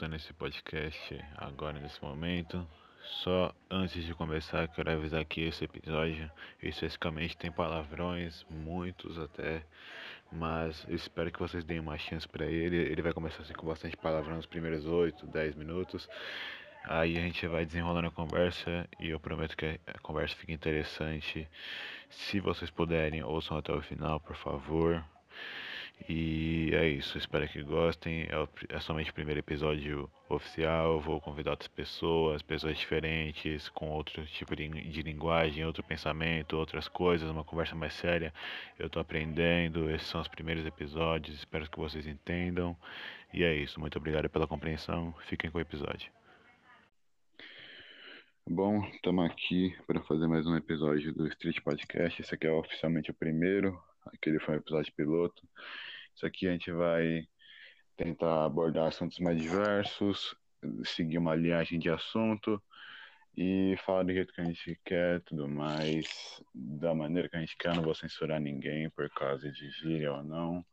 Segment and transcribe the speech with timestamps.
[0.00, 2.66] escutando esse podcast agora nesse momento.
[3.22, 6.30] Só antes de começar, quero avisar que esse episódio
[6.62, 9.62] especificamente tem palavrões, muitos até,
[10.32, 12.76] mas espero que vocês deem uma chance para ele.
[12.76, 16.08] Ele vai começar assim com bastante palavrão nos primeiros 8, 10 minutos.
[16.84, 21.46] Aí a gente vai desenrolando a conversa e eu prometo que a conversa fique interessante.
[22.08, 25.04] Se vocês puderem, ouçam até o final, por favor.
[26.08, 28.22] E é isso, espero que gostem.
[28.22, 31.00] É, é somente o primeiro episódio oficial.
[31.00, 36.88] Vou convidar outras pessoas, pessoas diferentes, com outro tipo de, de linguagem, outro pensamento, outras
[36.88, 38.32] coisas, uma conversa mais séria.
[38.78, 42.76] Eu tô aprendendo, esses são os primeiros episódios, espero que vocês entendam.
[43.32, 45.14] E é isso, muito obrigado pela compreensão.
[45.28, 46.10] Fiquem com o episódio.
[48.48, 52.20] Bom, estamos aqui para fazer mais um episódio do Street Podcast.
[52.20, 55.46] Esse aqui é oficialmente o primeiro, aquele foi um episódio piloto.
[56.14, 57.26] Isso aqui a gente vai
[57.96, 60.34] tentar abordar assuntos mais diversos,
[60.84, 62.62] seguir uma linhagem de assunto
[63.36, 67.56] e falar do jeito que a gente quer, tudo mais, da maneira que a gente
[67.56, 67.74] quer.
[67.74, 70.64] não vou censurar ninguém por causa de gíria ou não.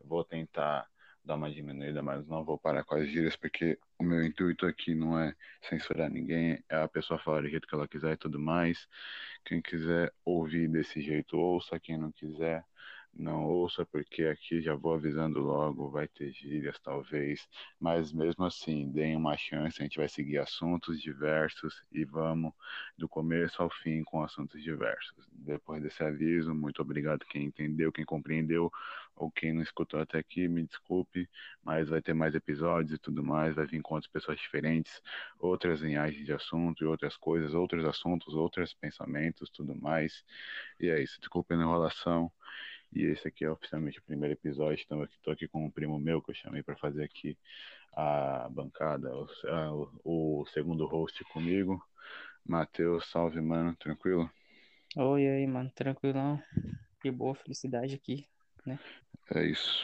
[0.00, 0.88] Vou tentar
[1.24, 4.94] dar uma diminuída, mas não vou parar com as gírias, porque o meu intuito aqui
[4.94, 8.38] não é censurar ninguém, é a pessoa falar do jeito que ela quiser e tudo
[8.38, 8.86] mais.
[9.44, 11.80] Quem quiser ouvir desse jeito, ouça.
[11.80, 12.64] Quem não quiser,
[13.18, 17.48] não ouça, porque aqui já vou avisando logo, vai ter gírias talvez,
[17.80, 22.52] mas mesmo assim, deem uma chance, a gente vai seguir assuntos diversos e vamos
[22.96, 25.26] do começo ao fim com assuntos diversos.
[25.32, 28.70] Depois desse aviso, muito obrigado quem entendeu, quem compreendeu,
[29.14, 31.28] ou quem não escutou até aqui, me desculpe,
[31.64, 35.00] mas vai ter mais episódios e tudo mais, vai vir outras pessoas diferentes,
[35.38, 40.22] outras linhagens de assunto e outras coisas, outros assuntos, outros pensamentos, tudo mais.
[40.78, 42.30] E é isso, desculpe a enrolação.
[42.96, 44.80] E esse aqui é oficialmente o primeiro episódio.
[44.80, 47.36] Estou aqui, com um primo meu que eu chamei para fazer aqui
[47.92, 51.78] a bancada, o, o, segundo host comigo.
[52.42, 54.30] Matheus, salve, mano, tranquilo?
[54.96, 56.42] Oi, aí, mano, tranquilão.
[57.02, 58.26] Que boa felicidade aqui,
[58.64, 58.78] né?
[59.34, 59.78] É isso.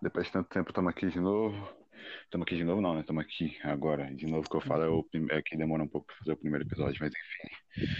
[0.00, 1.68] Depois de tanto tempo, estamos aqui de novo.
[2.22, 3.00] Estamos aqui de novo, não, né?
[3.00, 4.14] Estamos aqui agora.
[4.14, 6.36] De novo, que eu falo é, o, é que demora um pouco para fazer o
[6.36, 7.90] primeiro episódio, mas enfim.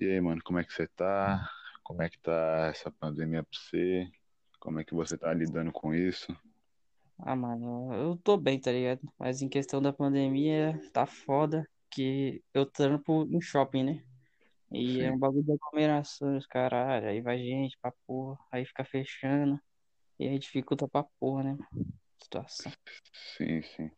[0.00, 1.48] E aí, mano, como é que você tá?
[1.90, 4.08] Como é que tá essa pandemia pra você?
[4.60, 6.32] Como é que você tá lidando com isso?
[7.18, 9.00] Ah, mano, eu tô bem, tá ligado?
[9.18, 14.04] Mas em questão da pandemia, tá foda que eu trampo em shopping, né?
[14.70, 15.02] E Sim.
[15.02, 17.08] é um bagulho de aglomerações, caralho.
[17.08, 19.60] Aí vai gente pra porra, aí fica fechando.
[20.16, 21.58] E aí dificulta pra porra, né?
[22.22, 22.70] Situação.
[23.36, 23.90] Sim, sim.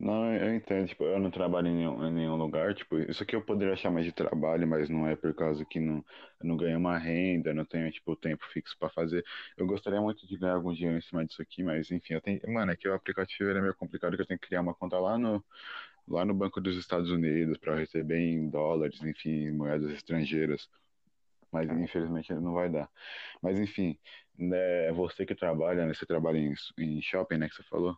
[0.00, 3.34] Não, eu entendo, tipo, eu não trabalho em nenhum, em nenhum lugar, tipo, isso aqui
[3.34, 5.96] eu poderia chamar de trabalho, mas não é por causa que não,
[6.40, 9.24] eu não ganho uma renda, não tenho, tipo, tempo fixo para fazer.
[9.56, 12.40] Eu gostaria muito de ganhar algum dinheiro em cima disso aqui, mas enfim, eu tenho,
[12.52, 15.00] mano, é que o aplicativo é meio complicado, que eu tenho que criar uma conta
[15.00, 15.44] lá no,
[16.08, 20.68] lá no Banco dos Estados Unidos para receber em dólares, enfim, moedas estrangeiras.
[21.52, 22.90] Mas infelizmente não vai dar.
[23.42, 23.98] Mas enfim,
[24.38, 27.96] né, você que trabalha, né, você trabalha em, em shopping, né, que você falou?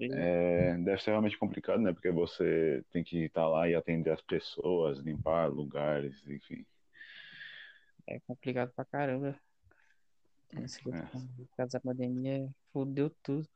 [0.00, 1.92] É, deve ser realmente complicado, né?
[1.92, 6.64] Porque você tem que estar lá e atender as pessoas, limpar lugares, enfim.
[8.06, 9.38] É complicado pra caramba.
[10.64, 11.66] Esse é.
[11.66, 13.46] da pandemia fudeu tudo.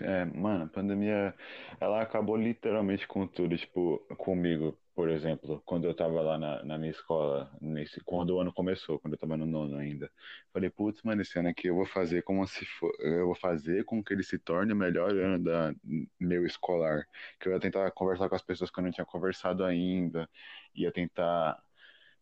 [0.00, 1.34] É, mano, a pandemia,
[1.80, 6.78] ela acabou literalmente com tudo, tipo, comigo por exemplo, quando eu estava lá na, na,
[6.78, 10.10] minha escola, nesse, quando o ano começou, quando eu estava no nono ainda,
[10.52, 13.84] falei, putz, mano, esse ano aqui eu vou fazer como se for, eu vou fazer
[13.84, 15.74] com que ele se torne o melhor ano da
[16.20, 17.04] meu escolar,
[17.40, 20.28] que eu ia tentar conversar com as pessoas que eu não tinha conversado ainda,
[20.74, 21.60] ia tentar,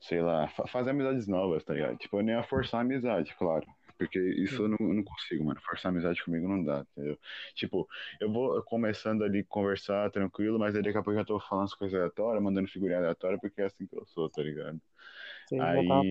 [0.00, 1.98] sei lá, fazer amizades novas, tá ligado?
[1.98, 3.66] Tipo, eu nem ia forçar a amizade, claro,
[4.06, 5.60] porque isso eu não, eu não, consigo, mano.
[5.62, 7.18] Forçar amizade comigo não dá, entendeu?
[7.54, 7.88] Tipo,
[8.20, 11.64] eu vou começando ali conversar tranquilo, mas aí daqui a pouco eu já tô falando
[11.66, 14.80] as coisas aleatórias, mandando figurinha aleatória, porque é assim que eu sou, tá ligado?
[15.48, 16.10] Sim, aí.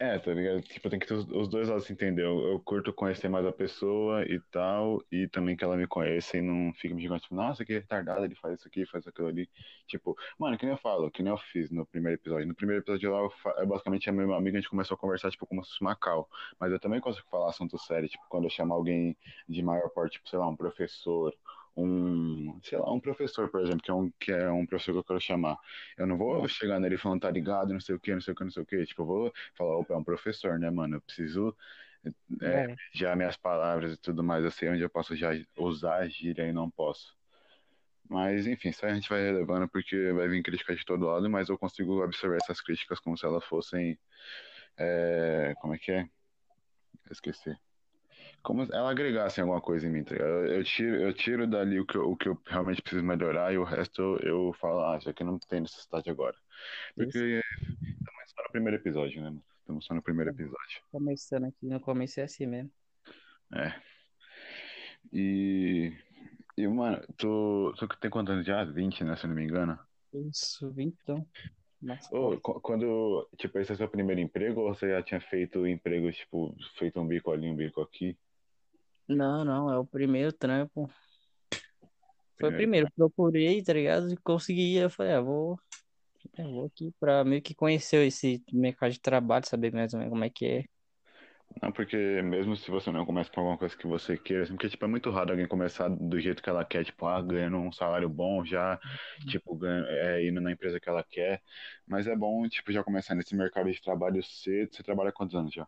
[0.00, 0.60] É, tá ligado?
[0.62, 2.40] Tipo, tem que ter os, dois lados, entendeu?
[2.48, 6.42] Eu, curto conhecer mais a pessoa e tal, e também que ela me conheça e
[6.42, 9.48] não fica me jogando, tipo, nossa, que retardado, ele faz isso aqui, faz aquilo ali.
[9.86, 12.46] Tipo, mano, que nem eu falo, que nem eu fiz no primeiro episódio.
[12.46, 15.30] No primeiro episódio lá, eu, eu basicamente a minha amiga, a gente começou a conversar,
[15.30, 16.28] tipo, como se fosse uma cal.
[16.58, 19.16] Mas eu também consigo falar assunto sério, tipo, quando eu chamo alguém
[19.48, 21.32] de maior porte, tipo, sei lá, um professor,
[21.76, 24.98] um, sei lá, um professor, por exemplo, que é um, que é um professor que
[24.98, 25.56] eu quero chamar.
[25.96, 28.36] Eu não vou chegar nele falando, tá ligado, não sei o que, não sei o
[28.36, 28.86] que, não sei o que.
[28.86, 30.96] Tipo, eu vou falar, opa, é um professor, né, mano?
[30.96, 31.56] Eu preciso
[32.42, 32.76] é, é.
[32.92, 36.46] já minhas palavras e tudo mais, eu sei onde eu posso já usar a gíria
[36.46, 37.16] e não posso.
[38.08, 41.28] Mas, enfim, isso aí a gente vai relevando porque vai vir crítica de todo lado,
[41.30, 43.98] mas eu consigo absorver essas críticas como se elas fossem.
[44.76, 46.02] É, como é que é?
[46.02, 47.56] Eu esqueci
[48.44, 50.14] como se ela agregasse alguma coisa em mim, tá?
[50.14, 53.52] Eu, eu tiro, eu tiro dali o que, eu, o que eu realmente preciso melhorar
[53.52, 56.36] e o resto eu, eu falo, ah, isso aqui não tem necessidade agora.
[56.94, 59.44] Porque estamos só no primeiro episódio, né, mano?
[59.60, 60.82] Estamos só no primeiro episódio.
[60.92, 62.70] Começando aqui, no começo é assim mesmo.
[63.54, 63.74] É.
[65.12, 65.92] E.
[66.56, 68.62] E, mano, tu, tu tem quantos anos já?
[68.62, 69.16] 20, né?
[69.16, 69.78] Se eu não me engano.
[70.12, 71.26] Isso, 20 então.
[72.12, 75.66] Ô, qu- quando, tipo, esse é o seu primeiro emprego ou você já tinha feito
[75.66, 78.16] emprego, tipo, feito um bico ali, um bico aqui?
[79.08, 80.90] Não, não, é o primeiro trampo.
[82.38, 84.12] Foi o Primeiro procurei, tá ligado?
[84.12, 84.76] E consegui.
[84.76, 85.58] Eu falei, ah, vou,
[86.36, 90.12] eu vou aqui pra meio que conhecer esse mercado de trabalho, saber mais ou menos
[90.12, 90.64] como é que é.
[91.62, 94.68] Não, porque mesmo se você não começa com alguma coisa que você queira, assim, porque,
[94.68, 97.70] tipo, é muito raro alguém começar do jeito que ela quer, tipo, ah, ganhando um
[97.70, 98.78] salário bom, já,
[99.28, 101.40] tipo, ganha, é, indo na empresa que ela quer.
[101.86, 104.74] Mas é bom, tipo, já começar nesse mercado de trabalho cedo.
[104.74, 105.66] Você trabalha quantos anos já?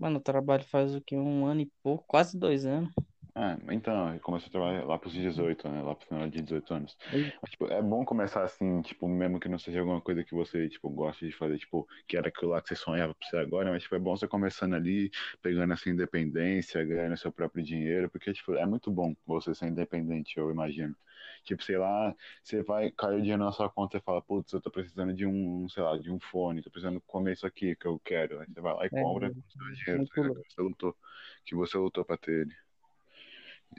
[0.00, 1.14] Mano, eu trabalho faz o que?
[1.14, 2.90] Um ano e pouco, quase dois anos.
[3.34, 5.82] Ah, então, começou a trabalhar lá pros 18, né?
[5.82, 6.96] Lá pro final de 18 anos.
[7.42, 10.68] Mas, tipo, é bom começar assim, tipo, mesmo que não seja alguma coisa que você,
[10.70, 13.70] tipo, gosta de fazer, tipo, que era aquilo lá que você sonhava pra você agora,
[13.70, 15.10] mas, tipo, é bom você começando ali,
[15.42, 20.36] pegando essa independência, ganhando seu próprio dinheiro, porque, tipo, é muito bom você ser independente,
[20.38, 20.96] eu imagino.
[21.42, 24.60] Tipo, sei lá, você vai, cai o dinheiro na sua conta e fala, putz, eu
[24.60, 27.86] tô precisando de um, sei lá, de um fone, tô precisando comer isso aqui que
[27.86, 28.40] eu quero.
[28.40, 30.60] Aí você vai lá e É, compra com o seu dinheiro, muito tá que você
[30.62, 30.96] lutou,
[31.44, 32.56] que você lutou pra ter ele.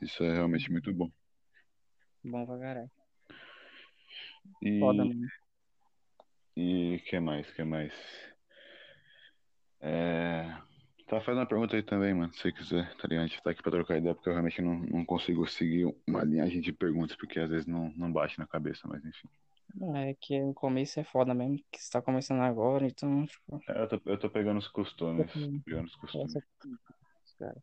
[0.02, 1.12] Isso é realmente muito bom.
[2.24, 2.92] Bom pra caralho.
[4.80, 5.28] Foda, E, mano.
[6.56, 7.94] e que mais, que mais?
[9.80, 10.71] É...
[11.12, 13.26] Tá, faz uma pergunta aí também, mano, se você quiser, tá ligado?
[13.26, 16.24] A gente tá aqui pra trocar ideia, porque eu realmente não, não consigo seguir uma
[16.24, 19.28] linhagem de perguntas, porque às vezes não, não bate na cabeça, mas enfim.
[19.94, 23.84] É que no começo é foda mesmo, que você tá começando agora, então, tipo, É,
[23.84, 26.34] eu tô, eu tô pegando os costumes, tô pegando os costumes.
[27.38, 27.62] cara.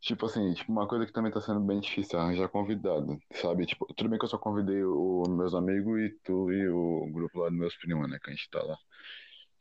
[0.00, 3.66] Tipo assim, tipo, uma coisa que também tá sendo bem difícil é arranjar convidado, sabe?
[3.66, 7.38] Tipo, tudo bem que eu só convidei os meus amigos e tu e o grupo
[7.38, 8.76] lá dos meus primos, né, que a gente tá lá.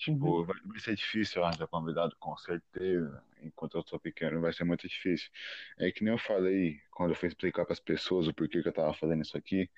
[0.07, 0.15] Uhum.
[0.15, 3.23] Tipo, vai, vai ser difícil arranjar convidado, com certeza.
[3.41, 5.29] Enquanto eu sou pequeno, vai ser muito difícil.
[5.77, 8.73] É que nem eu falei quando eu fui explicar pras pessoas o porquê que eu
[8.73, 9.69] tava fazendo isso aqui.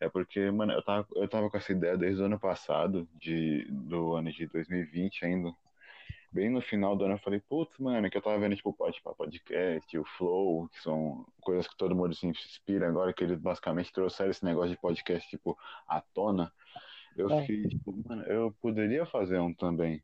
[0.00, 3.66] É porque, mano, eu tava, eu tava com essa ideia desde o ano passado, de,
[3.70, 5.54] do ano de 2020 ainda.
[6.32, 9.00] Bem no final do ano eu falei, putz, mano, que eu tava vendo, tipo, pode
[9.16, 13.92] podcast, o Flow, que são coisas que todo mundo se inspira agora, que eles basicamente
[13.92, 15.56] trouxeram esse negócio de podcast, tipo,
[15.88, 16.52] à tona.
[17.16, 17.40] Eu É.
[17.40, 20.02] fiquei, tipo, mano, eu poderia fazer um também.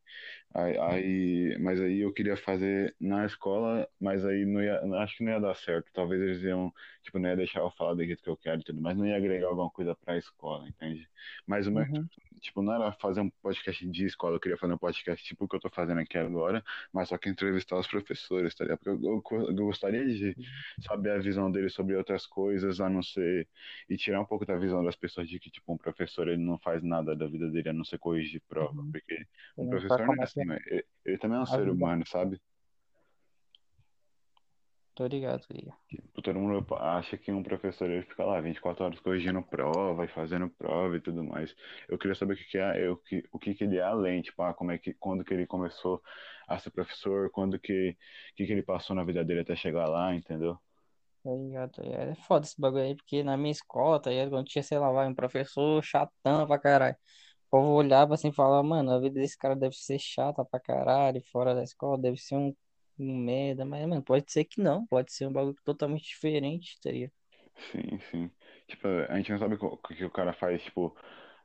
[0.55, 5.25] Aí, aí- mas aí eu queria fazer na escola, mas aí não ia, acho que
[5.25, 5.91] não ia dar certo.
[5.93, 6.73] Talvez eles iam,
[7.03, 9.07] tipo, não ia deixar eu falar do jeito que eu quero e tudo, mas não
[9.07, 11.09] ia agregar alguma coisa pra escola, entende?
[11.47, 12.09] Mas o meu, Uhum.
[12.41, 15.49] tipo, não era fazer um podcast de escola, eu queria fazer um podcast tipo o
[15.49, 16.63] que eu tô fazendo aqui agora,
[16.93, 18.79] mas só que entrevistar os professores, tá ligado?
[18.81, 20.37] Porque eu, eu, eu gostaria de
[20.81, 23.49] saber a visão deles sobre outras coisas, a não ser
[23.89, 26.59] e tirar um pouco da visão das pessoas de que, tipo, um professor ele não
[26.59, 28.91] faz nada da vida dele a não ser corrigir prova, Uhum.
[28.93, 31.73] porque um professor não é assim, mas ele, ele também é um a ser vida.
[31.73, 32.41] humano, sabe?
[34.95, 35.79] Tô ligado, tô ligado.
[35.89, 40.09] Tipo, todo mundo acha que um professor ele fica lá 24 horas corrigindo prova e
[40.09, 41.55] fazendo prova e tudo mais.
[41.89, 44.23] Eu queria saber o que, que é, o que, o que, que ele é além,
[44.23, 46.03] tipo, ah, como é que, quando que ele começou
[46.49, 47.97] a ser professor, quando que,
[48.37, 50.59] que, que ele passou na vida dele até chegar lá, entendeu?
[51.23, 51.83] Tá tá ligado.
[51.85, 54.31] É foda esse bagulho aí, porque na minha escola, tá ligado?
[54.31, 56.97] Quando tinha, sei lá, vai, um professor chatão pra caralho.
[57.49, 60.59] O povo olhava assim e falava, mano, a vida desse cara deve ser chata pra
[60.61, 62.55] caralho, fora da escola, deve ser um,
[62.99, 66.91] um merda, mas, mano, pode ser que não, pode ser um bagulho totalmente diferente, tá
[66.91, 67.13] ligado?
[67.71, 68.31] Sim, sim.
[68.67, 70.97] Tipo, a gente não sabe o que o cara faz, tipo,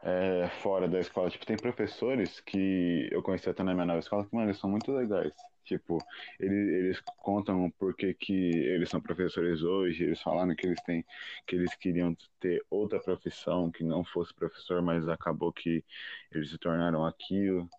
[0.02, 1.30] é, fora da escola.
[1.30, 4.70] Tipo, tem professores que eu conheci até na minha nova escola que, mano, eles são
[4.70, 5.34] muito legais.
[5.68, 6.02] Tipo,
[6.40, 11.06] eles, eles contam por que eles são professores hoje, eles falaram que eles têm,
[11.46, 15.84] que eles queriam ter outra profissão, que não fosse professor, mas acabou que
[16.32, 17.70] eles se tornaram aquilo.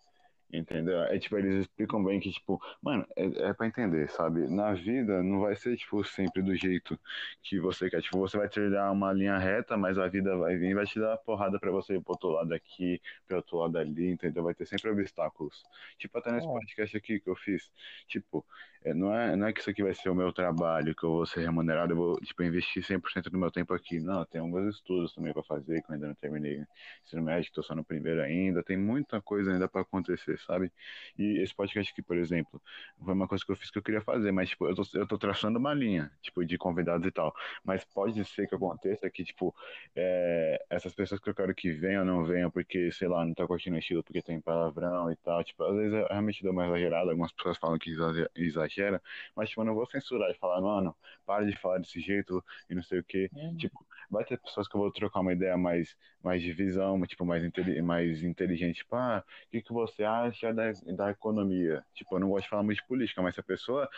[0.51, 1.03] Entendeu?
[1.03, 4.47] É tipo, eles explicam bem que, tipo, mano, é, é pra entender, sabe?
[4.49, 6.99] Na vida não vai ser, tipo, sempre do jeito
[7.43, 8.01] que você quer.
[8.01, 10.99] Tipo, você vai trilhar uma linha reta, mas a vida vai vir e vai te
[10.99, 14.43] dar porrada pra você ir pro outro lado aqui, pro outro lado ali, entendeu?
[14.43, 15.63] Vai ter sempre obstáculos.
[15.99, 16.51] Tipo, até nesse É.
[16.51, 17.71] podcast aqui que eu fiz.
[18.07, 18.43] Tipo,
[18.83, 21.11] é, não, é, não é que isso aqui vai ser o meu trabalho, que eu
[21.11, 23.99] vou ser remunerado, eu vou, tipo, investir 100% do meu tempo aqui.
[23.99, 26.65] Não, tem alguns estudos também pra fazer, que eu ainda não terminei
[27.03, 28.63] ensino médio, tô só no primeiro ainda.
[28.63, 30.71] Tem muita coisa ainda pra acontecer, sabe?
[31.17, 32.61] E esse podcast aqui, por exemplo,
[33.03, 35.07] foi uma coisa que eu fiz que eu queria fazer, mas, tipo, eu tô, eu
[35.07, 37.33] tô traçando uma linha, tipo, de convidados e tal.
[37.63, 39.55] Mas pode ser que aconteça que, tipo,
[39.95, 43.45] é, essas pessoas que eu quero que venham não venham porque, sei lá, não tá
[43.47, 45.43] curtindo o estilo porque tem palavrão e tal.
[45.43, 47.95] Tipo, às vezes eu realmente dou uma exagerada, algumas pessoas falam que
[48.35, 49.01] exagera,
[49.35, 52.75] mas, tipo, eu não vou censurar e falar, mano, para de falar desse jeito e
[52.75, 53.29] não sei o quê.
[53.35, 53.55] É.
[53.55, 57.25] Tipo, vai ter pessoas que eu vou trocar uma ideia mais, mais de visão, tipo,
[57.25, 57.43] mais,
[57.83, 58.77] mais inteligente.
[58.77, 61.83] Tipo, ah, o que, que você acha da, da economia?
[61.93, 63.89] Tipo, eu não gosto de falar muito de política, mas se a pessoa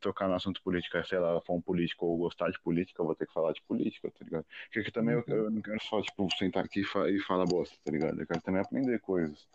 [0.00, 3.14] tocar no assunto política, sei lá, for um político ou gostar de política, eu vou
[3.14, 4.46] ter que falar de política, tá ligado?
[4.72, 8.20] Porque também eu, eu, não quero só, tipo, sentar aqui e, falar bosta, tá ligado?
[8.20, 9.46] Eu quero também aprender coisas.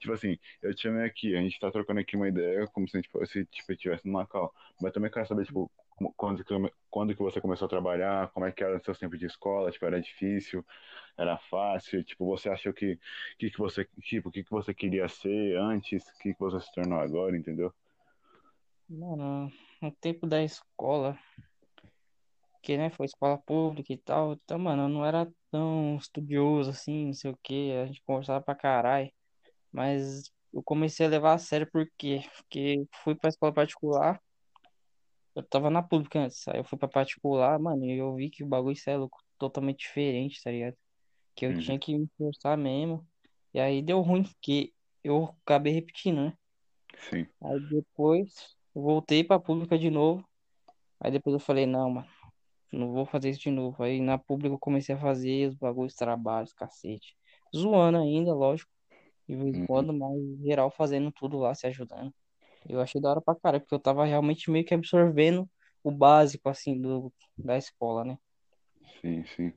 [0.00, 2.96] Tipo assim, eu te chamei aqui, a gente tá trocando aqui uma ideia como se
[2.96, 4.52] a gente fosse, tipo, estivesse no Macau.
[4.80, 5.70] Mas também quero saber, tipo,
[6.16, 6.44] quando
[6.90, 9.70] quando que você começou a trabalhar, como é que era o seu tempo de escola,
[9.70, 10.64] tipo, era difícil,
[11.16, 12.98] era fácil, tipo, você achou que,
[13.38, 16.72] que, que você, tipo, que, que você queria ser antes, o que, que você se
[16.72, 17.72] tornou agora, entendeu?
[18.88, 21.18] Mano, no tempo da escola,
[22.62, 27.06] que, né, foi escola pública e tal, então, mano, eu não era tão estudioso, assim,
[27.06, 29.12] não sei o que, a gente conversava pra caralho,
[29.72, 34.20] mas eu comecei a levar a sério porque, porque fui pra escola particular,
[35.34, 38.44] eu tava na pública antes, aí eu fui pra particular, mano, e eu vi que
[38.44, 40.76] o bagulho é louco, totalmente diferente, tá ligado?
[41.34, 41.60] Que eu uhum.
[41.60, 43.06] tinha que me esforçar mesmo.
[43.52, 44.72] E aí deu ruim, porque
[45.02, 46.38] eu acabei repetindo, né?
[46.98, 47.26] Sim.
[47.42, 50.24] Aí depois eu voltei pra pública de novo.
[51.00, 52.08] Aí depois eu falei, não, mano,
[52.72, 53.82] não vou fazer isso de novo.
[53.82, 57.16] Aí na pública eu comecei a fazer os bagulhos, trabalhos, cacete.
[57.54, 58.70] Zoando ainda, lógico.
[59.28, 59.66] De vez em uhum.
[59.66, 62.12] quando, mas geral fazendo tudo lá, se ajudando.
[62.68, 65.48] Eu achei da hora pra cara, porque eu tava realmente meio que absorvendo
[65.82, 68.18] o básico, assim, do, da escola, né?
[69.00, 69.52] Sim, sim.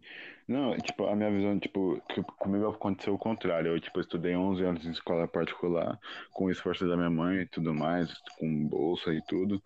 [0.48, 2.02] Não, tipo, a minha visão, tipo,
[2.40, 3.72] comigo aconteceu o contrário.
[3.72, 5.98] Eu, tipo, estudei 11 anos em escola particular,
[6.32, 9.62] com o esforço da minha mãe e tudo mais, com bolsa e tudo.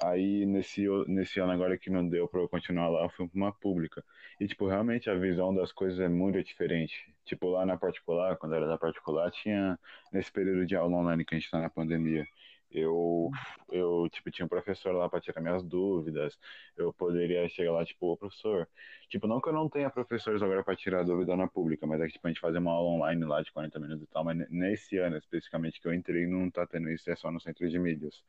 [0.00, 3.36] Aí, nesse, nesse ano agora que não deu pra eu continuar lá, eu fui pra
[3.36, 4.04] uma pública.
[4.40, 6.94] E, tipo, realmente a visão das coisas é muito diferente.
[7.24, 9.78] Tipo, lá na particular, quando era da particular, tinha,
[10.12, 12.26] nesse período de aula online que a gente tá na pandemia,
[12.76, 13.30] eu,
[13.72, 16.38] eu tipo, tinha um professor lá para tirar minhas dúvidas.
[16.76, 18.68] Eu poderia chegar lá, tipo, ô professor.
[19.08, 22.06] Tipo, não que eu não tenha professores agora para tirar dúvida na pública, mas é
[22.06, 24.24] que, tipo, a gente fazer uma aula online lá de 40 minutos e tal.
[24.24, 27.68] Mas nesse ano, especificamente, que eu entrei, não tá tendo isso, é só no centro
[27.68, 28.22] de mídias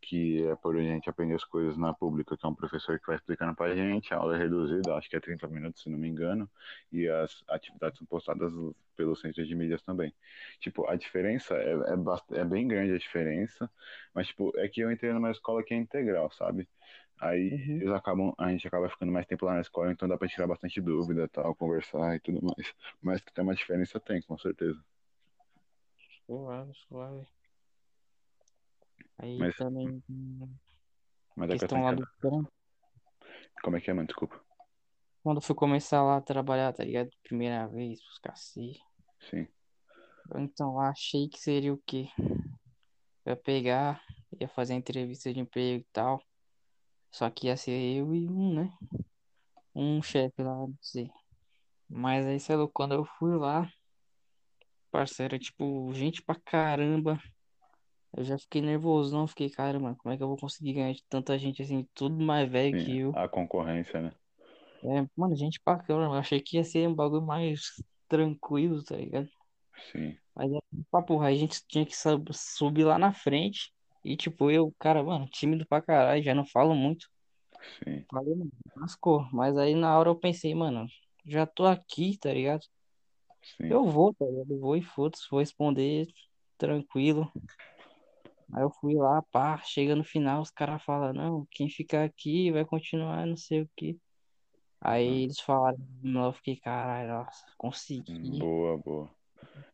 [0.00, 3.06] que é por a gente aprender as coisas na pública, que é um professor que
[3.06, 5.98] vai explicando pra gente, a aula é reduzida, acho que é 30 minutos, se não
[5.98, 6.50] me engano,
[6.92, 8.52] e as atividades são postadas
[8.96, 10.14] pelo centro de mídias também.
[10.60, 13.70] Tipo, a diferença é, é, é bem grande a diferença,
[14.14, 16.68] mas, tipo, é que eu entrei numa escola que é integral, sabe?
[17.20, 17.76] Aí uhum.
[17.80, 20.46] eles acabam, a gente acaba ficando mais tempo lá na escola, então dá pra tirar
[20.46, 22.74] bastante dúvida, tal, conversar e tudo mais.
[23.00, 24.78] Mas que tem uma diferença, tem, com certeza.
[26.26, 27.26] Suave, suave.
[29.18, 30.02] Aí mas, também.
[31.36, 32.52] Mas é questão lá do trampo.
[33.62, 34.06] Como é que é, mano?
[34.06, 34.40] Desculpa.
[35.22, 37.08] Quando fui começar lá a trabalhar, tá ligado?
[37.22, 38.82] Primeira vez, os cacete.
[39.30, 39.48] Sim.
[40.36, 42.08] Então, achei que seria o quê?
[43.24, 44.02] Eu ia pegar,
[44.38, 46.22] ia fazer entrevista de emprego e tal.
[47.10, 48.70] Só que ia ser eu e um, né?
[49.74, 51.10] Um chefe lá, não sei.
[51.88, 53.66] Mas aí, sei lá, quando eu fui lá,
[54.90, 57.18] parceiro, tipo, gente pra caramba.
[58.16, 61.02] Eu já fiquei nervosão, fiquei, cara, mano, como é que eu vou conseguir ganhar de
[61.08, 63.12] tanta gente assim, tudo mais velho Sim, que eu.
[63.16, 64.12] A concorrência, né?
[64.84, 68.96] É, mano, gente pra caramba, eu achei que ia ser um bagulho mais tranquilo, tá
[68.96, 69.28] ligado?
[69.90, 70.16] Sim.
[70.34, 70.58] Mas é
[70.90, 71.94] pra porra, a gente tinha que
[72.32, 73.72] subir lá na frente.
[74.04, 77.08] E tipo, eu, cara, mano, tímido pra caralho, já não falo muito.
[77.82, 78.04] Sim.
[78.10, 79.26] Falei, mano, lascou.
[79.32, 80.86] Mas aí na hora eu pensei, mano,
[81.26, 82.64] já tô aqui, tá ligado?
[83.56, 83.68] Sim.
[83.70, 84.52] Eu vou, tá ligado?
[84.52, 86.06] Eu vou e foda-se, vou responder
[86.58, 87.32] tranquilo.
[88.54, 92.52] Aí eu fui lá, pá, chega no final, os caras falam, não, quem ficar aqui
[92.52, 93.98] vai continuar, não sei o que.
[94.80, 95.22] Aí hum.
[95.24, 98.38] eles falaram, eu fiquei, caralho, nossa, consegui.
[98.38, 99.10] Boa, boa.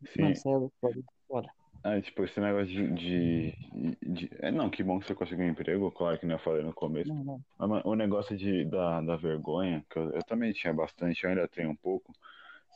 [0.06, 0.34] Sim.
[0.34, 1.50] Você é foda.
[1.82, 3.54] Ah, tipo, esse negócio de, de,
[4.02, 6.62] de, É, não, que bom que você conseguiu um emprego, claro que não eu falei
[6.62, 7.12] no começo.
[7.12, 7.24] Não,
[7.58, 7.68] não.
[7.68, 11.46] Mas o negócio de, da, da vergonha, que eu, eu também tinha bastante, eu ainda
[11.48, 12.14] tenho um pouco.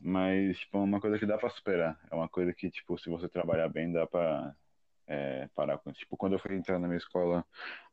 [0.02, 1.98] Mas, tipo, é uma coisa que dá pra superar.
[2.10, 4.54] É uma coisa que, tipo, se você trabalhar bem, dá pra
[5.06, 6.00] é, parar com isso.
[6.00, 7.44] Tipo, quando eu fui entrar na minha escola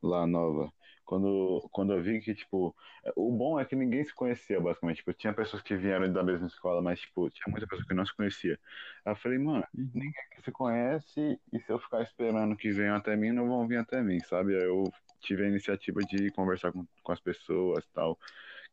[0.02, 0.72] lá nova,
[1.04, 2.74] quando, quando eu vi que, tipo,
[3.16, 4.98] o bom é que ninguém se conhecia, basicamente.
[4.98, 8.06] Tipo, tinha pessoas que vieram da mesma escola, mas, tipo, tinha muita pessoa que não
[8.06, 8.58] se conhecia.
[9.04, 9.90] Aí eu falei, mano, uhum.
[9.94, 13.78] ninguém se conhece e se eu ficar esperando que venham até mim, não vão vir
[13.78, 14.56] até mim, sabe?
[14.56, 14.84] Aí eu
[15.20, 18.18] tive a iniciativa de conversar com, com as pessoas tal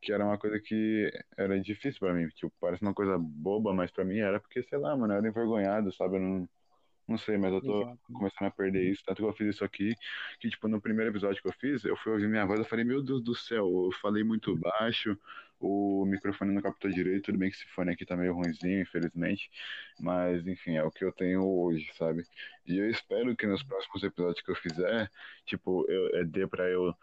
[0.02, 3.92] que era uma coisa que era difícil para mim, tipo, parece uma coisa boba, mas
[3.92, 6.16] para mim era porque, sei lá, mano, eu era envergonhado, sabe?
[6.16, 6.50] Eu não,
[7.10, 8.00] Não sei, mas eu tô Exato.
[8.14, 9.04] começando a perder isso.
[9.04, 9.96] Tanto que eu fiz isso aqui,
[10.40, 12.86] que, tipo, no primeiro episódio que eu fiz, eu fui ouvir minha voz, eu falei,
[12.86, 15.18] meu Deus do céu, eu falei muito baixo,
[15.60, 19.50] o microfone não captou direito, tudo bem que esse fone aqui tá meio ruimzinho, infelizmente,
[20.00, 22.24] mas, enfim, é o que eu tenho hoje, sabe?
[22.66, 25.10] E eu espero que nos próximos episódios que eu fizer,
[25.46, 26.96] tipo, eu, é, dê pra eu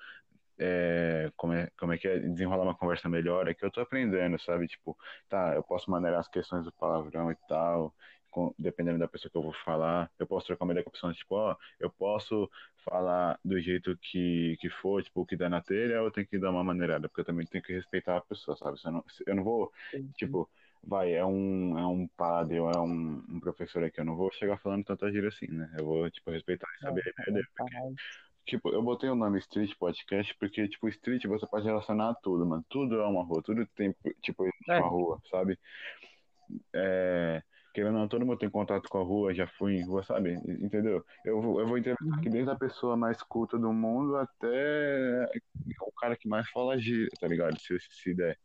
[0.59, 3.81] é, como, é, como é que é desenrolar uma conversa melhor, é que eu tô
[3.81, 4.67] aprendendo, sabe?
[4.69, 4.97] Tipo,
[5.29, 7.95] tá, eu posso maneirar as questões do palavrão e tal,
[8.37, 10.11] com, dependendo da pessoa que eu vou falar.
[10.19, 12.51] Eu posso trocar uma ideia com a pessoa, tipo, ó, eu posso
[12.85, 16.27] falar do jeito que, que for, tipo, o que der na telha, ou eu tenho
[16.27, 18.79] que dar uma maneirada, porque eu também tenho que respeitar a pessoa, sabe?
[18.85, 19.73] Eu não, eu não vou,
[20.19, 20.47] tipo,
[20.85, 24.31] vai, é um, é um padre ou é um, um professor aqui, eu não vou
[24.33, 25.75] chegar falando tanta gíria assim, né?
[25.79, 27.75] Eu vou, tipo, respeitar e saber a ideia dele, porque
[28.45, 32.47] Tipo, eu botei o nome Street Podcast porque, tipo, Street você pode relacionar a tudo,
[32.47, 32.65] mano.
[32.69, 35.59] Tudo é uma rua, tudo tem, tipo, É, uma rua, sabe?
[36.73, 37.43] É,
[37.77, 40.33] querendo ou não, todo mundo tem contato com a rua, já fui em rua, sabe?
[40.63, 41.05] Entendeu?
[41.23, 45.31] Eu vou, eu vou entrevistar aqui desde a pessoa mais culta do mundo até
[45.83, 47.61] o cara que mais fala gíria, tá ligado?
[47.61, 48.39] Se, se der.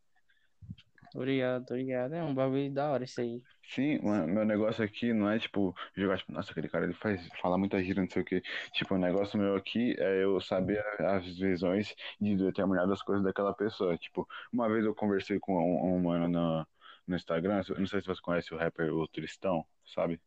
[1.16, 2.14] obrigado, obrigado.
[2.14, 3.42] É um bagulho da hora isso aí.
[3.64, 7.26] Sim, mano, meu negócio aqui não é tipo jogar, tipo, nossa, aquele cara ele faz,
[7.42, 8.44] fala muita gíria, não sei o quê.
[8.74, 13.98] Tipo, o negócio meu aqui é eu saber as visões de determinadas coisas daquela pessoa.
[13.98, 16.68] Tipo, uma vez eu conversei com um, um mano no,
[17.12, 20.20] no Instagram, eu não sei se você conhece o rapper o Tristão, sabe?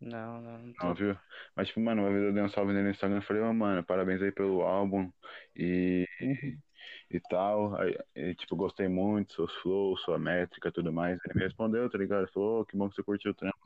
[0.00, 1.18] Não, não, não Não, viu?
[1.56, 3.52] Mas, tipo, mano, uma vez eu dei um salve nele no Instagram e falei, ô,
[3.52, 5.10] mano, parabéns aí pelo álbum
[5.56, 6.58] e, Uhum.
[7.10, 7.74] E tal.
[7.80, 11.18] Aí, e, tipo, gostei muito, seus flows, sua métrica e tudo mais.
[11.24, 12.22] Ele me respondeu, tá ligado?
[12.22, 13.56] Ele falou, ô, que bom que você curtiu o trampo.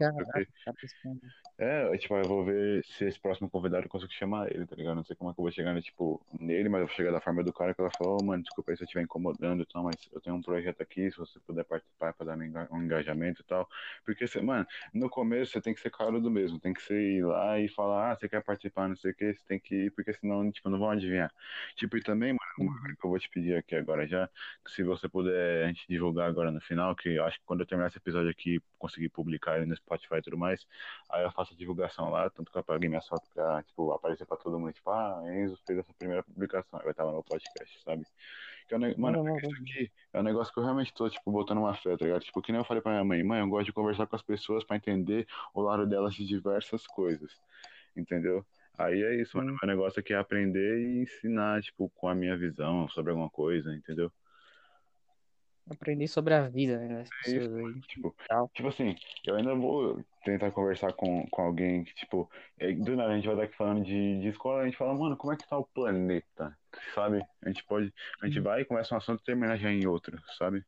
[0.64, 1.20] tá pensando.
[1.58, 4.96] É, tipo, eu vou ver se esse próximo convidado eu consigo chamar ele, tá ligado?
[4.96, 7.12] Não sei como é que eu vou chegar, né, tipo, nele, mas eu vou chegar
[7.12, 9.62] da forma do cara que ela falou, oh, mano, desculpa aí se eu estiver incomodando
[9.62, 12.42] e tal, mas eu tenho um projeto aqui, se você puder participar pra dar um
[12.42, 13.68] enga- engajamento e tal.
[14.04, 17.00] Porque, você, mano, no começo você tem que ser claro do mesmo, tem que ser
[17.00, 19.74] ir lá e falar, ah, você quer participar, não sei o que, você tem que
[19.86, 21.32] ir, porque senão, tipo, não vão adivinhar.
[21.76, 24.28] Tipo, e também, mano, uma coisa que eu vou te pedir aqui agora já,
[24.64, 27.60] que se você puder, a gente divulgar agora no final, que eu acho que quando
[27.60, 30.66] eu terminar esse episódio aqui, conseguir publicar ele no Spotify e tudo mais,
[31.10, 34.26] Aí eu faço a divulgação lá, tanto que eu apaguei minha foto pra, tipo, aparecer
[34.26, 37.22] pra todo mundo, tipo, ah, Enzo fez essa primeira publicação, aí vai estar lá no
[37.22, 38.06] podcast, sabe?
[38.66, 39.38] Que é um Mano, manda.
[39.38, 42.22] isso aqui é um negócio que eu realmente tô, tipo, botando uma fé, tá ligado?
[42.22, 44.22] Tipo, que nem eu falei pra minha mãe, mãe, eu gosto de conversar com as
[44.22, 47.30] pessoas pra entender o lado delas de diversas coisas,
[47.94, 48.44] entendeu?
[48.78, 52.36] Aí é isso, mano, meu negócio aqui é aprender e ensinar, tipo, com a minha
[52.36, 54.12] visão sobre alguma coisa, entendeu?
[55.70, 57.80] aprendi sobre a vida, né, É isso, aí.
[57.82, 58.14] Tipo,
[58.54, 58.94] tipo assim,
[59.26, 63.26] eu ainda vou tentar conversar com, com alguém que, tipo, é, do nada a gente
[63.26, 65.56] vai estar aqui falando de, de escola, a gente fala, mano, como é que tá
[65.58, 66.56] o planeta?
[66.94, 67.22] Sabe?
[67.42, 68.44] A gente pode, a gente Uhum.
[68.44, 70.64] vai e começa um assunto e termina já em outro, sabe?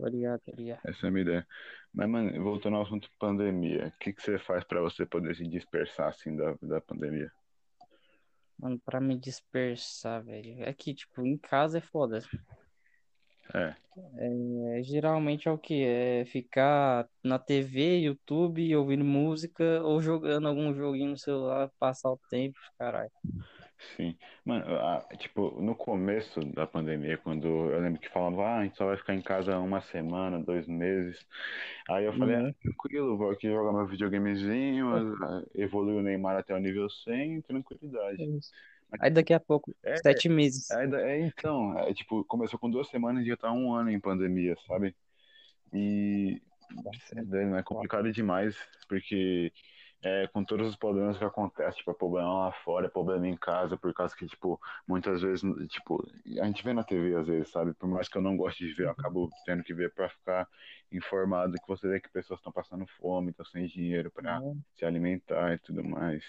[0.00, 0.40] Tô ligado.
[0.84, 1.46] Essa é a minha ideia.
[1.92, 5.46] Mas, mano, voltando ao assunto pandemia, o que que você faz pra você poder se
[5.46, 7.30] dispersar, assim, da, da pandemia?
[8.58, 10.62] Mano, pra me dispersar, velho.
[10.62, 12.20] É que, tipo, em casa é foda.
[13.54, 13.74] É,
[14.18, 15.82] É, geralmente é o que?
[15.84, 22.20] É ficar na TV, YouTube, ouvindo música ou jogando algum joguinho no celular, passar o
[22.30, 23.10] tempo, caralho.
[23.96, 24.16] Sim.
[24.44, 28.76] Mano, a- tipo, no começo da pandemia, quando eu lembro que falavam, ah, a gente
[28.76, 31.18] só vai ficar em casa uma semana, dois meses.
[31.88, 32.52] Aí eu falei, ah, Uhum.
[32.62, 34.88] tranquilo, vou aqui jogar meu videogamezinho,
[35.22, 38.22] ah, evoluir o Neymar até o nível 100, tranquilidade.
[38.22, 38.26] É.
[38.90, 40.68] Mas, Aí daqui a pouco, é, sete meses.
[40.72, 44.00] é, é, então, é, tipo, começou com duas semanas e já tá um ano em
[44.00, 44.94] pandemia, sabe?
[45.72, 46.40] E
[47.16, 48.56] é, não é complicado demais,
[48.88, 49.52] porque
[50.02, 53.36] é, com todos os problemas que acontecem, tipo, é problema lá fora, é problema em
[53.36, 56.02] casa, por causa que, tipo, muitas vezes, tipo,
[56.40, 57.74] a gente vê na TV às vezes, sabe?
[57.74, 60.48] Por mais que eu não goste de ver, eu acabo tendo que ver pra ficar
[60.90, 64.84] informado que você vê que pessoas estão passando fome, estão sem dinheiro pra Não se
[64.84, 66.24] alimentar e tudo mais.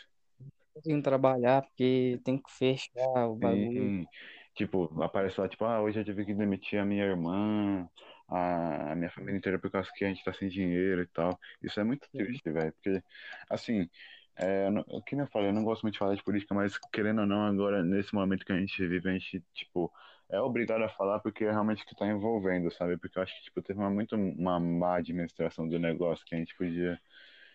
[0.73, 3.93] conseguindo trabalhar porque tem que fechar o bagulho.
[3.95, 4.07] Sim,
[4.53, 7.89] tipo, aparece lá, tipo, ah, hoje eu tive que demitir a minha irmã,
[8.31, 11.37] a, minha família inteira por causa que a gente tá sem dinheiro e tal.
[11.61, 13.03] Isso é muito triste, velho, porque,
[13.49, 13.89] assim,
[14.37, 17.21] é, o que eu falei, eu não gosto muito de falar de política, mas querendo
[17.21, 19.91] ou não, agora, nesse momento que a gente vive, a gente, tipo,
[20.29, 22.97] é obrigado a falar porque é realmente que tá envolvendo, sabe?
[22.97, 26.37] Porque eu acho que, tipo, teve uma, muito uma má administração do negócio, que a
[26.37, 26.99] gente podia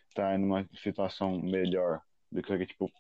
[0.09, 2.91] estar numa situação melhor do que, tipo,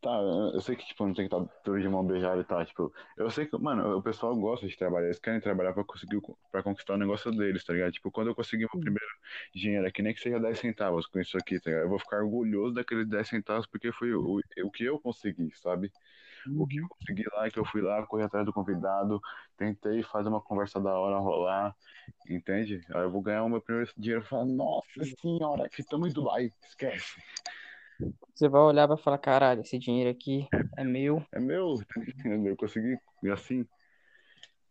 [0.00, 0.08] Tá,
[0.54, 2.90] eu sei que, tipo, não tem que estar tudo de mão beijada e tal, tipo,
[3.18, 6.18] eu sei que, mano, o pessoal gosta de trabalhar, eles querem trabalhar pra conseguir,
[6.50, 7.92] pra conquistar o negócio deles, tá ligado?
[7.92, 9.06] Tipo, quando eu conseguir meu primeiro
[9.54, 11.84] dinheiro aqui, nem que seja 10 centavos com isso aqui, tá ligado?
[11.84, 15.92] Eu vou ficar orgulhoso daqueles 10 centavos porque foi o, o que eu consegui, sabe?
[16.56, 16.88] O que eu Uhum.
[16.88, 19.20] consegui lá é que eu fui lá, corri atrás do convidado,
[19.56, 21.76] tentei fazer uma conversa da hora rolar,
[22.28, 22.84] entende?
[22.94, 26.52] Aí eu vou ganhar o meu primeiro dinheiro e falar, nossa senhora, estamos em Dubai,
[26.64, 27.20] esquece.
[28.34, 31.22] Você vai olhar e vai falar, caralho, esse dinheiro aqui é meu.
[31.32, 31.74] É meu,
[32.46, 32.96] eu consegui
[33.32, 33.66] assim.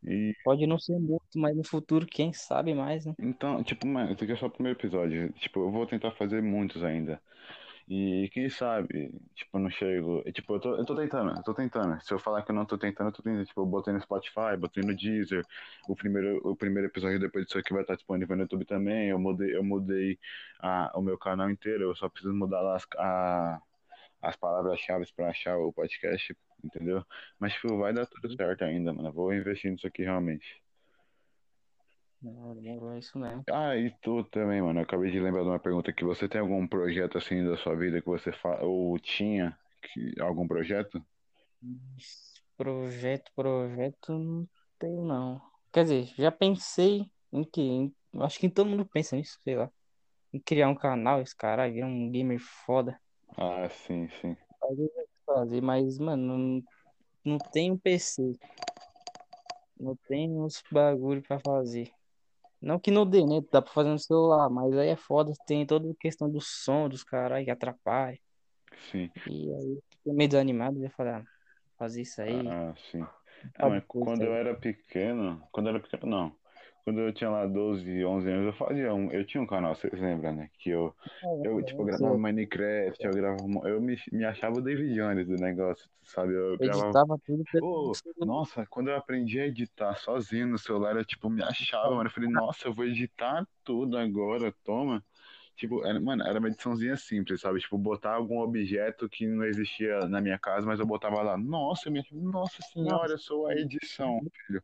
[0.03, 3.13] E Pode não ser muito, mas no futuro, quem sabe mais, né?
[3.19, 5.31] então, tipo, mano, esse aqui é só o primeiro episódio.
[5.33, 7.21] Tipo, eu vou tentar fazer muitos ainda.
[7.91, 10.21] E quem sabe, tipo, eu não chego.
[10.25, 11.99] e, Tipo, eu tô, eu tô tentando, eu tô tentando.
[12.03, 13.45] Se eu falar que eu não tô tentando, eu tô tentando.
[13.47, 15.43] Tipo, eu botei no Spotify, botei no Deezer.
[15.87, 19.09] O primeiro, o primeiro episódio depois disso aqui vai estar disponível no YouTube também.
[19.09, 20.19] Eu mudei, eu mudei
[20.59, 21.83] a, o meu canal inteiro.
[21.85, 22.85] Eu só preciso mudar lá as,
[24.21, 27.03] as palavras-chave pra achar o podcast, entendeu?
[27.39, 29.09] Mas, tipo, vai dar tudo certo ainda, mano.
[29.09, 30.61] Eu vou investir nisso aqui realmente.
[32.21, 33.43] Não, demorou, é isso mesmo.
[33.49, 34.79] Ah, e tu também, mano.
[34.79, 36.03] Eu acabei de lembrar de uma pergunta aqui.
[36.03, 38.59] Você tem algum projeto assim da sua vida que você fa...
[38.61, 40.19] ou tinha que...
[40.19, 41.01] algum projeto?
[42.57, 45.41] Projeto, projeto, não tenho não.
[45.71, 49.71] Quer dizer, já pensei em que, acho que todo mundo pensa nisso, sei lá.
[50.33, 52.99] Em criar um canal, esse cara, virar um gamer foda.
[53.37, 54.35] Ah, sim, sim.
[54.59, 54.91] Fazer,
[55.25, 56.63] fazer, mas, mano, não,
[57.23, 58.33] não tem um PC.
[59.79, 61.89] Não tem uns bagulho pra fazer.
[62.61, 63.41] Não que não dê, né?
[63.51, 65.31] Dá pra fazer no celular, mas aí é foda.
[65.47, 68.19] Tem toda a questão do som dos caras que atrapalha.
[68.91, 69.09] Sim.
[69.27, 70.83] E aí eu fiquei meio desanimado.
[70.83, 71.23] Eu falei, ah,
[71.77, 72.47] fazer isso aí.
[72.47, 73.05] Ah, sim.
[73.57, 74.27] Ah, mas quando aí.
[74.27, 76.35] eu era pequeno, quando eu era pequeno, não.
[76.83, 79.93] Quando eu tinha lá 12, 11 anos, eu fazia um, eu tinha um canal, vocês
[79.93, 80.49] lembram, né?
[80.59, 80.95] Que eu,
[81.43, 85.35] eu tipo, eu gravava Minecraft, eu gravava, eu me, me achava o David Jones do
[85.35, 86.33] negócio, sabe?
[86.33, 88.25] Eu gravava editava tudo pelo celular.
[88.25, 92.07] nossa, quando eu aprendi a editar sozinho no celular, eu, tipo, me achava, mano.
[92.07, 95.03] Eu falei, nossa, eu vou editar tudo agora, toma.
[95.55, 97.59] Tipo, era, mano, era uma ediçãozinha simples, sabe?
[97.59, 101.37] Tipo, botar algum objeto que não existia na minha casa, mas eu botava lá.
[101.37, 104.63] Nossa, minha, nossa senhora, eu sou a edição, filho.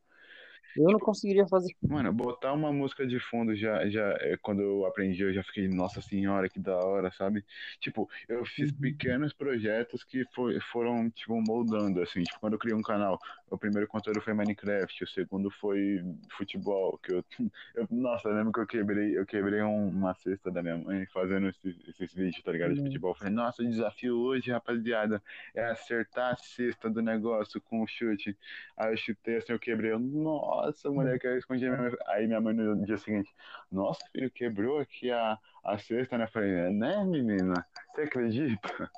[0.75, 1.75] Eu não conseguiria fazer.
[1.87, 5.67] Mano, botar uma música de fundo já, já, é, quando eu aprendi, eu já fiquei,
[5.67, 7.45] nossa senhora, que da hora, sabe?
[7.79, 8.77] Tipo, eu fiz Uhum.
[8.81, 12.23] pequenos projetos que foi, foram, tipo, moldando, assim.
[12.23, 13.19] Tipo, quando eu criei um canal,
[13.51, 16.01] o primeiro conteúdo foi Minecraft, o segundo foi
[16.35, 17.23] futebol, que eu,
[17.75, 21.05] eu nossa, eu lembro que eu quebrei, eu quebrei um- uma cesta da minha mãe
[21.13, 22.73] fazendo esses, esses vídeos, tá ligado?
[22.73, 22.85] De Uhum.
[22.85, 23.11] futebol.
[23.11, 25.21] Eu falei, nossa, o desafio hoje, rapaziada,
[25.53, 28.35] é acertar a cesta do negócio com o chute.
[28.77, 29.91] Aí eu chutei assim, eu quebrei.
[29.91, 31.97] Eu, nossa, moleque, aí eu escondi a minha mãe.
[32.07, 33.33] Aí minha mãe no dia seguinte,
[33.71, 36.25] nossa, filho, quebrou aqui a, a cesta, né?
[36.25, 37.65] Eu falei, né, menina?
[37.93, 38.91] Você acredita?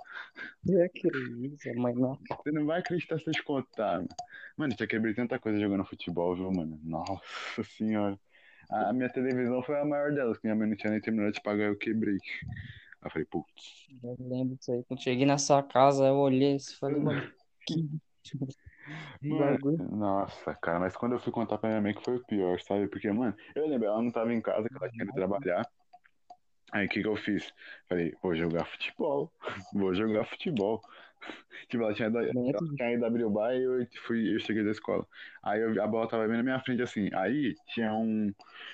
[0.67, 2.19] Eu acredito, mas não.
[2.29, 4.07] Você não vai acreditar se eu te contar, mano.
[4.55, 6.79] Mano, já quebrei tanta coisa jogando futebol, viu, mano?
[6.83, 8.19] Nossa senhora.
[8.69, 11.41] A minha televisão foi a maior delas, que minha mãe não tinha nem terminado de
[11.41, 12.17] pagar, eu quebrei.
[13.01, 13.87] Aí eu falei, putz.
[14.03, 14.83] Eu lembro disso aí.
[14.83, 17.31] Quando cheguei na sua casa, eu olhei e falei, mano,
[17.65, 17.87] que
[19.21, 19.57] Mano,
[19.91, 22.87] nossa, cara, mas quando eu fui contar pra minha mãe que foi o pior, sabe?
[22.87, 25.65] Porque, mano, eu lembro, ela não tava em casa, que ela tinha ido trabalhar.
[26.71, 27.53] Aí o que que eu fiz?
[27.87, 29.31] Falei, vou jogar futebol,
[29.73, 30.81] vou jogar futebol.
[31.69, 34.39] Tipo, ela tinha, ido- ela Dentro tinha ido abrir o bar e eu, fui, eu
[34.39, 35.05] cheguei da escola.
[35.43, 37.09] Aí eu- a bola tava bem na minha frente, assim.
[37.13, 38.31] Aí tinha um.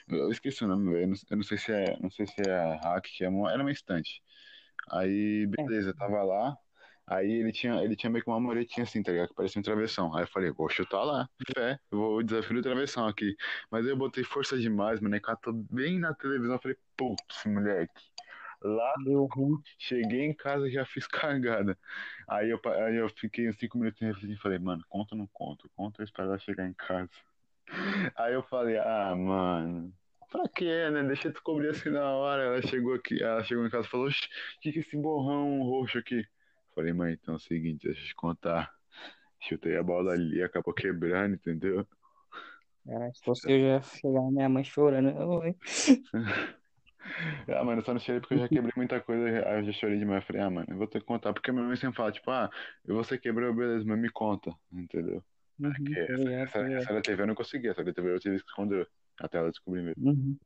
[0.09, 1.03] Eu esqueci o nome, velho.
[1.03, 1.97] Eu não, eu não sei se é.
[1.99, 4.21] Não sei se é hack, que é uma, era uma estante.
[4.91, 6.57] Aí, beleza, tava lá.
[7.05, 9.29] Aí ele tinha, ele tinha meio que uma muretinha assim, tá ligado?
[9.29, 10.15] Que parecia um travessão.
[10.15, 13.35] Aí eu falei, vou chutar lá, fé, vou desafio do travessão aqui.
[13.69, 16.55] Mas eu botei força demais, mano, e catou bem na televisão.
[16.55, 18.01] Eu falei, putz, moleque.
[18.61, 19.61] Lá, deu ruim.
[19.77, 21.77] cheguei em casa já fiz cagada.
[22.27, 25.27] Aí eu, aí eu fiquei uns cinco minutos refletindo e falei, mano, conta ou não
[25.27, 25.67] conta?
[25.75, 27.09] Conta ou ela chegar em casa?
[28.17, 29.93] Aí eu falei, ah, mano,
[30.31, 31.03] pra quê, né?
[31.03, 32.43] Deixa eu descobrir assim na hora.
[32.43, 34.25] Ela chegou aqui, ela chegou em casa e falou, "Oxi,
[34.57, 36.25] o que que é esse borrão roxo aqui?
[36.75, 38.71] Falei, mãe, então é o seguinte, deixa eu te contar.
[39.39, 41.85] Chutei a bola ali, acabou quebrando, entendeu?
[42.85, 45.13] Cara, se fosse eu, já chegar minha mãe chorando.
[47.49, 49.71] Ah, mano, eu só não chorei porque eu já quebrei muita coisa, aí eu já
[49.73, 50.23] chorei demais.
[50.23, 52.31] Eu falei, ah, mano, eu vou ter que contar, porque minha mãe sempre fala, tipo,
[52.31, 52.49] ah,
[52.85, 55.21] você quebrou, beleza, mas me conta, entendeu?
[55.59, 58.39] Uhum, Porque essa, essa, essa da TV eu não conseguia, essa da TV eu tive
[58.39, 58.87] que esconder,
[59.19, 60.09] até ela descobrir mesmo.
[60.09, 60.37] Uhum.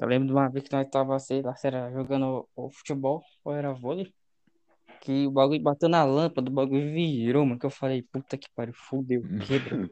[0.00, 3.22] Eu lembro de uma vez que nós tava, sei lá, se era jogando o futebol
[3.44, 4.14] ou era vôlei,
[5.00, 8.48] que o bagulho bateu na lâmpada, o bagulho virou, mano, que eu falei, puta que
[8.54, 9.88] pariu, fudeu, quebrou,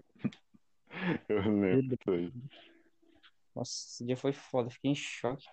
[1.28, 2.32] Eu lembro disso.
[3.54, 5.46] Nossa, esse dia foi foda, fiquei em choque.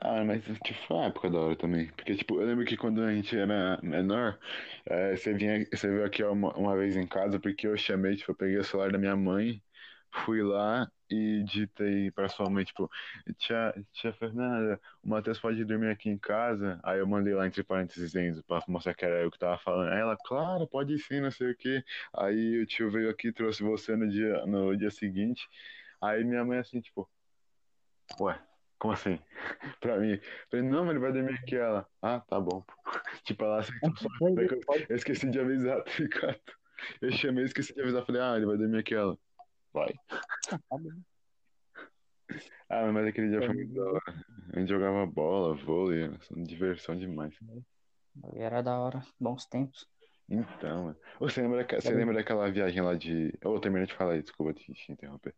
[0.00, 1.86] Ah, mas tipo, foi uma época da hora também.
[1.92, 4.38] Porque, tipo, eu lembro que quando a gente era menor,
[4.86, 8.32] eh, você vinha, você veio aqui uma, uma vez em casa porque eu chamei, tipo,
[8.32, 9.62] eu peguei o celular da minha mãe,
[10.24, 12.90] fui lá e dita aí pra sua mãe, tipo,
[13.38, 16.80] tia, tia Fernanda, o Matheus pode dormir aqui em casa?
[16.82, 19.92] Aí eu mandei lá entre parênteses Enzo pra mostrar que era eu que tava falando.
[19.92, 21.84] Aí ela, claro, pode sim, não sei o quê.
[22.14, 25.48] Aí o tio veio aqui e trouxe você no dia, no dia seguinte.
[26.00, 27.08] Aí minha mãe assim, tipo,
[28.20, 28.38] ué,
[28.78, 29.18] como assim?
[29.80, 30.20] pra mim.
[30.50, 31.56] Falei, não, mas ele vai dormir aqui.
[31.56, 32.64] Ela, ah, tá bom.
[33.24, 34.08] tipo, ela aceitou só.
[34.20, 36.40] Eu, eu esqueci de avisar, tá ligado?
[37.00, 38.04] Eu chamei, esqueci de avisar.
[38.04, 38.94] Falei, ah, ele vai dormir aqui.
[38.94, 39.16] Ela,
[39.74, 39.92] vai.
[42.70, 44.24] Ah, mas aquele dia foi muito da hora.
[44.54, 47.38] A gente jogava bola, vôlei, diversão demais.
[48.34, 49.86] Era da hora, bons tempos.
[50.28, 50.96] Então, mano.
[51.20, 53.36] Você lembra, você lembra daquela viagem lá de.
[53.42, 55.34] Eu oh, terminei de falar aí, desculpa te, te interromper.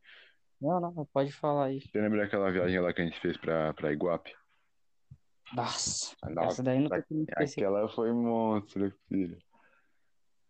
[0.60, 1.80] Não, não, pode falar aí.
[1.80, 4.32] Você lembra daquela viagem lá que a gente fez pra, pra Iguape?
[5.54, 7.60] Nossa, Nossa, essa daí não tem como esquecer.
[7.60, 9.38] Aquela foi monstro, filho.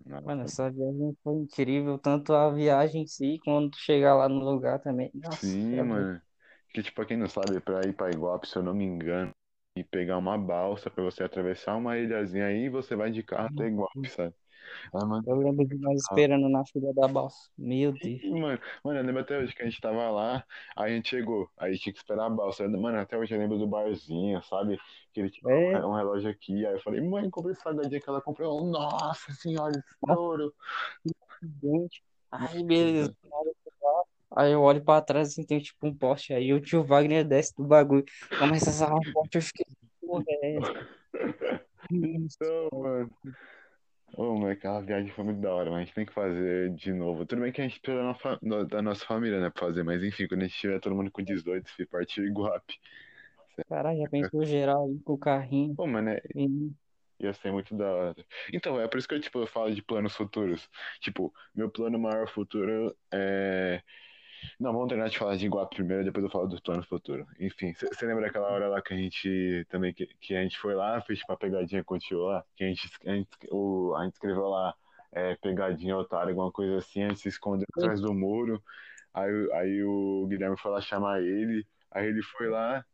[0.04, 4.80] Mano, essa viagem foi incrível, tanto a viagem em si, quando chegar lá no lugar
[4.80, 5.10] também.
[5.14, 6.20] Nossa, Sim, é mano.
[6.72, 9.32] Que, tipo, pra quem não sabe, pra ir pra Iguape, se eu não me engano,
[9.76, 13.66] e pegar uma balsa pra você atravessar uma ilhazinha aí, você vai de carro até
[13.68, 14.34] Iguape, sabe?
[14.92, 17.50] Ah, mano, Eu lembro de nós esperando na fila da balsa.
[17.56, 18.22] Meu Deus.
[18.24, 20.44] Mano, mano, eu lembro até hoje que a gente tava lá,
[20.76, 22.68] aí a gente chegou, aí tinha que esperar a balsa.
[22.68, 24.78] Mano, até hoje eu lembro do barzinho, sabe?
[25.12, 28.08] Que ele tinha É, um relógio aqui, aí eu falei, mãe, comprei esse salgadinho que
[28.08, 28.64] ela comprou.
[28.66, 30.52] Nossa senhora, estouro.
[32.30, 33.14] Ai, beleza.
[34.34, 37.54] Aí eu olho pra trás assim, tem tipo um poste aí, o tio Wagner desce
[37.56, 38.04] do bagulho,
[38.38, 39.64] começa a sarrar um poste, eu fiquei,
[40.00, 40.58] porra, é
[41.90, 43.10] Então, mano.
[44.14, 46.92] Ô, mas aquela viagem foi muito da hora, mas a gente tem que fazer de
[46.92, 47.26] novo.
[47.26, 49.82] Tudo bem que a gente precisa da nossa, da- da nossa família, né, pra fazer,
[49.82, 52.78] mas enfim, quando a gente tiver todo mundo com 18, se partir Iguape.
[53.68, 55.74] Caralho, já pensou geral aí com o carrinho.
[55.76, 56.22] Pô, mano, é,
[57.18, 58.26] Ia ser muito da hora.
[58.52, 60.68] Então, é por isso que eu, tipo, eu falo de planos futuros.
[61.00, 63.82] Tipo, meu plano maior futuro é.
[64.58, 67.26] Não, vamos terminar de falar de Iguape primeiro, depois eu falo dos planos futuros.
[67.38, 70.74] Enfim, você lembra aquela hora lá que a gente também, que, que a gente foi
[70.74, 72.44] lá, fez tipo uma pegadinha com o tio lá?
[72.56, 74.74] Que a gente, a gente, o, a gente escreveu lá,
[75.12, 78.62] é, pegadinha, otário, alguma coisa assim, a gente se escondeu atrás do muro.
[79.14, 82.84] Aí, aí o Guilherme foi lá chamar ele, aí ele foi lá,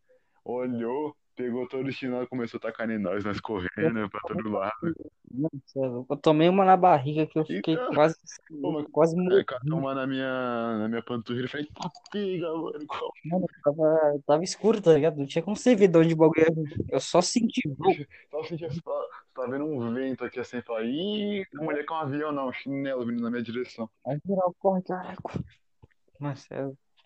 [0.45, 4.49] olhou, pegou todo o chinelo e começou a tacar em nós, nós correndo pra todo
[4.49, 4.73] lado.
[4.85, 5.77] É.
[5.77, 8.17] Eu tomei uma na barriga que eu fiquei Então, quase,
[8.61, 9.45] pô, quase morrendo.
[9.45, 12.87] catou uma na minha, na minha panturrilha e falei, tá piga, mano.
[12.87, 15.17] qual Mano, tava, tava escuro, tá ligho?
[15.17, 16.47] Não tinha como você ver de onde o bagulho.
[16.89, 17.63] Eu só senti.
[18.31, 18.83] Tava sentindo,
[19.35, 23.05] tá, vendo um vento aqui assim, fala, ih, a mulher com um avião não, chinelo
[23.05, 23.91] vindo na minha direção.
[24.07, 25.19] Aí geral corre, caralho.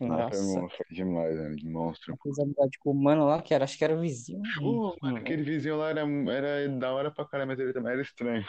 [0.01, 0.37] Nossa.
[0.37, 0.61] Ah, Nossa.
[0.63, 1.55] mon- foi demais, né?
[1.57, 2.13] De monstro.
[2.13, 4.43] Eu fiz amizade com o mano lá, que era, acho que era o vizinho.
[4.63, 6.01] Pô, mano, aquele vizinho lá era,
[6.33, 8.45] era da hora pra caramba, mas ele também era estranho.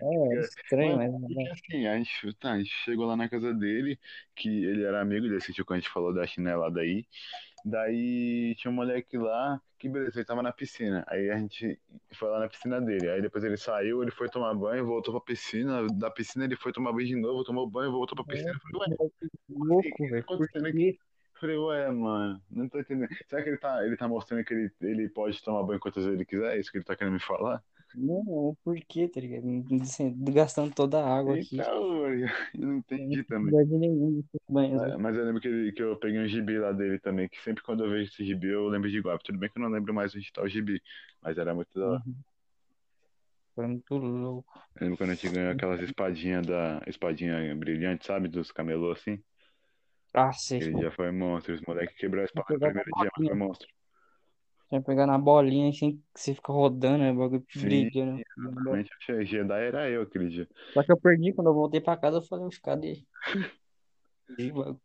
[0.00, 1.28] É, era estranho, Mano, mas.
[1.28, 3.98] porque assim, a gente, tá, a gente chegou lá na casa dele,
[4.34, 7.06] que ele era amigo desse tio que a gente falou da chinelada aí.
[7.68, 11.04] Daí tinha um moleque lá, que beleza, ele tava na piscina.
[11.08, 11.76] Aí a gente
[12.12, 13.10] foi lá na piscina dele.
[13.10, 15.84] Aí depois ele saiu, ele foi tomar banho, voltou pra piscina.
[15.94, 18.52] Da piscina ele foi tomar banho de novo, tomou banho, voltou pra piscina.
[18.52, 19.10] Eu falei, ué,
[19.48, 20.24] Louco, o que tá velho.
[20.24, 20.96] Por acontecendo aqui?
[21.40, 23.08] falei, ué, mano, não tô entendendo.
[23.28, 26.16] Será que ele tá, ele tá mostrando que ele, ele pode tomar banho quantas vezes
[26.16, 26.56] ele quiser?
[26.56, 27.60] É isso que ele tá querendo me falar?
[27.94, 29.46] Não, por quê, tá ligado?
[29.82, 31.56] Assim, Gastando toda a água aqui.
[31.56, 33.54] Então, eu não Não entendi também.
[33.54, 36.72] necessidade nenhuma desses banhos, Mas, eu lembro que, ele- que eu peguei um gibi lá
[36.72, 39.24] dele também, que sempre quando eu vejo esse gibi eu lembro de Iguape.
[39.24, 40.82] Tudo bem que eu não lembro mais onde tá o gibi,
[41.22, 42.02] mas era muito da hora.
[42.06, 42.14] Uhum.
[43.54, 44.60] Foi muito louco.
[44.74, 48.28] Eu lembro quando a gente ganhou aquelas espadinhas da espadinha brilhante, sabe?
[48.28, 49.22] Dos camelô assim.
[50.14, 50.58] Ah, sei.
[50.58, 51.54] Aquele dia foi monstro.
[51.54, 53.68] Os moleques quebraram a espada no primeiro dia, mas foi monstro.
[54.68, 57.12] Que pegar na bolinha, assim, que você fica rodando, né?
[57.12, 58.20] O bagulho Sim, brilhando.
[58.36, 58.90] exatamente.
[59.10, 60.48] O Jedi era eu aquele dia.
[60.74, 63.04] Só que eu perdi quando eu voltei pra casa, eu falei, os cadê?
[64.28, 64.80] O bagulho.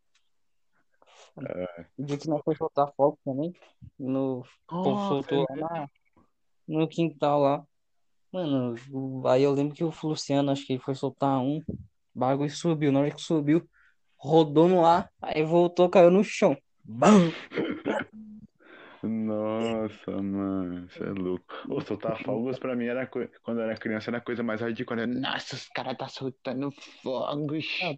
[1.48, 1.86] É.
[1.98, 3.52] O dia que nós foi soltar fogo também,
[3.98, 5.88] no, povo soltou é lá na-
[6.68, 7.64] no quintal lá.
[8.32, 11.74] Mano, o- aí eu lembro que o Luciano, acho que ele foi soltar um, o
[12.14, 12.92] bagulho subiu.
[12.92, 13.68] Na hora que subiu,
[14.16, 16.56] rodou no ar, aí voltou, caiu no chão.
[16.84, 17.30] Bam!
[19.02, 21.52] Nossa, mano, você é louco.
[21.68, 24.60] Ô, soltar fogos pra mim era coi- quando eu era criança era a coisa mais
[24.60, 25.06] hardcore.
[25.06, 26.70] Nossa, os caras tá soltando
[27.02, 27.66] fogos.
[27.82, 27.94] Ah,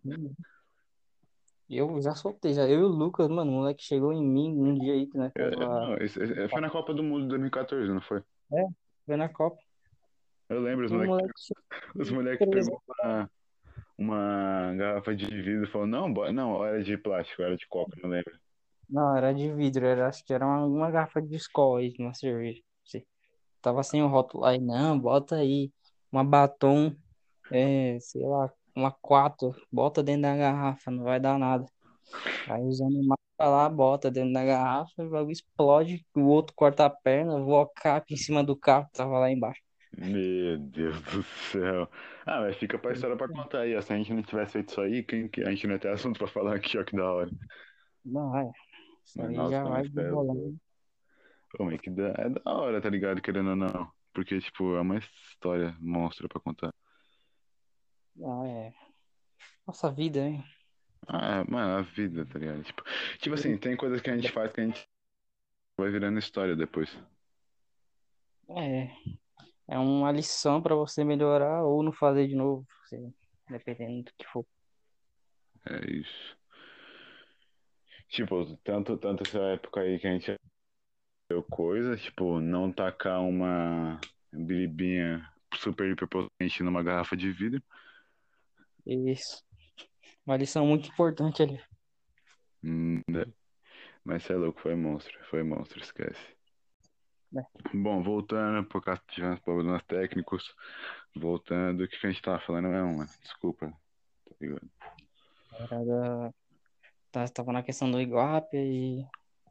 [1.68, 2.62] Eu já soltei, já.
[2.68, 5.32] Eu e o Lucas, mano, o moleque chegou em mim um dia aí que nós
[5.34, 5.80] Eu- eu- tava.
[5.88, 8.22] não, esse- esse- foi na Copa do Mundo de 2014, não foi?
[9.06, 9.58] Foi na Copa.
[10.48, 12.70] Eu lembro, os moleques moleque os moleque Beleza.
[12.70, 13.30] pegou uma,
[13.96, 17.96] uma garrafa de vidro e falou, não, bo- não, era de plástico, era de coca,
[18.02, 18.38] não lembro.
[18.88, 22.14] Não, era de vidro, era, acho que era uma, uma garrafa de Skol aí, uma
[22.14, 22.60] cerveja.
[22.60, 23.06] não sei.
[23.62, 25.72] Tava sem o rótulo aí, não, bota aí
[26.12, 26.94] uma batom,
[27.52, 31.66] é, sei lá, uma 4, bota dentro da garrafa, não vai dar nada.
[32.48, 36.86] Aí usando uma Vai lá, bota dentro da garrafa, o bagulho explode, o outro corta
[36.86, 39.60] a perna, voa cap em cima do carro que tava lá embaixo.
[39.96, 41.88] Meu Deus do céu.
[42.26, 43.76] Ah, mas fica pra história pra contar aí.
[43.76, 43.80] ó.
[43.82, 45.88] Se a gente não tivesse feito isso aí, quem, que- a gente não ia ter
[45.92, 47.30] assunto pra falar aqui, ó, que da hora.
[48.04, 48.50] Não, é.
[49.16, 52.08] Mas, aí nossa, já vai mas que da...
[52.18, 53.20] é da hora, tá ligado?
[53.20, 53.92] Querendo ou não.
[54.12, 56.74] Porque, tipo, é uma história monstra pra contar.
[58.22, 58.74] Ah, é.
[59.66, 60.44] Nossa vida, hein?
[61.06, 62.62] Ah, mano, a vida, tá ligado?
[62.62, 62.82] Tipo,
[63.18, 64.88] tipo assim, tem coisas que a gente faz que a gente
[65.76, 66.96] vai virando história depois.
[68.48, 68.90] É.
[69.66, 72.66] É uma lição pra você melhorar ou não fazer de novo,
[73.48, 74.46] dependendo do que for.
[75.66, 76.36] É isso.
[78.08, 80.38] Tipo, tanto, tanto essa época aí que a gente
[81.28, 84.00] deu coisa, tipo, não tacar uma
[84.32, 87.62] biribinha super hiperpotente numa garrafa de vidro.
[88.86, 89.42] Isso.
[90.26, 91.60] Uma lição muito importante ali.
[92.62, 93.00] Hum?
[94.04, 96.34] Mas você é louco, foi monstro, foi monstro, esquece.
[97.36, 97.42] É.
[97.74, 100.54] Bom, voltando, por causa tivemos problemas técnicos,
[101.14, 103.10] voltando, o que, a gente tava falando mesmo, mano?
[103.22, 104.70] Desculpa, tá ligado?
[105.58, 106.34] Era da...
[107.14, 109.06] tá- Tava na questão do Iguape e.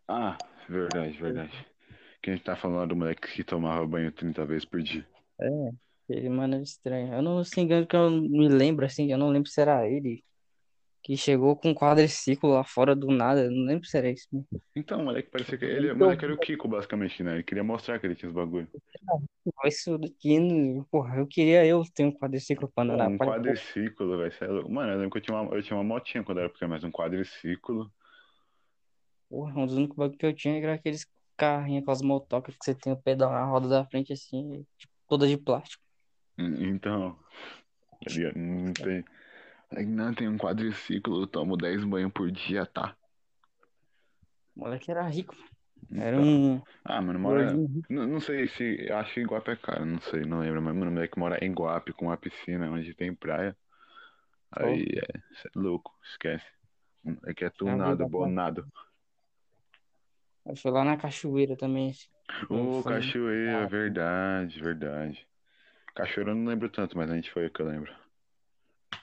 [0.08, 0.38] Ah,
[0.70, 1.66] verdade, verdade.
[2.22, 5.06] Que a gente tá falando do moleque que tomava banho 30 vezes por dia.
[5.40, 5.46] É,
[6.10, 7.14] ele, mano, era estranho.
[7.14, 10.24] Eu não se engano que eu me lembro, assim, eu não lembro se era ele
[11.04, 13.44] que chegou com um quadriciclo lá fora do nada.
[13.46, 14.28] Eu não lembro se era isso.
[14.32, 14.48] mesmo.
[14.76, 17.34] Então, o moleque parecia que ele, o Então, moleque era o Kiko, basicamente, né?
[17.34, 18.68] Ele queria mostrar que ele tinha os bagulho.
[19.66, 20.38] Isso daqui,
[20.92, 24.34] porra, eu queria eu ter um quadriciclo pra andar um quadriciclo, velho.
[24.42, 24.70] é.
[24.70, 26.84] Mano, eu lembro que eu tinha uma, eu tinha uma motinha quando era pequeno, mas
[26.84, 27.92] um quadriciclo.
[29.30, 31.06] Porra, um dos únicos bagulhos que eu tinha era aqueles
[31.38, 34.94] carrinhos com as motocas que você tem o pedal na roda da frente assim, tipo,
[35.08, 35.84] toda de plástico.
[36.38, 37.18] Hum, Então,
[38.04, 38.12] tá?
[38.36, 39.04] Não tem.
[39.76, 42.96] Aí, Não, tem um quadriciclo, eu tomo 10 banhos por dia, tá?
[44.56, 45.36] O moleque era rico.
[45.92, 46.26] Era Então.
[46.26, 47.54] um Ah, mano, mora.
[47.90, 48.92] Não, não sei se.
[48.92, 50.62] Acho que Iguape é caro, não sei, não lembro.
[50.62, 53.56] Mas, mano, o moleque mora em Iguape com uma piscina onde tem praia.
[54.52, 55.18] Aí é.
[55.46, 56.46] É louco, esquece.
[57.26, 58.12] É que é Ah, tunado, verdade.
[58.12, 58.68] bonado.
[60.58, 61.94] Foi lá na cachoeira também.
[62.50, 65.28] Ô, Foi- cachoeira, verdade, verdade.
[65.96, 67.94] Cachoeira eu não lembro tanto, mas a gente foi que eu lembro.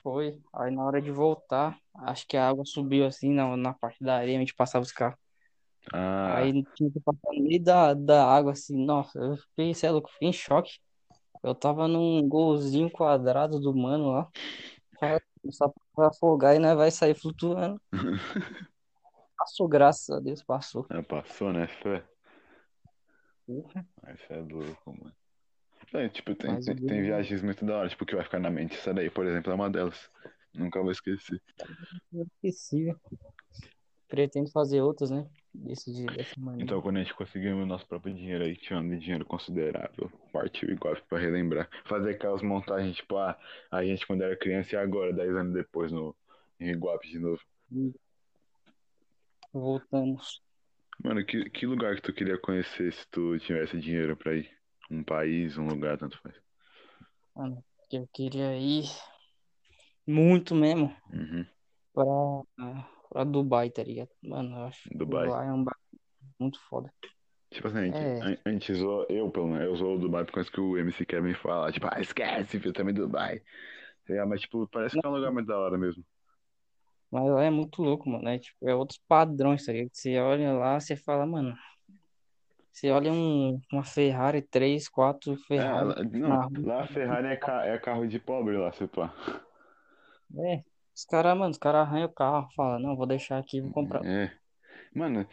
[0.03, 0.39] Foi.
[0.53, 4.17] Aí na hora de voltar, acho que a água subiu assim na, na parte da
[4.17, 5.17] areia, a gente passava os carros.
[5.93, 8.77] Ah, Aí tinha que passar no meio da, da água assim.
[8.85, 10.79] Nossa, eu fiquei, sei lá, eu fiquei em choque.
[11.43, 14.29] Eu tava num golzinho quadrado do mano lá.
[15.51, 17.81] Só pra afogar e nós vai sair flutuando.
[19.37, 20.87] Passou, graças a Deus, passou.
[20.89, 22.03] ah, passou, né, fé?
[24.03, 25.15] Mas é louco, mano.
[25.93, 28.49] É, tipo, tem, Mas tem, tem viagens muito da hora, tipo, que vai ficar na
[28.49, 28.75] mente.
[28.75, 30.09] Essa daí, por exemplo, é uma delas.
[30.53, 31.41] Nunca vou esquecer.
[32.11, 32.99] Inesquecível.
[34.07, 35.27] Pretendo fazer outras, né?
[35.53, 36.63] Desse, dessa maneira.
[36.63, 40.95] Então, quando a gente conseguir o nosso próprio dinheiro aí, tirando dinheiro considerável, partiu igual
[41.07, 41.69] pra relembrar.
[41.85, 43.37] Fazer aquelas montagens, tipo, ah,
[43.69, 46.15] a gente quando era criança e agora, 10 anos depois, no
[46.59, 47.41] em Iguape de novo.
[49.51, 50.41] Voltamos.
[51.03, 54.60] Mano, que, que lugar que tu queria conhecer se tu tivesse dinheiro pra ir?
[54.91, 56.35] Um país, um lugar, tanto faz.
[57.35, 58.83] Mano, eu queria ir
[60.05, 61.45] muito mesmo Uhum.
[61.93, 64.09] pra, pra Dubai, tá ligado?
[64.21, 65.25] Mano, eu acho que Dubai.
[65.25, 66.01] Dubai é um bagulho
[66.39, 66.93] muito foda.
[67.49, 68.21] Tipo assim, a gente, É.
[68.21, 70.77] a, a gente zoa, eu pelo menos, eu zoo o Dubai por causa que o
[70.77, 73.41] MC Kevin fala, tipo, ah, esquece, filho, também Dubai.
[74.09, 76.03] É, mas, tipo, parece que é um lugar muito da hora mesmo.
[77.09, 78.27] Mas lá é muito louco, mano.
[78.29, 79.89] É, tipo, é outros padrões, tá ligado?
[79.93, 81.55] Você olha lá, você fala, mano.
[82.71, 87.27] Você olha um, uma Ferrari 3, 4 É, Ferrari lá- na não, lá a Ferrari
[87.27, 89.13] é, ca- é carro de pobre lá, se pá.
[90.37, 90.63] É,
[90.95, 94.05] os caras, mano, os caras arranham o carro, falam, não, vou deixar aqui, vou comprar.
[94.05, 94.31] É.
[94.95, 95.27] Mano,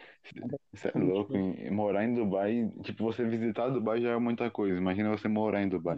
[0.73, 4.77] você é louco, em- morar em Dubai, tipo, você visitar Dubai já é muita coisa.
[4.77, 5.97] Imagina você morar em Dubai.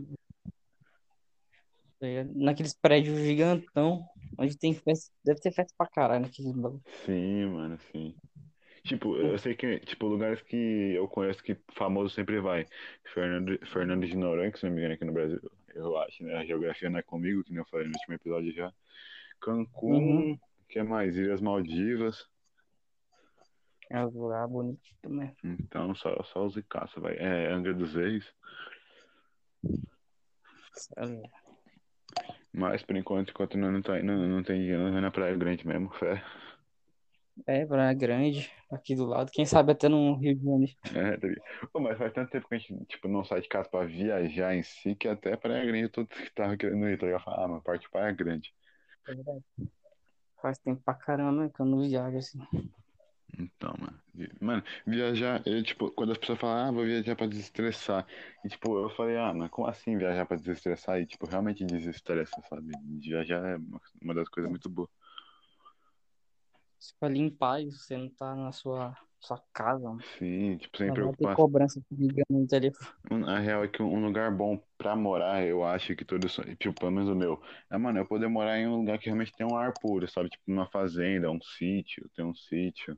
[2.02, 2.32] ligado?
[2.36, 4.04] Naqueles prédios gigantão,
[4.38, 6.54] onde tem festa, deve ter festa pra caralho naqueles.
[7.06, 8.16] Sim, mano, sim.
[8.84, 12.65] Tipo, eu sei que, tipo, lugares que eu conheço que famoso sempre vai.
[13.14, 15.39] Fernando, Fernando de Noronha, que se não me engano aqui no Brasil,
[15.76, 16.38] eu acho, né?
[16.38, 18.74] A geografia não é comigo, que nem eu falei no último episódio já.
[19.39, 20.39] Cancún, Uhum.
[20.68, 21.16] que é mais?
[21.16, 22.28] Ilhas Maldivas.
[23.89, 25.36] É um lugar bonito também.
[25.43, 27.18] Então, só, só os caça, vai.
[27.18, 28.26] É, Angra dos Reis.
[32.53, 35.36] Mas, por enquanto, enquanto não, não, tá, não, não tem dinheiro, não vai na Praia
[35.36, 36.24] Grande mesmo, fé.
[37.48, 39.32] É, Praia Grande, aqui do lado.
[39.32, 40.74] Quem sabe até no Rio de Janeiro.
[40.96, 41.28] É, tá?
[41.72, 44.56] Pô, mas faz tanto tempo que a gente, tipo, não sai de casa pra viajar
[44.56, 47.24] em si, que até Praia Grande todos que tava querendo ir, tá ligado?
[47.28, 48.54] Ah, mano, parte Praia Grande.
[49.08, 49.44] É verdade.
[50.42, 52.39] Faz tempo pra caramba que eu não viajo assim.
[53.38, 54.00] Então, mano.
[54.39, 58.06] Mano, viajar, eu, tipo, quando as pessoas falam, ah, vou viajar pra desestressar.
[58.44, 61.00] E, tipo, eu falei, ah, mas como assim viajar pra desestressar?
[61.00, 62.72] E, tipo, realmente desestressa, sabe?
[63.00, 63.58] Viajar é
[64.02, 64.89] uma das coisas muito boas.
[66.82, 70.02] Se for limpar e você não tá na sua, sua casa, mano.
[70.18, 71.36] Sim, tipo, sem vai preocupação.
[71.36, 72.90] cobrança ligando no telefone.
[73.28, 76.74] A real é que um lugar bom pra morar, eu acho que todo sonho, tipo,
[76.80, 79.46] pelo menos o meu, é, mano, eu poder morar em um lugar que realmente tem
[79.46, 80.30] um ar puro, sabe?
[80.30, 82.96] Tipo, uma fazenda, um sítio, tem um sítio.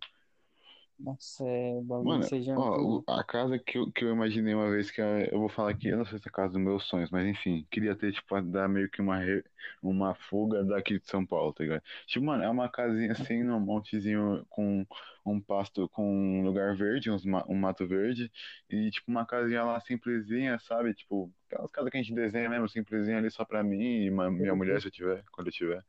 [0.99, 4.69] Nossa, é, bagulho Mano, seja ó, o- a casa que eu, que eu imaginei uma
[4.69, 6.61] vez, que é- eu vou falar aqui, eu não sei se é a casa dos
[6.61, 9.41] meus sonhos, mas enfim, queria ter, tipo, dar meio que uma, re-
[9.81, 11.81] uma fuga daqui de São Paulo, tá ligado?
[12.05, 14.85] Tipo, mano, é uma casinha assim, num montezinho com
[15.25, 18.29] um pasto, com um lugar verde, uns, ma- um mato verde,
[18.69, 20.93] e tipo, uma casinha lá simplesinha, sabe?
[20.93, 24.53] Tipo, aquelas casas que a gente desenha mesmo, simplesinha ali só pra mim e minha
[24.55, 25.81] mulher, se eu tiver, quando eu tiver.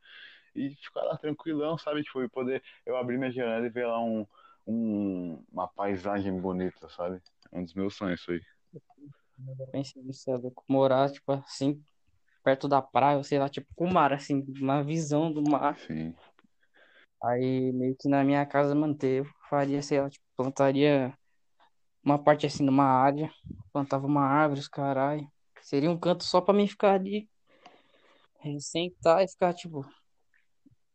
[0.54, 2.02] E ficar lá tranquilão, sabe?
[2.02, 4.26] Tipo, e poder eu abrir minha janela e ver lá um,
[4.66, 7.20] um- uma paisagem bonita, sabe?
[7.52, 8.40] É um dos meus sonhos isso aí.
[9.58, 10.64] Eu pensei nisso, é louco.
[10.68, 11.82] Morar, tipo, assim,
[12.42, 15.78] perto da praia, sei lá, tipo, com o mar, assim, uma visão do mar.
[15.78, 16.14] Sim.
[17.22, 21.16] Aí, meio que na minha casa manter, eu faria, sei lá, tipo, plantaria
[22.04, 23.30] uma parte assim numa área,
[23.72, 25.26] plantava uma árvore, os caralho.
[25.62, 27.28] Seria um canto só pra mim ficar ali,
[28.44, 29.84] eh, sentar e ficar, tipo,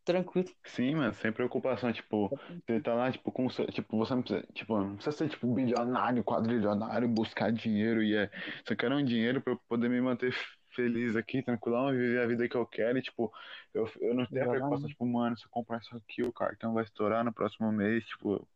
[0.03, 0.49] tranquilo.
[0.65, 2.31] Sim, mano, sem preocupação, tipo,
[2.67, 6.23] você tá lá, tipo, com, tipo, você não precisa, tipo, não precisa ser, tipo, bilionário,
[6.23, 8.29] quadrilionário, buscar dinheiro e é,
[8.67, 10.33] só quero um dinheiro pra eu poder me manter
[10.75, 13.31] feliz aqui, tranquilão, e viver a vida que eu quero e, tipo,
[13.73, 14.93] eu, eu não tenho a preocupação, Exatamente.
[14.93, 18.47] tipo, mano, se eu comprar isso aqui, o cartão vai estourar no próximo mês, tipo,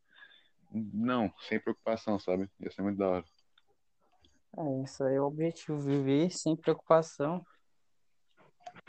[0.71, 2.49] não, sem preocupação, sabe?
[2.59, 3.25] Ia ser muito da hora.
[4.57, 7.43] É, isso aí é o objetivo, viver sem preocupação.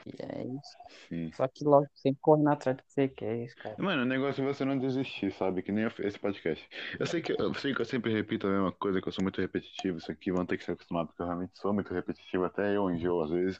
[0.07, 0.77] E é isso.
[1.09, 1.31] Sim.
[1.33, 3.75] Só que, lógico, sempre correndo atrás do que você quer, isso, cara.
[3.79, 5.62] Mano, o negócio é você não desistir, sabe?
[5.62, 6.68] Que nem esse podcast.
[6.99, 9.22] Eu sei que eu sei que eu sempre repito a mesma coisa, que eu sou
[9.22, 9.97] muito repetitivo.
[9.97, 12.91] Isso aqui vão ter que se acostumar, porque eu realmente sou muito repetitivo, até eu
[12.91, 13.57] enjoo às vezes.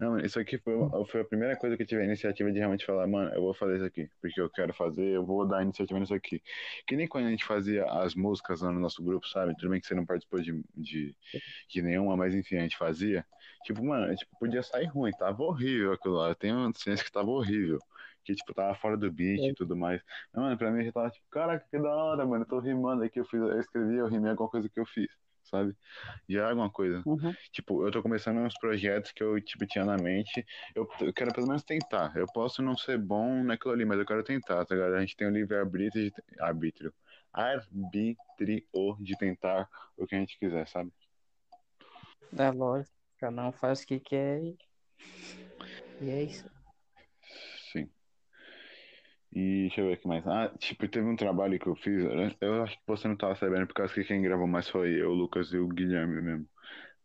[0.00, 0.74] Não, mano, isso aqui foi,
[1.06, 3.52] foi a primeira coisa que eu tive a iniciativa de realmente falar, mano, eu vou
[3.52, 6.42] fazer isso aqui, porque eu quero fazer, eu vou dar iniciativa nisso aqui.
[6.86, 9.54] Que nem quando a gente fazia as músicas lá no nosso grupo, sabe?
[9.56, 11.14] Tudo bem que você não participou de, de,
[11.68, 13.24] de nenhuma, mas enfim, a gente fazia.
[13.64, 16.28] Tipo, mano, tipo, podia sair ruim, tava horrível aquilo lá.
[16.28, 17.78] Eu tenho ciência que tava horrível.
[18.22, 20.02] Que, tipo, tava fora do beat e tudo mais.
[20.32, 22.44] Mas, mano, pra mim já tava tipo, caraca, que da hora, mano.
[22.44, 25.08] Eu tô rimando aqui, eu, fiz, eu escrevi, eu rimei alguma coisa que eu fiz,
[25.44, 25.74] sabe?
[26.28, 27.02] Já é alguma coisa.
[27.06, 27.34] Uhum.
[27.52, 30.44] Tipo, eu tô começando uns projetos que eu, tipo, tinha na mente.
[30.74, 32.14] Eu, eu quero pelo menos tentar.
[32.16, 34.94] Eu posso não ser bom naquilo ali, mas eu quero tentar, tá ligado?
[34.94, 36.12] A gente tem o livre-arbítrio.
[36.38, 36.92] Arbítrio.
[37.32, 38.62] Arbítrio
[39.00, 40.92] de tentar o que a gente quiser, sabe?
[42.36, 42.94] É lógico,
[43.24, 44.58] cada um faz o que quer e,
[46.02, 46.44] e é isso.
[47.72, 47.88] Sim.
[49.32, 50.26] E deixa eu ver o que mais.
[50.26, 52.04] Ah, tipo, teve um trabalho que eu fiz.
[52.40, 55.10] Eu acho que você não tava sabendo, por causa que quem gravou mais foi eu,
[55.10, 56.46] o Lucas e o Guilherme mesmo.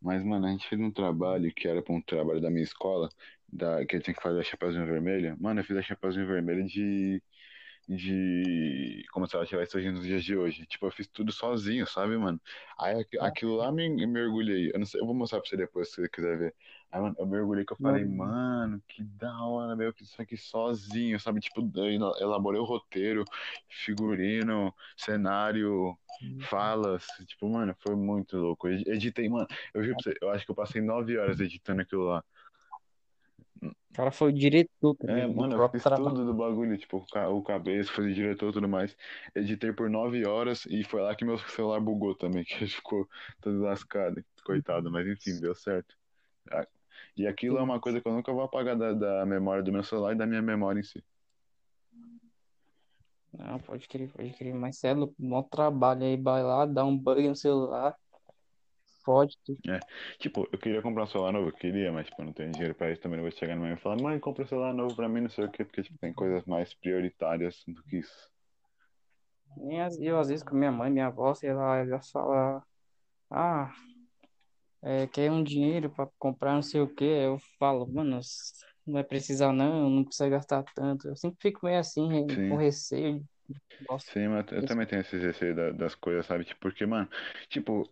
[0.02, 3.10] Mas, mano, a gente fez um trabalho que era pra um trabalho da minha escola,
[3.48, 5.38] da, que eu tinha que fazer a Chapeuzinho Vermelho.
[5.40, 7.24] Mano, eu fiz a Chapeuzinho Vermelho de.
[7.90, 9.04] De.
[9.12, 10.66] Como se ela estivesse surgindo nos dias de hoje.
[10.68, 12.40] Tipo, eu fiz tudo sozinho, sabe, mano?
[12.78, 14.72] Aí aqu- aquilo lá me, me mergulhei.
[14.74, 16.56] Eu não sei, eu vou mostrar pra você depois se você quiser ver.
[16.92, 18.06] Aí, mano, eu mergulhei que eu falei, Mano.
[18.06, 21.40] mano, que da hora, meu, eu fiz isso aqui sozinho, sabe?
[21.40, 21.62] Tipo,
[22.20, 23.28] elaborei o roteiro,
[23.68, 25.98] figurino, cenário,
[26.38, 27.06] falas.
[27.28, 28.68] Tipo, mano, foi muito louco.
[28.70, 32.04] Editei, mano, eu juro pra você, eu acho que eu passei nove horas editando aquilo
[32.06, 32.24] lá.
[33.62, 36.16] O cara foi o diretor tá É, mano, eu fiz trabalho.
[36.16, 38.96] tudo do bagulho, tipo, o ca- o cabeça, fui diretor e tudo mais.
[39.34, 43.08] Editei por nove horas e foi lá que meu celular bugou também, que ficou
[43.42, 45.96] todo lascado, coitado, mas enfim, deu certo.
[46.52, 46.68] Ah,
[47.18, 49.84] E aquilo é uma coisa que eu nunca vou apagar da, da memória do meu
[49.84, 51.04] celular e da minha memória em si.
[53.32, 54.54] Não, pode crer, pode crer.
[54.56, 57.96] Mas é louco, bom trabalho aí, vai lá, dá um bug no celular,
[59.04, 59.60] fode tudo.
[60.20, 62.76] Tipo, eu queria comprar um celular novo, eu queria, mas tipo, eu não tenho dinheiro
[62.76, 64.96] pra isso, também não vou chegar no mãe e falar, mãe, compra um celular novo
[64.96, 68.30] pra mim, não sei o quê, porque tipo, tem coisas mais prioritárias do que isso.
[69.82, 72.62] As- eu, às vezes, com minha mãe, minha avó, sei lá, elas falam,
[73.30, 73.72] ah,
[74.82, 77.04] é, quer um dinheiro pra comprar não sei o quê.
[77.04, 78.20] Eu falo, mano,
[78.86, 81.08] não vai precisar não, não precisa gastar tanto.
[81.08, 82.50] Eu sempre fico meio assim, Sim.
[82.50, 83.24] com receio.
[83.88, 86.44] Gosto Sim, mas eu também tenho esse receio da- das coisas, sabe?
[86.46, 87.10] Tipo, porque, mano,
[87.50, 87.90] tipo,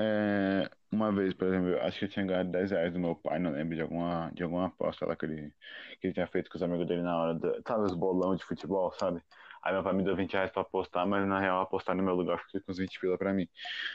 [0.00, 3.14] é, uma vez, por exemplo, eu acho que eu tinha ganhado 10 reais do meu
[3.14, 5.54] pai, não lembro, de alguma, de alguma aposta lá que ele,
[6.00, 8.44] que ele tinha feito com os amigos dele na hora, do, sabe, os bolão de
[8.44, 9.22] futebol, sabe?
[9.62, 12.14] Aí meu pai me deu 20 reais pra apostar, mas na real apostar no meu
[12.14, 13.48] lugar fiquei com os 20 pila pra mim.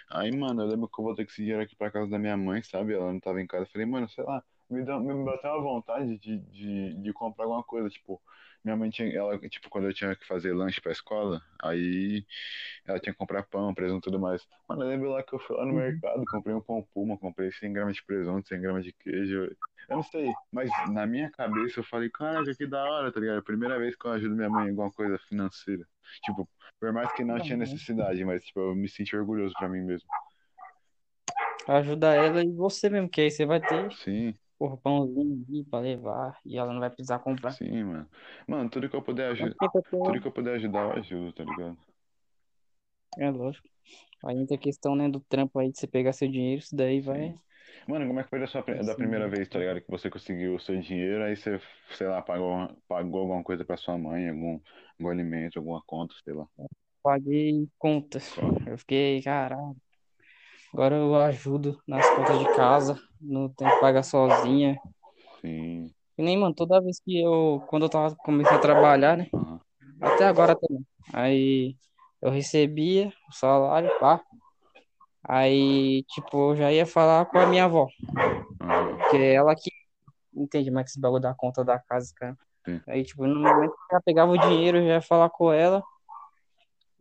[0.10, 2.38] Aí, mano, eu lembro que eu voltei com esse dinheiro aqui pra casa da minha
[2.38, 2.94] mãe, sabe?
[2.94, 3.64] Ela não tava em casa.
[3.66, 7.46] Eu falei, mano, sei lá, me, dá, me bateu uma vontade de, de, de comprar
[7.46, 8.22] alguma coisa, tipo,
[8.64, 12.26] minha mãe tinha, ela, tipo, quando eu tinha que fazer lanche pra escola, aí
[12.86, 14.46] ela tinha que comprar pão, presunto e tudo mais.
[14.68, 15.80] Mano, eu lembro lá que eu fui lá no Uhum.
[15.80, 19.56] mercado, comprei um pão puma, comprei 100 gramas de presunto, 100 gramas de queijo.
[19.88, 23.38] Eu não sei, mas na minha cabeça eu falei, caraca, que da hora, tá ligado?
[23.38, 25.86] A primeira vez que eu ajudo minha mãe em alguma coisa financeira.
[26.24, 26.50] Tipo,
[26.80, 27.60] por mais que não tinha Uhum.
[27.60, 30.08] necessidade, mas, tipo, eu me senti orgulhoso pra mim mesmo.
[31.68, 35.80] Ajuda ela e você mesmo, que aí você vai ter, Sim, porra, pãozinho ali pra
[35.80, 37.52] levar e ela não vai precisar comprar.
[37.52, 38.10] sim, mano.
[38.48, 39.56] Mano, tudo que eu puder ajudar,
[40.04, 41.78] tudo que eu puder ajudar, eu ajudo, tá ligado?
[43.18, 43.68] É lógico.
[44.26, 47.02] Aí entra a questão, né, do trampo aí de você pegar seu dinheiro, isso daí
[47.02, 47.30] vai.
[47.30, 47.40] Sim.
[47.88, 49.82] Mano, como é que foi da, sua, da primeira vez, tá ligado?
[49.82, 51.60] Que você conseguiu o seu dinheiro, aí você,
[51.96, 54.60] sei lá, pagou, pagou alguma coisa pra sua mãe, algum,
[55.00, 56.48] algum alimento, alguma conta, sei lá.
[57.04, 58.36] Paguei contas.
[58.68, 59.76] Eu fiquei, caralho.
[60.76, 64.78] Agora eu ajudo nas contas de casa, não tenho que pagar sozinha.
[65.40, 65.90] Sim.
[66.18, 69.30] E nem, mano, toda vez que eu, quando eu tava começando a trabalhar, né?
[69.34, 69.62] Aham.
[70.02, 70.86] Até agora também.
[71.14, 71.78] Aí
[72.22, 74.20] eu recebia o salário, pá.
[75.24, 77.88] Aí, tipo, eu já ia falar com a minha avó,
[78.60, 78.98] Aham.
[79.10, 79.72] que é ela que
[80.36, 82.38] entende mais que esse bagulho da conta da casa, cara.
[82.66, 82.82] Sim.
[82.86, 85.82] Aí, tipo, no momento que ela pegava o dinheiro, eu já ia falar com ela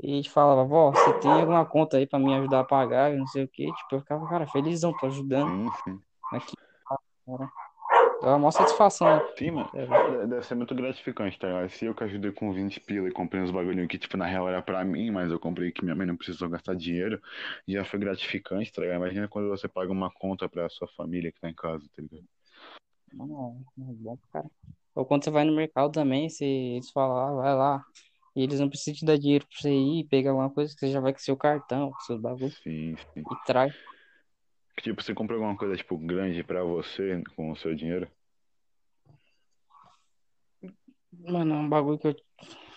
[0.03, 3.27] e falava, vó, você tem alguma conta aí pra me ajudar a pagar, e não
[3.27, 3.67] sei o quê.
[3.67, 6.01] Tipo, eu ficava, cara, felizão, tô ajudando Sim, sim.
[6.33, 6.55] aqui,
[7.27, 7.51] cara.
[8.21, 9.23] Dá uma maior satisfação, né?
[9.37, 9.69] Sim, mano.
[9.75, 11.69] É, Deve- ser muito gratificante, tá ligado?
[11.71, 14.49] Se eu que ajudei com 20 pila e comprei uns bagulhinhos que, tipo, na real
[14.49, 17.21] era pra mim, mas eu comprei que minha mãe não precisou gastar dinheiro,
[17.69, 18.97] já foi gratificante, tá ligado?
[18.99, 22.25] Imagina quando você paga uma conta pra sua família que tá em casa, tá ligado?
[23.13, 24.47] Não, é bom cara.
[24.95, 27.85] Ou quando você vai no mercado também, se eles falam, ah, vai lá.
[28.37, 30.91] E eles não precisam te dar dinheiro pra você ir pegar alguma coisa, que você
[30.91, 33.21] já vai com seu cartão, com seus bagulhos Sim, sim.
[33.21, 33.73] e traz.
[34.83, 38.11] Tipo, você comprou alguma coisa, tipo, grande pra você com o seu dinheiro?
[41.13, 42.17] Mano, um bagulho que eu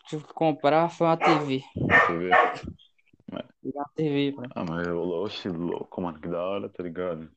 [0.07, 1.63] tive que comprar foi uma TV.
[1.75, 2.31] Você vê?
[3.63, 4.49] Uma TV, mano.
[4.55, 7.29] Ah, mas eu, oxe, louco, mano, que da hora, tá ligado?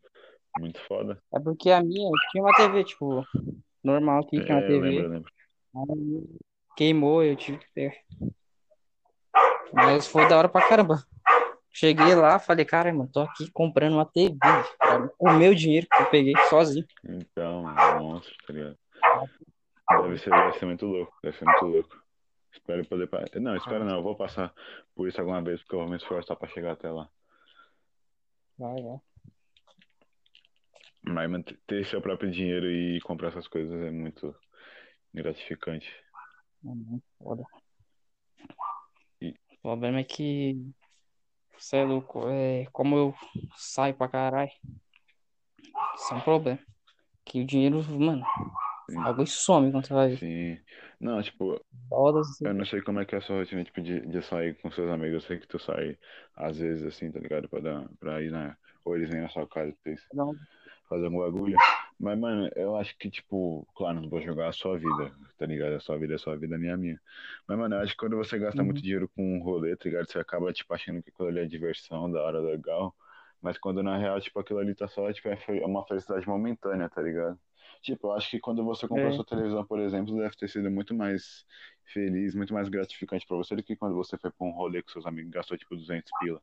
[0.58, 1.20] Muito foda.
[1.32, 3.24] É porque a minha, tinha uma TV, tipo,
[3.82, 5.04] normal aqui, tinha uma É, eu lembro, TV.
[5.04, 5.32] eu lembro.
[5.74, 7.96] Aí queimou, eu tive que pegar.
[9.72, 11.04] Mas foi da hora pra caramba.
[11.72, 14.36] Cheguei lá, falei, cara, mano, tô aqui comprando uma TV,
[14.78, 16.84] cara, com o meu dinheiro que eu peguei sozinho.
[17.04, 17.62] Então,
[18.00, 18.78] monstro, tá ligado?
[20.02, 22.02] Deve ser, deve ser muito louco, deve ser muito louco.
[22.52, 23.08] Espero poder.
[23.40, 24.52] Não, espero não, eu vou passar
[24.94, 27.08] por isso alguma vez, porque eu vou me esforçar pra chegar até lá.
[28.58, 28.98] Vai, vai.
[31.02, 34.34] Mas ter seu próprio dinheiro e comprar essas coisas é muito
[35.14, 35.88] gratificante.
[36.64, 37.42] É muito foda.
[39.22, 40.72] O problema é que
[41.58, 43.14] você é louco, é como eu
[43.56, 44.50] saio pra caralho.
[45.94, 46.58] Isso é um problema.
[47.24, 48.24] Que o dinheiro, mano,
[48.88, 48.98] Sim.
[48.98, 50.18] o bagulho some quando você vai ver.
[50.18, 50.58] Sim.
[50.98, 52.46] Não, tipo, Foda assim.
[52.46, 54.70] eu não sei como é que é a sua rotina, tipo, de, de sair com
[54.70, 55.22] seus amigos.
[55.22, 55.98] Eu sei que tu sai
[56.34, 57.48] às vezes assim, tá ligado?
[57.48, 58.56] Pra, dar, pra ir na.
[58.84, 59.94] Ou eles vêm na sua casa pra
[60.88, 61.56] fazer algum bagulho.
[62.00, 65.74] Mas, mano, eu acho que, tipo, claro, não vou jogar a sua vida, tá ligado?
[65.74, 67.02] A sua vida é a sua vida, a minha é a minha.
[67.46, 68.64] Mas, mano, eu acho que quando você gasta Uhum.
[68.64, 70.10] muito dinheiro com um rolê, tá ligado?
[70.10, 72.96] Você acaba, tipo, achando que aquilo ali é diversão, da hora, legal.
[73.40, 76.88] Mas quando na real, tipo, aquilo ali tá só, tipo, é é uma felicidade momentânea,
[76.88, 77.38] tá ligado?
[77.82, 79.12] Tipo, eu acho que quando você comprou É.
[79.12, 81.44] sua televisão, por exemplo, deve ter sido muito mais
[81.92, 84.90] feliz, muito mais gratificante pra você do que quando você foi pra um rolê com
[84.90, 86.42] seus amigos e gastou, tipo, 200 pila.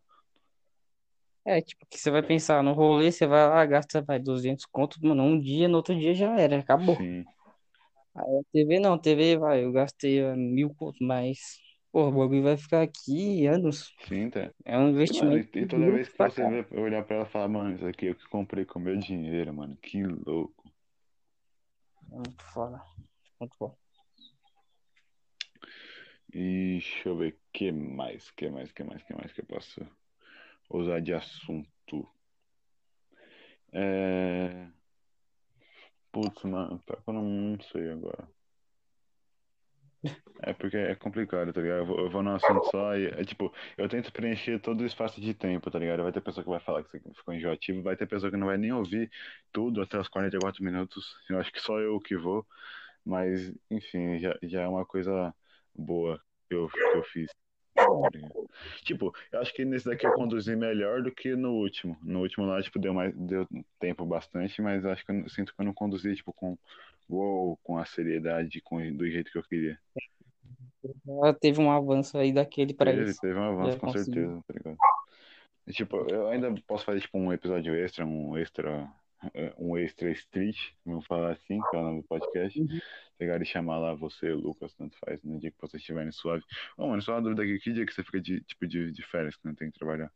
[1.47, 4.97] É, tipo, que você vai pensar no rolê, você vai lá, gasta, vai, 200 conto,
[5.01, 6.97] mano, um dia, no outro dia já era, acabou.
[6.97, 7.23] Sim,
[8.13, 11.39] Aí a TV não, TV, vai, eu gastei ah, mil conto, mas,
[11.89, 13.93] porra, o bagulho vai ficar aqui anos.
[14.09, 14.51] sim, tá.
[14.65, 17.29] É um E, mano, investimento e toda vez que você vê, olhar pra ela e
[17.29, 20.69] falar, mano, isso aqui eu que comprei com meu dinheiro, mano, que louco.
[22.11, 22.83] É muito foda.
[23.39, 23.73] Muito bom.
[26.33, 29.87] E deixa eu ver, que mais, que mais, que mais, que mais que eu posso
[30.69, 32.09] usar de assunto.
[33.73, 34.67] É...
[36.11, 38.27] Putz, mano, que eu não, sei agora.
[40.41, 41.79] É porque é complicado, tá ligado?
[41.79, 44.85] Eu vou, eu vou num assunto só e, é tipo, eu tento preencher todo o
[44.85, 46.03] espaço de tempo, tá ligado?
[46.03, 48.47] Vai ter pessoa que vai falar que aqui ficou enjoativo, vai ter pessoa que não
[48.47, 49.11] vai nem ouvir
[49.51, 51.15] tudo até os 44 minutos.
[51.29, 52.45] Eu acho que só eu que vou,
[53.05, 55.33] mas, enfim, já, já é uma coisa
[55.75, 57.31] boa que eu, que eu fiz.
[58.83, 61.97] Tipo, eu acho que nesse daqui eu conduzi melhor do que no último.
[62.01, 63.47] No último lá, tipo, deu mais, deu
[63.79, 66.57] tempo bastante, mas acho que eu sinto que eu não conduzi, tipo, com,
[67.09, 69.79] uou, com a seriedade, com, do jeito que eu queria.
[71.05, 73.21] Já teve um avanço aí daquele pra Teve, isso.
[73.21, 74.13] teve um avanço, com conseguiu.
[74.13, 74.77] certeza, tá ligado?
[75.67, 78.89] E, tipo, eu ainda posso fazer, tipo, um episódio extra, um extra
[79.57, 82.59] um extra street, vamos falar assim, que é o nome do podcast.
[82.59, 82.79] Uhum.
[83.17, 86.43] Pegar e chamar lá você, Lucas, tanto faz, no dia que vocês estiverem suave.
[86.77, 89.03] Ô, mano, só uma dúvida aqui, que dia que você fica de, tipo, de, de
[89.03, 90.11] férias, que não tem que trabalhar?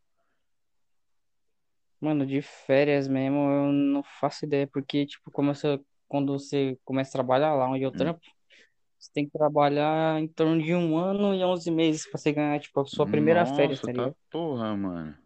[1.99, 7.13] Mano, de férias mesmo, eu não faço ideia, porque, tipo, começa, quando você começa a
[7.13, 7.97] trabalhar lá onde eu Hum.
[7.97, 8.21] trampo,
[8.99, 12.59] você tem que trabalhar em torno de um ano e 11 meses pra você ganhar,
[12.59, 14.15] tipo, a sua primeira férias, Nossa, tá tá ligado?
[14.29, 15.17] porra, mano.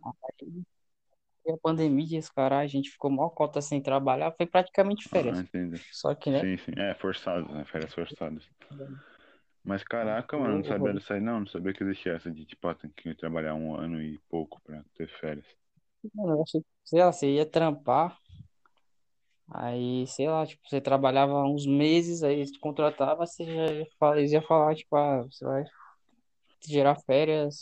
[1.46, 5.10] E a pandemia, esse cara, a gente ficou mal cota sem trabalhar, foi praticamente Ah,
[5.10, 5.40] férias.
[5.40, 5.78] entendi.
[5.92, 6.40] Só que, né?
[6.42, 6.72] Sim, sim.
[6.76, 7.64] É, forçado, né?
[7.66, 8.44] Férias forçadas.
[9.64, 11.40] Mas caraca, mano, não sabia disso aí, não.
[11.42, 14.60] Não sabia que existia essa de, tipo, ah, tem que trabalhar um ano e pouco
[14.62, 15.46] pra ter férias.
[16.14, 18.18] Mano, eu achei que, sei lá, você ia trampar,
[19.54, 24.32] aí, sei lá, tipo, você trabalhava uns meses, aí eles te contratava, você já eles
[24.32, 25.64] iam falar, tipo, ah, você vai
[26.68, 27.60] gerar férias,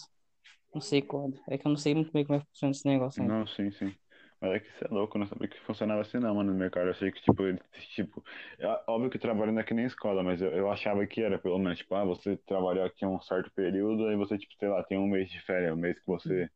[0.73, 1.39] não sei quando.
[1.47, 3.33] É que eu não sei muito bem como é que funciona esse negócio ainda.
[3.33, 3.93] Não, sim, sim.
[4.41, 6.57] Mas é que você é louco, eu não sabia que funcionava assim não, mano, no
[6.59, 6.87] mercado.
[6.87, 7.61] Eu achei que, tipo, ele-
[7.95, 8.23] tipo,
[8.59, 11.39] é óbvio que trabalho não é que nem escola, mas eu, eu achava que era,
[11.39, 14.83] pelo menos, tipo, ah, você trabalhou aqui um certo período, aí você, tipo, sei lá,
[14.83, 16.49] tem um mês de férias, o mês que você.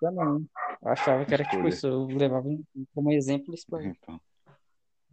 [0.00, 0.46] Também.
[0.82, 1.68] Eu achava que era tipo Escolha.
[1.70, 2.48] isso, eu levava
[2.94, 3.82] como exemplo isso pra.
[3.82, 4.20] Então.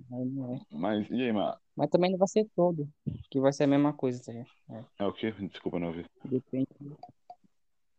[0.09, 0.59] Mas não é.
[0.71, 1.57] Mas, e aí, mano?
[1.75, 2.89] Mas também não vai ser todo,
[3.31, 4.33] que vai ser a mesma coisa, tá?
[4.33, 5.31] É, É o quê?
[5.31, 6.05] Desculpa, não ouvi.
[6.25, 6.67] depende.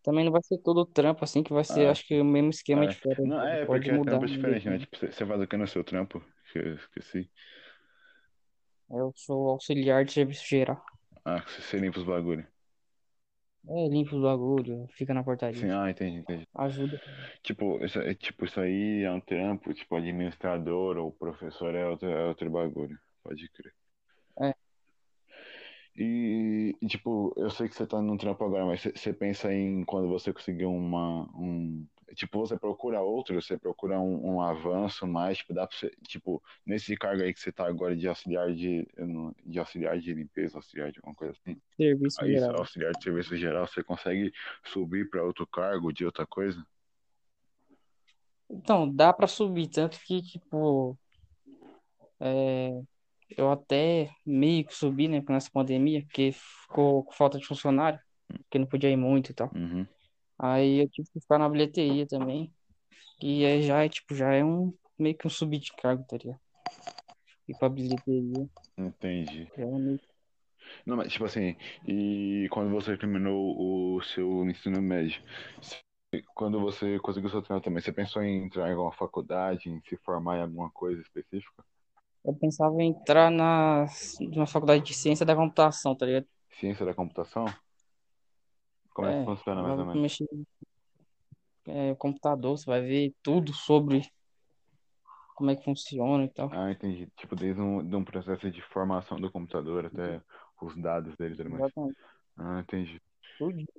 [0.04, 2.26] Também não vai ser todo o trampo, assim, que vai ser, Ah, acho que o
[2.26, 3.00] mesmo esquema É.
[3.02, 3.30] férias.
[3.30, 4.78] Não, é, Pode porque é mudar trampo no diferente, né?
[4.78, 4.80] meio.
[4.80, 6.20] Tipo, você você faz o que no seu trampo?
[6.52, 7.30] Que eu esqueci.
[8.88, 10.82] Eu sou auxiliar de serviço geral.
[11.24, 12.46] Ah, você limpa os bagulho.
[13.68, 15.70] É, limpa os bagulho, fica na Sim, portaria.
[15.70, 16.48] ah, entendi, entendi.
[16.54, 16.98] Ajuda.
[17.42, 22.08] Tipo, isso, é, tipo, isso aí é um trampo, tipo, administrador ou professor é outro,
[22.08, 22.98] é outro bagulho.
[23.22, 23.74] Pode crer.
[25.96, 29.84] E, e, tipo, eu sei que você tá num trampo agora, mas você- pensa em
[29.84, 31.86] quando você conseguir uma, um...
[32.14, 36.42] Tipo, você procura outro, você procura um, um avanço mais, tipo, dá pra você, tipo,
[36.66, 38.86] nesse cargo aí que você tá agora de auxiliar de,
[39.44, 41.60] de auxiliar de limpeza, auxiliar de alguma coisa assim.
[41.76, 42.56] Serviço Aí, geral.
[42.56, 44.32] auxiliar de serviço geral, você consegue
[44.64, 46.64] subir pra outro cargo de outra coisa?
[48.48, 50.96] Então, dá pra subir, tanto que, tipo,
[52.20, 52.80] é,
[53.36, 58.58] eu até meio que subi, né, nessa pandemia, porque ficou com falta de funcionário, porque
[58.58, 59.50] não podia ir muito e tal.
[59.54, 59.86] Uhum.
[60.38, 62.52] Aí eu tive que ficar na bilheteria também.
[63.22, 66.16] E aí já é, tipo, já é um meio que um subir de cargo, tá
[66.16, 66.40] ligado?
[67.48, 68.48] Ir pra bilheteria.
[68.76, 69.48] Entendi.
[69.56, 70.00] É meio...
[70.84, 71.56] Não, mas tipo assim,
[71.86, 75.22] e quando você terminou o seu ensino médio,
[76.34, 79.96] quando você conseguiu seu trampo também, você pensou em entrar em alguma faculdade, em se
[79.98, 81.64] formar em alguma coisa específica?
[82.24, 83.86] Eu pensava em entrar na,
[84.34, 86.26] na faculdade de ciência da computação, tá ligado?
[86.58, 87.44] Ciência da computação?
[88.94, 90.02] Como é que É, funciona mais ou menos?
[90.02, 90.26] mexer
[91.66, 94.02] é, computador, você vai ver tudo sobre
[95.36, 96.48] como é que funciona e tal.
[96.50, 97.08] Ah, entendi.
[97.16, 100.20] Tipo, desde um, de um processo de formação do computador até
[100.62, 101.34] os dados dele.
[101.34, 101.98] Exatamente.
[102.36, 103.00] Ah, entendi.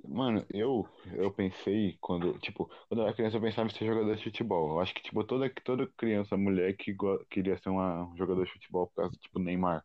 [0.04, 4.14] Mano, eu, eu pensei quando, tipo, quando eu era criança eu pensava em ser jogador
[4.16, 4.70] de futebol.
[4.70, 8.44] Eu acho que, tipo, toda, toda criança, mulher que go- queria ser uma, um jogador
[8.44, 9.84] de futebol por causa, tipo, Neymar.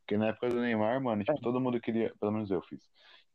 [0.00, 2.82] Porque na época do Neymar, mano, tipo, todo mundo queria, pelo menos eu fiz.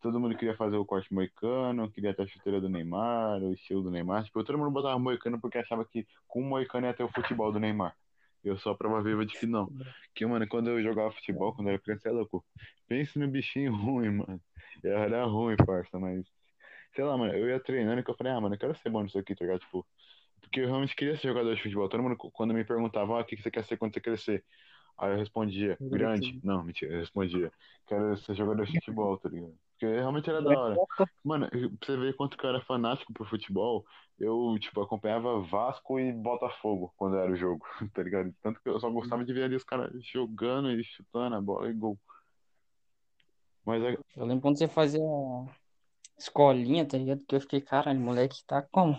[0.01, 3.83] Todo mundo queria fazer o corte moicano, queria ter a chuteira do Neymar, o estilo
[3.83, 4.23] do Neymar.
[4.25, 7.51] Tipo, todo mundo botava moicano porque achava que com o moicano ia ter o futebol
[7.51, 7.95] do Neymar.
[8.43, 9.71] Eu sou a prova viva de que não.
[10.15, 12.45] Que, mano, quando eu jogava futebol, quando eu era criança, é louco.
[12.87, 14.41] Pense no bichinho ruim, mano.
[14.83, 16.25] Eu era ruim, parça, mas.
[16.95, 19.01] Sei lá, mano, eu ia treinando que eu falei, ah, mano, eu quero ser bom
[19.03, 19.61] nisso aqui, tá ligado?
[19.61, 19.85] Tipo,
[20.41, 21.89] porque eu realmente queria ser jogador de futebol.
[21.89, 24.45] Todo mundo, quando me perguntava, ah, o que você quer ser quando você crescer?
[24.97, 26.27] Aí eu respondia, grande.
[26.27, 26.57] futebol.
[26.57, 27.51] Não, mentira, eu respondia,
[27.87, 29.53] quero ser jogador de futebol, tá ligado?
[29.71, 30.75] Porque realmente era da hora.
[31.23, 33.85] Mano, pra você ver quanto que eu era fanático por futebol,
[34.19, 38.33] eu, tipo, acompanhava Vasco e Botafogo quando era o jogo, tá ligado?
[38.41, 41.69] Tanto que eu só gostava de ver ali os caras jogando e chutando a bola
[41.69, 41.99] e gol.
[43.65, 44.99] Mas é, Eu lembro quando você fazia
[46.17, 47.23] escolinha, tá ligado?
[47.25, 48.95] Que eu fiquei, caralho, moleque tá como?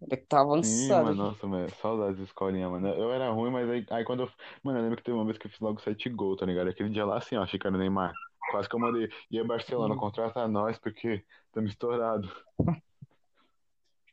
[0.00, 1.24] Moleque tá Sim, avançado mano, aqui.
[1.24, 2.88] nossa, mano, saudades de escolinha, mano.
[2.88, 4.30] Eu era ruim, mas aí, aí quando eu.
[4.62, 6.68] Mano, eu lembro que teve uma vez que eu fiz logo sete gols, tá ligado?
[6.70, 8.12] Aquele dia lá, assim, ó, achei que era o Neymar.
[8.50, 9.08] Quase que eu mandei.
[9.30, 10.00] E aí, Barcelona, Hum.
[10.00, 12.30] contrata nós, porque estamos estourados.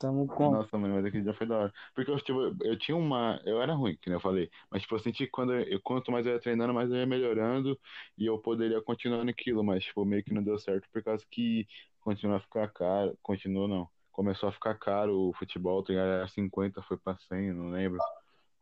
[0.04, 0.52] Tamo com.
[0.52, 1.74] Nossa, mano, mas aquele dia foi da hora.
[1.96, 3.40] Porque eu, tipo, eu tinha uma.
[3.46, 4.50] Eu era ruim, que nem eu falei.
[4.70, 7.06] Mas, tipo, eu senti que quando eu, quanto mais eu ia treinando, mais eu ia
[7.06, 7.80] melhorando.
[8.18, 9.64] E eu poderia continuar naquilo.
[9.64, 11.66] Mas, tipo, meio que não deu certo por causa que
[12.02, 13.18] continuou a ficar caro.
[13.24, 13.88] Continuou, não.
[14.12, 15.82] Começou a ficar caro o futebol.
[15.82, 16.10] tá ligado?
[16.10, 18.00] Era 50, foi pra 100, não lembro.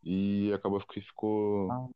[0.04, 1.72] E acabou que ficou.
[1.72, 1.88] Ah,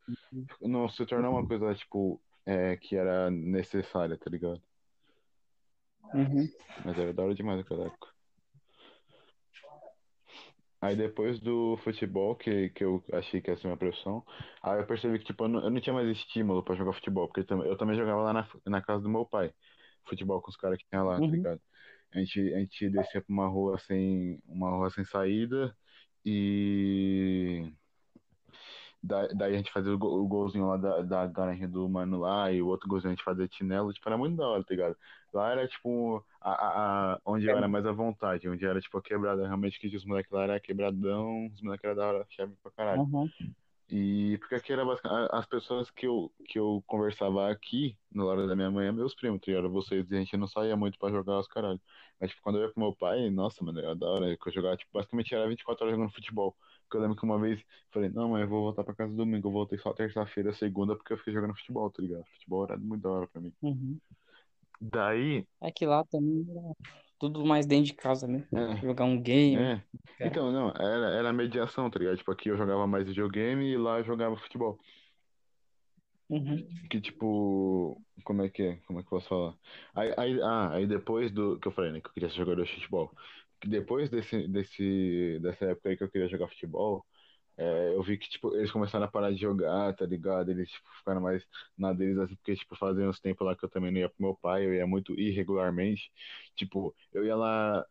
[0.60, 4.60] Não, se tornou uma coisa, tipo, é, que era necessária, tá ligado?
[6.12, 6.48] Uhum.
[6.84, 8.15] Mas era da hora demais naquela época.
[10.86, 14.24] Aí depois do futebol, que, que eu achei que ia ser minha profissão,
[14.62, 17.26] aí eu percebi que, tipo, eu não, eu não tinha mais estímulo pra jogar futebol,
[17.28, 19.52] porque eu também, eu também jogava lá na, na casa do meu pai,
[20.08, 21.60] futebol com os caras que tinha lá, tá Uhum, ligado?
[22.14, 25.76] A gente, a gente descia pra uma rua sem, uma rua sem saída
[26.24, 27.72] e
[29.06, 32.18] da- daí a gente fazia o, gol- o golzinho lá da, da garagem do mano
[32.20, 34.74] lá e o outro golzinho a gente fazia chinelo, tipo, era muito da hora, tá
[34.74, 34.96] ligado?
[35.32, 38.98] Lá era, tipo, a, a, a- onde eu era mais à vontade, onde era, tipo,
[38.98, 42.54] a quebrada, realmente que os moleques lá era quebradão, os moleques eram da hora, chave
[42.62, 43.02] pra caralho.
[43.02, 43.32] uhum,
[43.88, 48.46] E porque aqui era basicamente, as pessoas que eu, que eu conversava aqui, na hora
[48.46, 49.70] da minha mãe, é meus primos, tá ligado?
[49.70, 51.80] Vocês, a gente não saía muito pra jogar os caralho.
[52.20, 54.52] Mas, tipo, quando eu ia com meu pai, nossa, mano, era da hora, que eu
[54.52, 56.56] jogava, tipo, basicamente era 24 horas jogando futebol.
[56.86, 57.60] Porque eu lembro que uma vez,
[57.92, 61.12] falei, não, mãe, eu vou voltar pra casa domingo, eu voltei só terça-feira, segunda, porque
[61.12, 62.24] eu fiquei jogando futebol, tá ligado?
[62.34, 63.52] Futebol era muito da hora pra mim.
[63.62, 63.98] uhum.
[64.80, 66.74] Daí, É que lá também era
[67.18, 68.46] tudo mais dentro de casa mesmo.
[68.56, 69.82] é, Jogar um game, é.
[70.20, 72.16] Então, não, era, era mediação, tá ligado?
[72.18, 74.78] Tipo, aqui eu jogava mais videogame e lá eu jogava futebol.
[76.28, 78.76] Uhum, Que tipo, como é que é?
[78.86, 79.54] Como é que eu posso falar?
[79.94, 82.64] Aí, aí, ah, aí depois do que eu falei, né, que eu queria ser jogador
[82.64, 83.12] de futebol.
[83.64, 87.04] Depois desse, desse, dessa época aí que eu queria jogar futebol,
[87.56, 90.50] é, eu vi que tipo, eles começaram a parar de jogar, tá ligado?
[90.50, 91.46] Eles tipo, ficaram mais
[91.76, 94.22] na deles, assim, porque tipo, fazia uns tempos lá que eu também não ia pro
[94.22, 96.12] meu pai, eu ia muito irregularmente.
[96.54, 97.86] Tipo, eu ia lá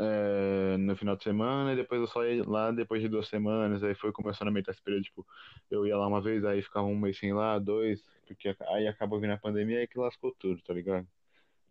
[0.00, 3.82] é, no final de semana, e depois eu só ia lá depois de duas semanas,
[3.82, 5.26] aí foi começando a meio esse período, tipo,
[5.70, 9.20] eu ia lá uma vez, aí ficava um mês sem lá, dois, porque aí acabou
[9.20, 11.06] vindo a pandemia aí que lascou tudo, tá ligado?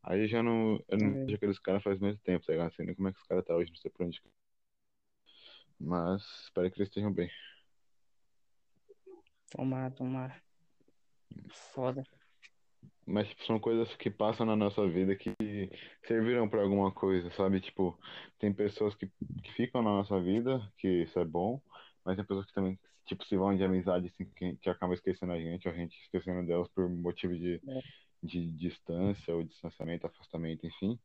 [0.08, 2.68] Aí já não, eu não é, vejo aqueles caras faz muito tempo, tá ligado?
[2.68, 4.22] Não sei nem como é que os caras tá hoje, não sei pra onde.
[5.80, 7.30] Mas espero que eles estejam bem.
[9.49, 10.43] tomar, tomar.
[11.49, 12.03] Foda.
[13.03, 15.34] Mas tipo, são coisas que passam na nossa vida que
[16.08, 17.60] serviram pra alguma coisa, sabe?
[17.60, 17.99] Tipo,
[18.38, 19.08] tem pessoas que,
[19.43, 21.60] que ficam na nossa vida, que isso é bom,
[22.03, 25.34] mas tem pessoas que também, tipo, se vão de amizade, assim, que, que acabam esquecendo
[25.34, 27.82] a gente, ou a gente esquecendo delas por motivo de, É,
[28.26, 30.99] de distância ou distanciamento, afastamento, enfim,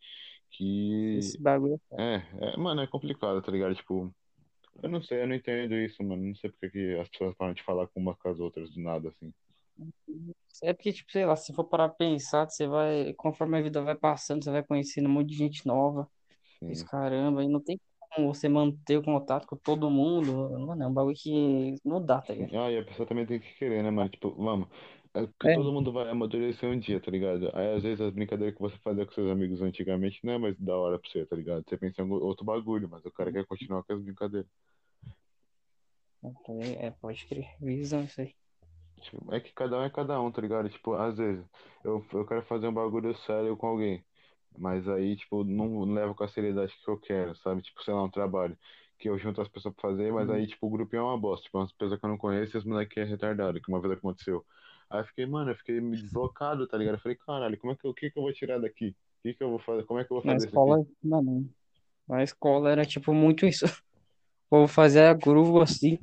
[0.51, 3.75] que esse bagulho é é, é, mano, é complicado, tá ligado?
[3.75, 4.13] Tipo,
[4.83, 6.23] eu não sei, eu não entendo isso, mano.
[6.23, 8.81] Não sei porque que as pessoas param de falar com umas com as outras do
[8.81, 9.33] nada, assim.
[10.63, 13.83] É porque, tipo, sei lá, se for parar pra pensar, você vai, conforme a vida
[13.83, 16.09] vai passando, você vai conhecendo um monte de gente nova.
[16.63, 17.81] Isso, caramba, e não tem
[18.15, 20.51] como você manter o contato com todo mundo.
[20.67, 22.55] Mano, é um bagulho que não dá, tá ligado?
[22.57, 24.11] Ah, e a pessoa também tem que querer, né, mano?
[24.11, 24.69] Tipo, vamos.
[25.15, 27.51] É porque É, todo mundo vai amadurecer um dia, tá ligado?
[27.55, 30.57] Aí às vezes as brincadeiras que você fazia com seus amigos antigamente não é mais
[30.59, 31.65] da hora pra você, tá ligado?
[31.69, 34.49] Você pensa em algum outro bagulho, mas o cara quer continuar com as brincadeiras.
[36.79, 37.57] é, pode crer.
[37.61, 38.35] Visão isso aí.
[39.01, 40.69] Tipo, é que cada um é cada um, tá ligado?
[40.69, 41.45] Tipo, às vezes
[41.85, 44.05] eu, eu quero fazer um bagulho sério com alguém.
[44.59, 47.63] Mas aí, tipo, não levo com a seriedade que eu quero, sabe?
[47.63, 48.59] Tipo, sei lá, um trabalho
[48.99, 51.19] que eu junto as pessoas pra fazer, mas aí, Hum, tipo, o grupinho é uma
[51.19, 51.45] bosta.
[51.45, 53.95] Tipo, umas pessoas que eu não conheço e os moleques é retardado, que uma vez
[53.95, 54.45] aconteceu.
[54.91, 56.97] Aí eu fiquei, mano, eu fiquei me deslocado, tá ligado?
[56.97, 58.89] Eu falei, caralho, como é que, eu- o que que eu vou tirar daqui?
[58.91, 59.85] O que que eu vou fazer?
[59.85, 60.71] Como é que eu vou Na fazer isso aqui?
[60.71, 61.49] escola, mano,
[62.09, 63.67] na escola era tipo muito isso.
[64.51, 65.99] O povo fazia grupo assim.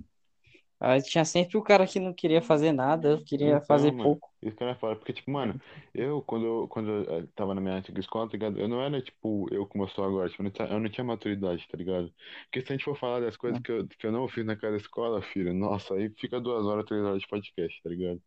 [0.79, 4.29] Aí tinha sempre o cara que não queria fazer nada, queria Então, fazer mano, pouco.
[4.41, 5.59] isso que eu ia falar, porque, tipo, mano,
[5.93, 8.59] eu, quando eu, quando eu eh, tava na minha antiga escola, tá ligado?
[8.59, 11.05] Eu não era, tipo, eu como eu sou agora, tipo, eu não tinha, eu não
[11.05, 12.13] maturidade, tá ligado?
[12.45, 13.63] Porque se a gente for falar das coisas né?
[13.63, 17.03] que eu, que eu não fiz naquela escola, filho, nossa, aí fica duas horas, três
[17.03, 18.21] horas de podcast, tá ligado?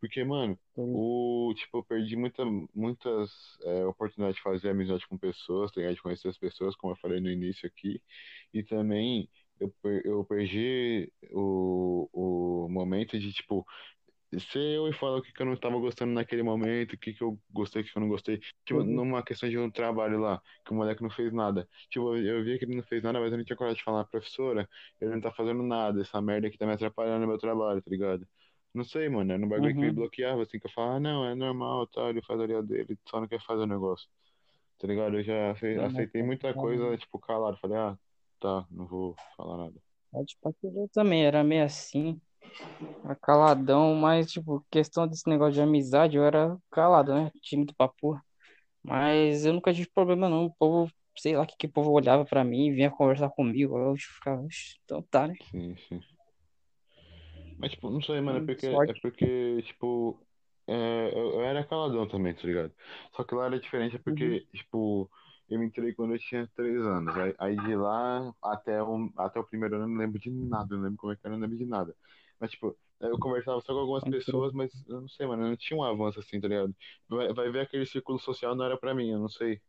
[0.00, 0.58] Porque, mano,
[0.92, 2.44] o, tipo, eu perdi muita,
[2.74, 3.30] muitas
[3.64, 5.80] é, oportunidades de fazer amizade com pessoas, tá?
[5.92, 8.02] De conhecer as pessoas, como eu falei no início aqui,
[8.52, 9.28] e também
[9.60, 9.74] eu,
[10.04, 12.08] eu perdi o,
[12.66, 13.66] o momento de, tipo,
[14.38, 17.12] ser eu e falar o que que eu não estava gostando naquele momento, o que
[17.12, 18.38] que eu gostei, o que que eu não gostei.
[18.64, 18.84] Tipo, Entendi.
[18.84, 21.68] numa questão de um trabalho lá, que o moleque não fez nada.
[21.90, 23.84] Tipo, eu eu via que ele não fez nada, mas eu não tinha coragem de
[23.84, 24.68] falar, professora,
[25.00, 27.90] ele não tá fazendo nada, essa merda aqui tá me atrapalhando no meu trabalho, tá
[27.90, 28.26] ligado?
[28.74, 29.94] Não sei, mano, era um bagulho que me Uhum.
[29.94, 32.98] bloqueava, assim, que eu falava, ah, não, é normal, tá, ele faz ali a dele,
[33.08, 34.08] só não quer fazer o negócio,
[34.78, 35.16] tá ligado?
[35.18, 37.98] Eu já ace- Não, mas aceitei pode muita coisa, tipo, calado, falei, ah,
[38.40, 39.80] tá, não vou falar nada.
[40.10, 42.20] pode pra querer também, era meio assim,
[43.04, 47.30] era caladão, mas tipo, questão desse negócio de amizade, eu era calado, né?
[47.42, 48.24] Tímido pra porra.
[48.82, 51.92] Mas eu nunca tive problema não, o povo, sei lá, o que que o povo
[51.92, 55.36] olhava pra mim, vinha conversar comigo, eu ficava, "Oxe, então tá, né?
[55.50, 56.00] Sim, sim.
[57.60, 60.26] Mas, tipo, não sei, mano, é Hum, porque, é porque, tipo,
[60.66, 60.72] é,
[61.14, 62.74] eu, eu era caladão também, tá ligado?
[63.14, 64.38] Só que lá era diferente, é Uhum.
[64.38, 65.10] porque, tipo,
[65.48, 67.14] eu me entrei quando eu tinha três anos.
[67.16, 70.74] Aí, aí de lá até o, até o primeiro ano eu não lembro de nada,
[70.74, 71.94] eu não lembro como é que era, eu não lembro de nada.
[72.38, 75.56] Mas, tipo, eu conversava só com algumas pessoas, mas eu não sei, mano, eu não
[75.56, 76.74] tinha um avanço assim, tá ligado?
[77.08, 79.60] Vai, vai ver aquele círculo social não era pra mim, eu não sei.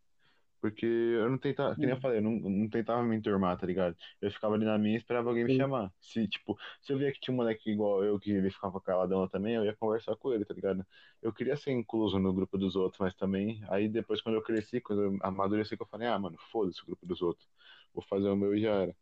[0.62, 3.58] Porque eu não tentava, que nem eu Hum, falei, eu não, não tentava me enturmar,
[3.60, 3.98] tá ligado?
[4.22, 5.52] Eu ficava ali na minha e esperava alguém me sim.
[5.52, 5.92] chamar.
[6.00, 9.28] Se, tipo, se eu via que tinha um moleque igual eu, que ele ficava caladão
[9.28, 10.86] também, eu ia conversar com ele, tá ligado?
[11.22, 14.80] Eu queria ser incluso no grupo dos outros, mas também, aí depois quando eu cresci,
[14.82, 17.50] quando eu amadureci, que eu falei, ah, mano, foda-se o grupo dos outros.
[17.94, 18.96] Vou fazer o meu e já era.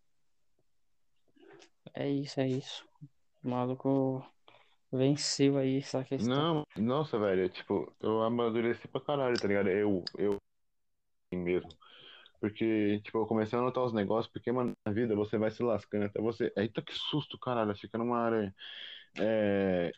[1.93, 2.87] É isso, é isso.
[3.43, 4.25] O maluco
[4.91, 6.45] venceu aí essa questão.
[6.45, 9.69] Não, nossa, velho, tipo, eu amadureci pra caralho, tá ligado?
[9.69, 10.37] Eu, eu
[11.37, 11.69] mesmo.
[12.39, 15.61] Porque, tipo, eu comecei a notar os negócios, porque, mano, na vida você vai se
[15.63, 16.51] lascando até você.
[16.55, 18.55] Eita, que susto, caralho, achei que era uma aranha.
[19.19, 19.91] É.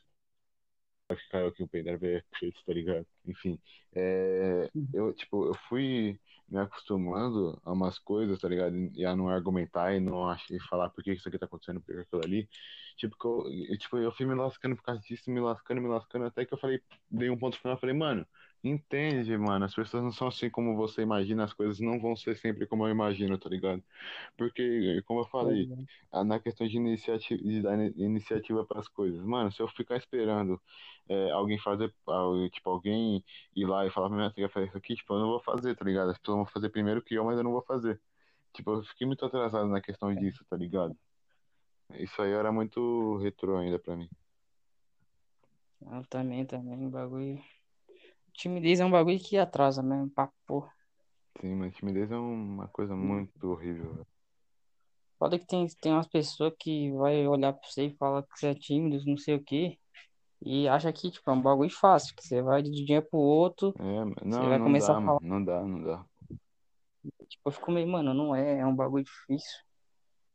[1.09, 2.25] Que caiu aqui um peido, ver
[2.65, 3.05] tá ligado?
[3.25, 3.59] Enfim,
[3.93, 4.69] é...
[4.93, 6.17] eu, tipo, eu fui
[6.47, 8.75] me acostumando a umas coisas, tá ligado?
[8.95, 11.95] E a não argumentar e não e falar por que isso aqui tá acontecendo, por
[11.95, 12.49] que aquilo ali.
[12.97, 13.15] Tipo,
[13.49, 16.45] eu, eu, tipo, eu fui me lascando por causa disso, me lascando, me lascando, até
[16.45, 18.25] que eu falei, dei um ponto final, falei, mano,
[18.63, 22.35] entende, mano, as pessoas não são assim como você imagina, as coisas não vão ser
[22.37, 23.83] sempre como eu imagino, tá ligado?
[24.37, 25.67] Porque, como eu falei,
[26.11, 29.67] a- na questão de iniciativa, de dar ini- iniciativa para as coisas, mano, se eu
[29.69, 30.61] ficar esperando
[31.09, 33.23] é, alguém fazer, al- tipo, alguém
[33.55, 34.95] ir lá e falar pra mim, "Ah, você quer fazer isso aqui?
[34.95, 36.11] Tipo, eu não vou fazer, tá ligado?
[36.11, 37.99] As pessoas vão fazer primeiro que eu, mas eu não vou fazer.
[38.53, 40.95] Tipo, eu fiquei muito atrasado na questão disso, tá ligado?
[41.95, 44.09] Isso aí era muito retrô ainda pra mim.
[45.81, 47.41] Eu também, também, bagulho.
[48.33, 50.71] Timidez é um bagulho que atrasa mesmo, pra porra.
[51.39, 54.07] Sim, mas timidez é uma coisa muito horrível, velho.
[55.17, 58.47] Foda que tem, tem umas pessoas que vai olhar pra você e fala que você
[58.47, 59.77] é tímido, não sei o quê,
[60.41, 63.19] e acha que, tipo, é um bagulho fácil, que você vai de um dia pro
[63.19, 65.07] outro, É, mas- você não, vai não começar dá, a mano.
[65.07, 65.19] falar.
[65.21, 66.05] Não dá, não dá.
[67.27, 69.59] Tipo, eu fico meio, mano, não é, é um bagulho difícil.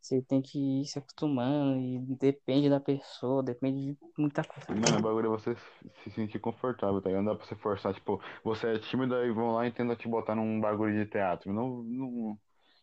[0.07, 4.69] Você tem que ir se acostumando e depende da pessoa, depende de muita coisa.
[4.69, 5.57] Mano, o bagulho é você
[6.05, 7.25] se sentir confortável, tá ligado?
[7.25, 10.07] Não dá pra você forçar, tipo, você é tímido e vão lá e tentam te
[10.09, 11.53] botar num bagulho de teatro.
[11.53, 12.39] Não, não,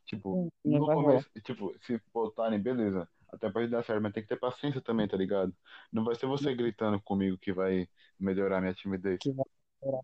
[0.05, 0.89] tipo, Não no rolar.
[0.89, 5.07] começo, tipo, se botarem, beleza, até pode dar certo, mas tem que ter paciência também,
[5.07, 5.55] tá ligado?
[5.91, 7.88] Não vai ser você gritando comigo que vai
[8.19, 9.21] melhorar minha timidez.
[9.21, 9.45] Que vai
[9.82, 10.03] demorar.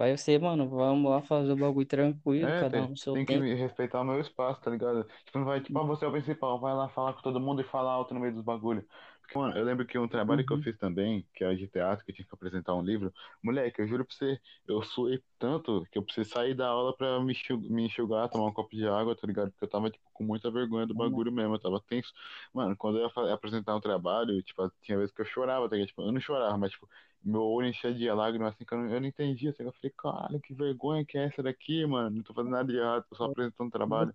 [0.00, 3.16] Vai ser, mano, vamos lá fazer o bagulho tranquilo, É, cada um tem, no seu
[3.16, 3.50] tem que tempo.
[3.54, 5.04] respeitar o meu espaço, tá ligado?
[5.26, 7.60] Tipo, não vai, tipo, ah, você é o principal, vai lá falar com todo mundo
[7.60, 8.84] e falar alto no meio dos bagulhos.
[9.20, 10.62] Porque, mano, eu lembro que um trabalho que eu Uhum.
[10.62, 13.86] fiz também, que era de teatro, que eu tinha que apresentar um livro, moleque, eu
[13.86, 17.60] juro pra você, eu suei tanto que eu precisei sair da aula pra me enxu-
[17.60, 19.50] me enxugar, tomar um copo de água, tá ligado?
[19.52, 22.10] Porque eu tava, tipo, com muita vergonha do bagulho mesmo, eu tava tenso.
[22.54, 25.74] Mano, quando eu ia fa- apresentar um trabalho, tipo, tinha vezes que eu chorava, tá
[25.76, 25.88] ligado?
[25.88, 26.88] Tipo, eu não chorava, mas, tipo,
[27.22, 29.50] meu olho enchia de lágrimas, assim, que eu não, eu não entendia.
[29.50, 32.16] Assim, eu falei, cara, que vergonha que é essa daqui, mano?
[32.16, 34.14] Não tô fazendo nada de errado, tô só apresentando um trabalho.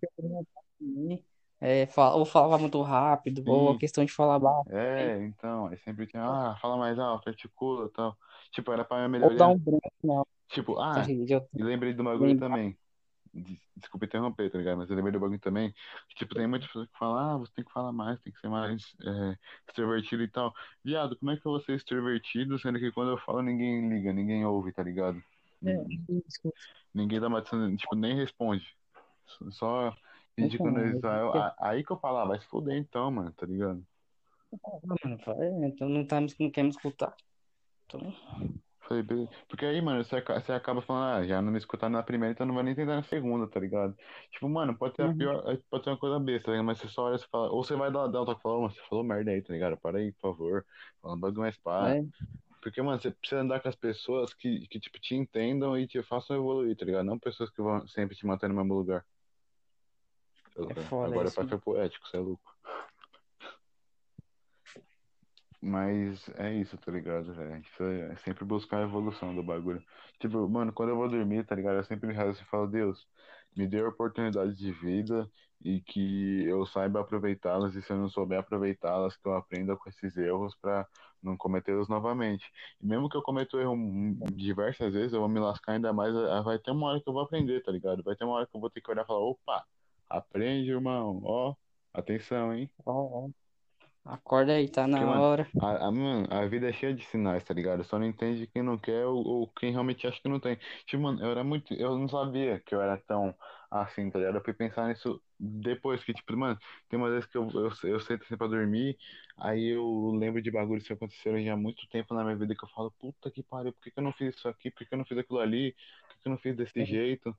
[1.59, 5.67] É, fala- ou falava muito rápido, ou a Sim, questão de falar baixo, é, então,
[5.67, 8.17] aí sempre tinha, ah, fala mais alto, articula e tal.
[8.51, 9.49] Tipo, era pra ou dar melhorar.
[9.49, 11.13] um branco na Tipo, ah,
[11.57, 12.77] eu e lembrei do bagulho também.
[13.35, 14.77] Des- Desculpa interromper, tá ligado?
[14.77, 15.73] Mas eu lembrei do bagulho também.
[16.07, 18.39] que, Tipo, tem muitas pessoas que falam, ah, você tem que falar mais, tem que
[18.39, 20.53] ser mais é, extrovertido e tal.
[20.83, 24.13] Viado, como é que eu vou ser extrovertido, sendo que quando eu falo ninguém liga,
[24.13, 25.21] ninguém ouve, tá ligado?
[25.65, 25.75] É.
[26.93, 28.65] Ninguém dá uma atenção, tipo, nem responde.
[29.51, 29.93] Só
[30.37, 31.05] indicando isso.
[31.59, 33.85] Aí, que eu falo, ah, vai se fuder então, mano, tá ligado?
[34.83, 37.13] mano, vai, então não, tá, não quer me escutar.
[37.85, 38.13] Então,
[39.47, 42.45] Porque aí, mano, você, você acaba falando, ah, já não me escutaram na primeira, então
[42.45, 43.95] não vai nem tentar na segunda, tá ligado?
[44.31, 46.65] Tipo, mano, pode ter a uhum, pior, pode ter uma coisa besta, tá ligado?
[46.65, 48.43] Mas você só olha e você fala, ou você vai dar, dar o toque e
[48.43, 49.77] fala, "Ô, mano, você falou merda aí, tá ligado?
[49.77, 50.65] Para aí, por favor.
[51.01, 51.97] Falando bagulho mais pá.
[51.97, 52.05] é,
[52.61, 56.01] Porque, mano, você precisa andar com as pessoas que, que, tipo, te entendam e te
[56.03, 57.05] façam evoluir, tá ligado?
[57.05, 59.05] Não pessoas que vão sempre te manter no mesmo lugar.
[60.69, 62.54] É foda Agora isso, pra ser poético, você é louco.
[65.65, 67.63] Mas é isso, tá ligado, velho?
[68.11, 69.83] É sempre buscar a evolução do bagulho.
[70.19, 71.77] Tipo, mano, quando eu vou dormir, tá ligado?
[71.77, 73.07] Eu sempre rezo e falo, Deus,
[73.55, 75.27] me dê oportunidades de vida
[75.63, 79.89] e que eu saiba aproveitá-las e se eu não souber aproveitá-las, que eu aprenda com
[79.89, 80.87] esses erros pra
[81.21, 82.45] não cometê-los novamente.
[82.79, 83.75] E mesmo que eu cometa erro
[84.33, 87.13] diversas vezes, eu vou me lascar ainda mais, ah, vai ter uma hora que eu
[87.13, 88.03] vou aprender, tá ligado?
[88.03, 89.65] Vai ter uma hora que eu vou ter que olhar e falar, opa,
[90.07, 91.55] aprende, irmão, ó,
[91.91, 92.69] atenção, hein?
[92.85, 93.29] Ó, ó,
[94.05, 95.47] acorda aí, tá Porque, na mano, hora.
[95.59, 97.83] a, a, mano, a vida é cheia de sinais, tá ligado?
[97.83, 100.57] Só não entende quem não quer ou, ou quem realmente acha que não tem.
[100.85, 101.73] Tipo, mano, eu era muito.
[101.73, 103.35] Eu não sabia que eu era tão
[103.69, 104.37] assim, tá ligado?
[104.37, 107.99] Eu fui pensar nisso depois, que, tipo, mano, tem uma vez que eu, eu, eu
[107.99, 108.97] sento assim pra dormir,
[109.37, 112.63] aí eu lembro de bagulhos que aconteceram já há muito tempo na minha vida que
[112.63, 114.71] eu falo, puta que pariu, por que, que eu não fiz isso aqui?
[114.71, 115.75] Por que, que eu não fiz aquilo ali?
[116.07, 117.35] Por que, que eu não fiz desse jeito?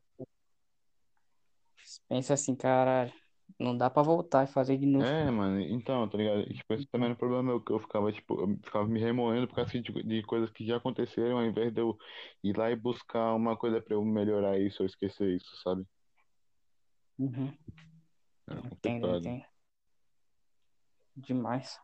[2.09, 3.13] Pensa assim, caralho.
[3.59, 5.07] Não dá pra voltar e fazer de novo.
[5.07, 6.41] É, mano, então, tá ligado?
[6.51, 8.99] E, Tipo, esse também era o problema meu, que eu ficava, tipo, eu ficava me
[8.99, 11.97] remoendo por causa de, de coisas que já aconteceram, ao invés de eu
[12.43, 15.85] ir lá e buscar uma coisa pra eu melhorar isso ou esquecer isso, sabe?
[17.19, 17.57] Uhum.
[18.49, 19.21] Era Entendo, complicado.
[19.21, 19.45] entendo.
[21.17, 21.79] Demais.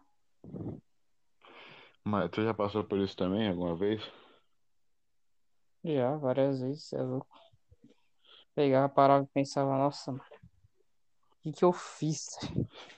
[2.05, 4.03] Mas tu já passou por isso também alguma vez?
[5.85, 7.29] Já, várias vezes, é louco.
[8.55, 10.25] Pegava, parava e pensava, nossa, mano,
[11.43, 12.27] que que eu fiz?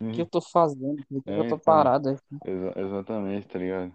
[0.09, 1.03] O que eu tô fazendo?
[1.09, 1.65] Por que É, eu tô então.
[1.65, 2.41] parado aqui?
[2.45, 3.95] Exa- exatamente, tá ligado?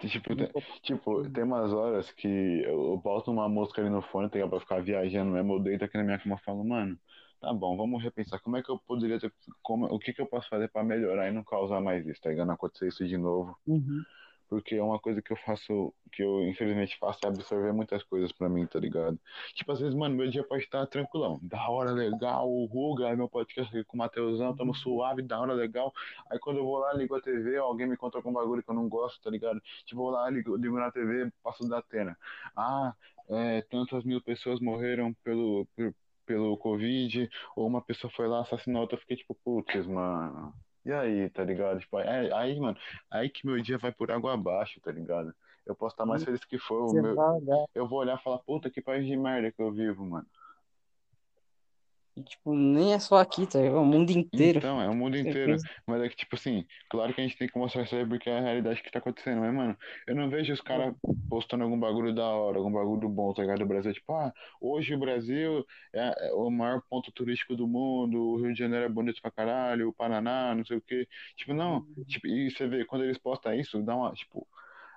[0.00, 4.02] Tipo, tem, Nunca- tipo, tem umas horas que eu, eu boto uma música ali no
[4.02, 4.50] fone, tá ligado?
[4.50, 6.98] Pra ficar viajando mesmo, eu deito aqui na minha cama e falo, mano,
[7.40, 9.32] tá bom, vamos repensar, como é que eu poderia ter,
[9.62, 12.30] como, o que que eu posso fazer pra melhorar e não causar mais isso, tá
[12.30, 12.48] ligado?
[12.48, 13.56] Não acontecer isso de novo.
[13.66, 14.04] Uhum.
[14.54, 18.30] Porque é uma coisa que eu faço, que eu infelizmente faço é absorver muitas coisas
[18.32, 19.18] pra mim, tá ligado?
[19.54, 21.40] Tipo, às vezes, mano, meu dia pode estar tranquilão.
[21.42, 25.52] Da hora, legal, o Ruga, meu podcast aqui com o Mateusão, tamo suave, da hora,
[25.52, 25.92] legal.
[26.30, 28.74] Aí quando eu vou lá, ligo a TV, alguém me conta algum bagulho que eu
[28.74, 29.60] não gosto, tá ligado?
[29.84, 32.16] Tipo, vou lá, ligo, ligo na TV, passo da Atena.
[32.56, 32.94] Ah,
[33.28, 35.94] é, tantas mil pessoas morreram pelo, por-
[36.26, 40.54] pelo Covid, ou uma pessoa foi lá, assassinou outra, eu fiquei tipo, putz, mano.
[40.84, 41.80] E aí, tá ligado?
[41.80, 42.76] Tipo, é, aí, mano,
[43.10, 45.34] aí que meu dia vai por água abaixo, tá ligado?
[45.64, 48.70] Eu posso estar mais feliz que for, meu, olhar eu vou olhar e falar, puta,
[48.70, 50.26] que país de merda que eu vivo, mano.
[52.16, 53.58] E, tipo, nem é só aqui, tá?
[53.58, 54.58] É o mundo inteiro.
[54.58, 55.56] Então, é o mundo inteiro.
[55.86, 58.30] Mas é que, tipo assim, claro que a gente tem que mostrar isso aí porque
[58.30, 59.40] é a realidade que tá acontecendo.
[59.40, 60.94] Mas, mano, eu não vejo os caras
[61.28, 63.58] postando algum bagulho da hora, algum bagulho bom, tá ligado?
[63.58, 68.16] Do Brasil, tipo, ah, hoje o Brasil é, é o maior ponto turístico do mundo,
[68.16, 71.08] o Rio de Janeiro é bonito pra caralho, o Paraná, não sei o quê.
[71.36, 74.46] Tipo, não, tipo, e você vê, quando eles postam isso, dá uma, tipo,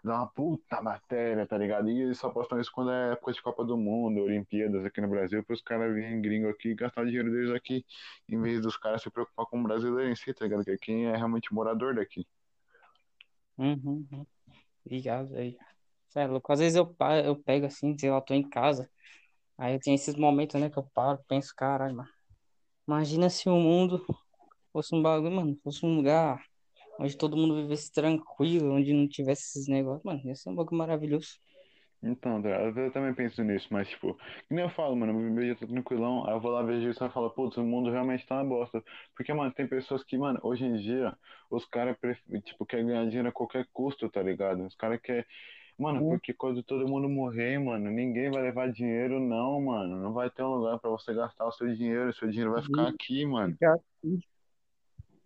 [0.03, 1.89] dá uma puta matéria, tá ligado?
[1.89, 5.07] E eles só postam isso quando é época de Copa do Mundo, Olimpíadas aqui no
[5.07, 7.85] Brasil, para os caras virem gringo aqui e gastar dinheiro deles aqui,
[8.29, 10.63] em vez dos caras se preocupar com o brasileiro em si, tá ligado?
[10.63, 12.27] Que quem é realmente morador daqui.
[13.57, 14.25] Uhum, uhum.
[14.85, 15.57] Ligado aí.
[16.09, 16.51] Cê é louco.
[16.51, 16.95] Às vezes eu,
[17.25, 18.89] eu pego assim, sei lá, tô em casa.
[19.57, 22.09] Aí tenho esses momentos, né, que eu paro, penso, caralho, mano.
[22.87, 24.05] Imagina se o mundo
[24.71, 26.45] fosse um bagulho, mano, fosse um lugar
[26.99, 30.03] onde todo mundo vivesse tranquilo, onde não tivesse esses negócios.
[30.03, 31.39] Mano, ia ser um bagulho maravilhoso.
[32.01, 34.13] Então, eu também penso nisso, mas tipo,
[34.47, 37.03] que nem eu falo, mano, meu dia tá tranquilão, aí eu vou lá vejo isso
[37.03, 38.83] e falo, putz, o mundo realmente tá uma bosta.
[39.15, 41.17] Porque, mano, tem pessoas que, mano, hoje em dia,
[41.49, 41.97] os caras,
[42.45, 44.63] tipo, querem ganhar dinheiro a qualquer custo, tá ligado?
[44.65, 45.25] Os caras querem.
[45.79, 49.97] Mano, Hum, porque quando todo mundo morrer, mano, ninguém vai levar dinheiro, não, mano.
[50.01, 52.87] Não vai ter um lugar pra você gastar o seu dinheiro, seu dinheiro vai ficar
[52.89, 53.57] aqui, mano.
[53.59, 54.19] ficar aqui,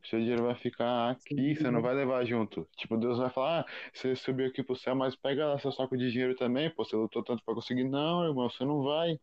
[0.04, 2.68] Seu dinheiro vai ficar aqui, você não vai levar junto.
[2.78, 5.97] Tipo, Deus vai falar, ah, você subiu aqui pro céu, mas pega lá seu saco
[5.97, 7.84] de dinheiro também, pô, você lutou tanto pra conseguir.
[7.86, 9.20] Não, irmão, você não vai,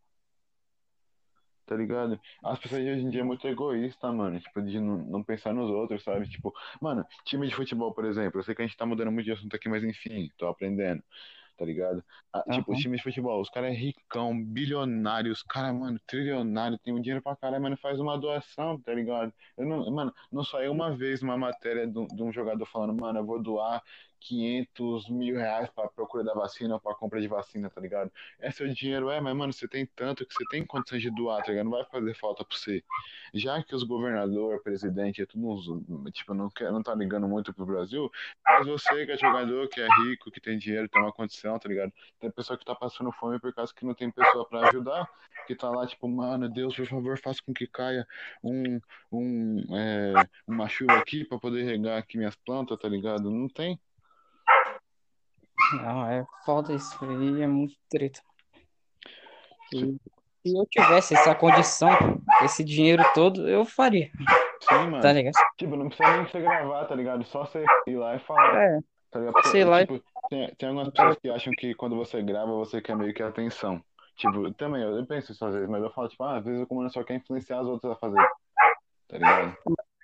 [1.66, 2.18] tá ligado?
[2.42, 5.52] As pessoas de hoje em dia é muito egoísta, mano, tipo, de não, não pensar
[5.52, 6.26] nos outros, sabe?
[6.28, 9.26] Tipo, mano, time de futebol, por exemplo, eu sei que a gente tá mudando muito
[9.26, 11.02] de assunto aqui, mas enfim, tô aprendendo.
[11.58, 12.04] Tá ligado?
[12.32, 16.78] Ah, tipo, os times de futebol, os caras é ricão, bilionário, os caras, mano, trilionário,
[16.78, 19.34] tem um dinheiro pra caralho, mas não faz uma doação, tá ligado?
[19.56, 23.26] Eu não, mano, não saiu uma vez uma matéria de um jogador falando, mano, eu
[23.26, 23.82] vou doar
[24.20, 28.10] 500 mil reais pra procura da vacina ou pra compra de vacina, tá ligado?
[28.38, 31.42] É seu dinheiro, é, mas, mano, você tem tanto que você tem condições de doar,
[31.42, 31.64] tá ligado?
[31.64, 32.82] Não vai fazer falta pra você.
[33.34, 37.66] Já que os governadores, presidente, é tudo tipo, não, quer, não tá ligando muito pro
[37.66, 38.10] Brasil,
[38.44, 41.68] mas você que é jogador, que é rico, que tem dinheiro, tem uma condição, tá
[41.68, 41.92] ligado?
[42.18, 45.08] Tem pessoa que tá passando fome por causa que não tem pessoa pra ajudar,
[45.46, 48.06] que tá lá, tipo, mano, Deus, por favor, faça com que caia
[48.42, 48.80] um,
[49.12, 50.14] um, é,
[50.46, 53.30] uma chuva aqui pra poder regar aqui minhas plantas, tá ligado?
[53.30, 53.78] Não tem.
[55.72, 58.20] Não, é foda isso aí, é muito treta.
[59.72, 60.00] E Sim,
[60.46, 61.90] se eu tivesse essa condição,
[62.42, 64.10] esse dinheiro todo, eu faria,
[64.66, 65.12] tá mano.
[65.12, 65.34] ligado?
[65.58, 67.24] Tipo, não precisa nem você gravar, tá ligado?
[67.24, 68.56] Só você ir lá e falar.
[68.56, 69.32] É, Tá ligado?
[69.34, 72.80] Porque, sei lá, tipo, tem, tem algumas pessoas que acham que quando você grava, você
[72.80, 73.82] quer meio que atenção.
[74.16, 76.60] Tipo, também, eu, eu penso isso às vezes, mas eu falo, tipo, ah, às vezes
[76.62, 78.28] o comando só quer influenciar os outros a fazer,
[79.08, 79.56] tá ligado?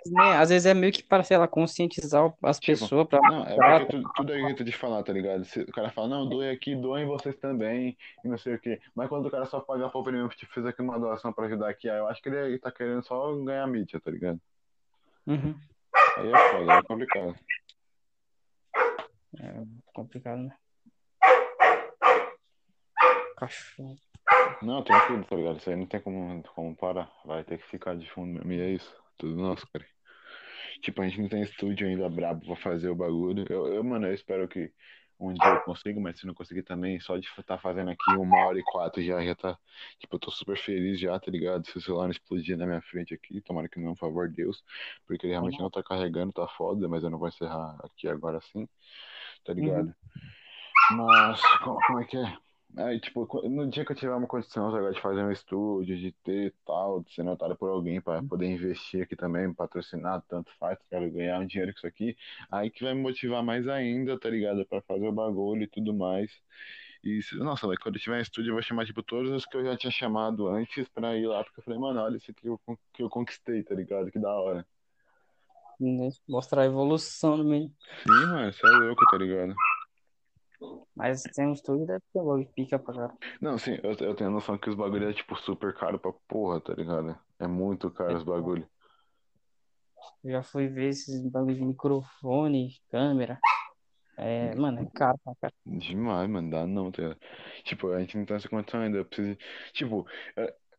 [0.07, 3.45] Né, às vezes é meio que para, sei lá, conscientizar as Tipo, pessoas pra não,
[3.45, 5.45] é porque tudo, é jeito de falar, tá ligado?
[5.45, 8.81] Se o cara fala, não, doe aqui, doem vocês também, e não sei o quê.
[8.95, 11.69] Mas quando o cara só paga pra opinião, tipo, fez aqui uma doação pra ajudar
[11.69, 14.41] aqui, aí eu acho que ele tá querendo só ganhar mídia, tá ligado?
[15.27, 15.55] Uhum.
[16.17, 17.35] Aí é foda, é complicado.
[19.41, 20.57] É complicado, né?
[23.37, 23.97] Cachorro.
[24.63, 25.59] Não, tranquilo, tá ligado?
[25.59, 27.11] Isso aí não tem como, como parar.
[27.25, 28.53] Vai ter que ficar de fundo mesmo.
[28.53, 28.95] E é isso.
[29.19, 29.85] Tudo nosso, cara.
[30.85, 33.47] Tipo, a gente não tem estúdio ainda brabo pra fazer o bagulho.
[33.49, 34.71] Eu, eu, mano, eu espero que
[35.19, 38.45] um dia eu consigo, mas se não conseguir também, só de estar fazendo aqui uma
[38.45, 39.59] hora e quatro já, já tá.
[39.99, 41.65] Tipo, eu tô super feliz já, tá ligado?
[41.67, 44.63] Se o celular não explodir na minha frente aqui, tomara que não, por favor, Deus.
[45.07, 48.39] Porque ele realmente não tá carregando, tá foda, mas eu não vou encerrar aqui agora
[48.53, 48.69] sim,
[49.43, 49.87] tá ligado?
[49.87, 50.97] Uhum.
[50.99, 52.37] Mas, como, como é que é?
[52.77, 56.11] Aí, tipo, no dia que eu tiver uma condição agora de fazer um estúdio, de
[56.25, 60.77] ter tal, de ser notado por alguém para poder investir aqui também, patrocinar, tanto faz,
[60.91, 62.17] quero ganhar um dinheiro com isso aqui,
[62.51, 64.67] aí que vai me motivar mais ainda, tá ligado?
[64.67, 66.33] Para fazer o bagulho e tudo mais.
[67.05, 69.65] E, nossa, quando eu tiver um estúdio, eu vou chamar, tipo, todos os que eu
[69.65, 72.61] já tinha chamado antes pra ir lá, porque eu falei, mano, olha isso que eu,
[72.93, 74.11] que eu conquistei, tá ligado?
[74.11, 74.67] Que da hora.
[76.27, 77.71] Mostrar a evolução meio.
[78.03, 79.55] Sim, mano, você é louco, tá ligado?
[80.95, 83.15] Mas tem um estúdio deve ter logo pica pra cá.
[83.41, 86.13] Não, sim, eu, eu tenho a noção que os bagulho é tipo super caro pra
[86.29, 87.19] porra, tá ligado?
[87.39, 88.69] É muito caro é, os bagulho.
[90.23, 93.39] Eu já fui ver esses bagulho de microfone, câmera.
[94.17, 95.51] É, mano, é caro pra cá.
[95.67, 97.17] Demais, mano, dá não, tá
[97.65, 98.99] Tipo, a gente não tem essa condição ainda.
[98.99, 99.37] Eu preciso.
[99.73, 100.07] Tipo,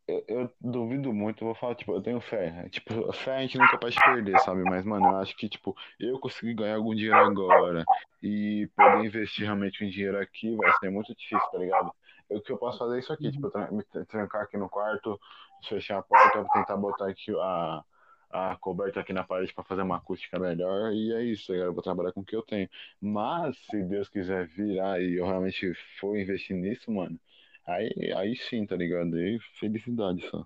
[0.07, 2.67] eu, eu, duvido muito, vou falar, tipo, eu tenho fé.
[2.69, 4.61] Tipo, fé a gente nunca pode perder, sabe?
[4.63, 7.83] Mas, mano, eu acho que, tipo, eu consegui ganhar algum dinheiro agora
[8.21, 11.91] e poder investir realmente um dinheiro aqui vai ser muito difícil, tá ligado?
[12.29, 15.19] O que eu posso fazer é isso aqui, tipo, me trancar aqui no quarto,
[15.67, 17.83] fechar a porta, tentar botar aqui a,
[18.31, 21.73] a coberta aqui na parede para fazer uma acústica melhor e é isso, tá eu
[21.73, 22.69] vou trabalhar com o que eu tenho.
[23.01, 27.19] Mas, se Deus quiser virar e eu realmente for investir nisso, mano,
[27.67, 29.15] Aí, aí sim, tá ligado?
[29.15, 30.45] Aí felicidade só.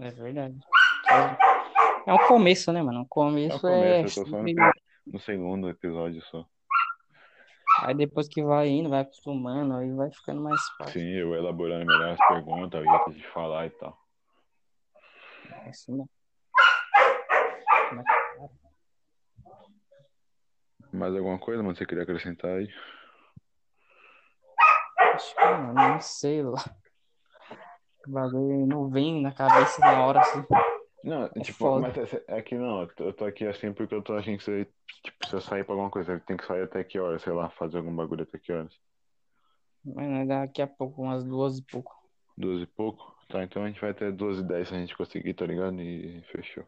[0.00, 0.58] É verdade.
[2.06, 3.00] É um começo, né, mano?
[3.00, 4.22] Um começo, é, um começo é...
[4.22, 4.72] eu tô só no,
[5.06, 6.46] no segundo episódio só.
[7.80, 11.00] Aí depois que vai indo, vai acostumando, aí vai ficando mais fácil.
[11.00, 13.98] Sim, eu elaborando melhor as perguntas, o jeito de falar e tal.
[15.64, 16.04] É assim, né?
[20.92, 22.68] Mais alguma coisa, mano, você queria acrescentar aí?
[25.14, 26.64] Acho que não, não sei lá.
[28.06, 30.44] O bagulho não vem na cabeça na hora assim.
[31.04, 31.80] Não, é tipo, foda.
[31.80, 34.68] mas é, é que não, eu tô aqui assim porque eu tô achando que você,
[35.02, 37.48] tipo, se eu sair pra alguma coisa, tem que sair até que horas, sei lá,
[37.50, 38.74] fazer algum bagulho até que horas.
[39.84, 41.94] Mas daqui a pouco, umas duas e pouco.
[42.36, 43.14] Duas e pouco?
[43.28, 45.80] Tá, então a gente vai até duas e dez se a gente conseguir, tá ligado?
[45.80, 46.64] E fechou.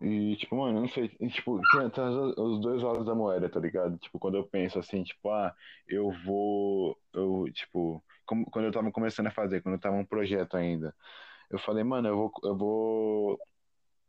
[0.00, 3.58] E, tipo, mano, eu não sei, tipo, tem, tem os dois lados da moeda, tá
[3.58, 3.96] ligado?
[3.98, 5.54] Tipo, quando eu penso assim, tipo, ah,
[5.88, 10.04] eu vou, eu, tipo, como, quando eu tava começando a fazer, quando eu tava um
[10.04, 10.94] projeto ainda,
[11.50, 13.40] eu falei, mano, eu vou, eu vou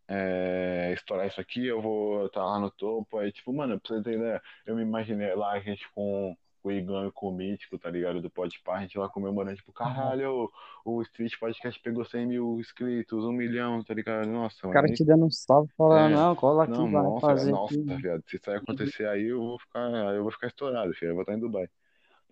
[0.07, 3.95] é, estourar isso aqui, eu vou estar tá lá no topo, aí, tipo, mano, pra
[3.95, 7.31] você ter ideia, eu me imaginei lá, a gente com o Igão e com o
[7.31, 8.21] Mítico, tá ligado?
[8.21, 10.49] Do Podpah, a gente lá comemorando, tipo, caralho,
[10.85, 14.27] o, o Street Podcast pegou 100 mil inscritos, um milhão, tá ligado?
[14.27, 17.27] Nossa, O cara te dando um salve falando, é, não, cola aqui, não, vai nossa,
[17.27, 17.51] fazer.
[17.51, 18.01] Nossa, aqui.
[18.01, 21.15] viado, se isso aí acontecer aí, eu vou ficar, eu vou ficar estourado, filho, eu
[21.15, 21.67] vou estar em Dubai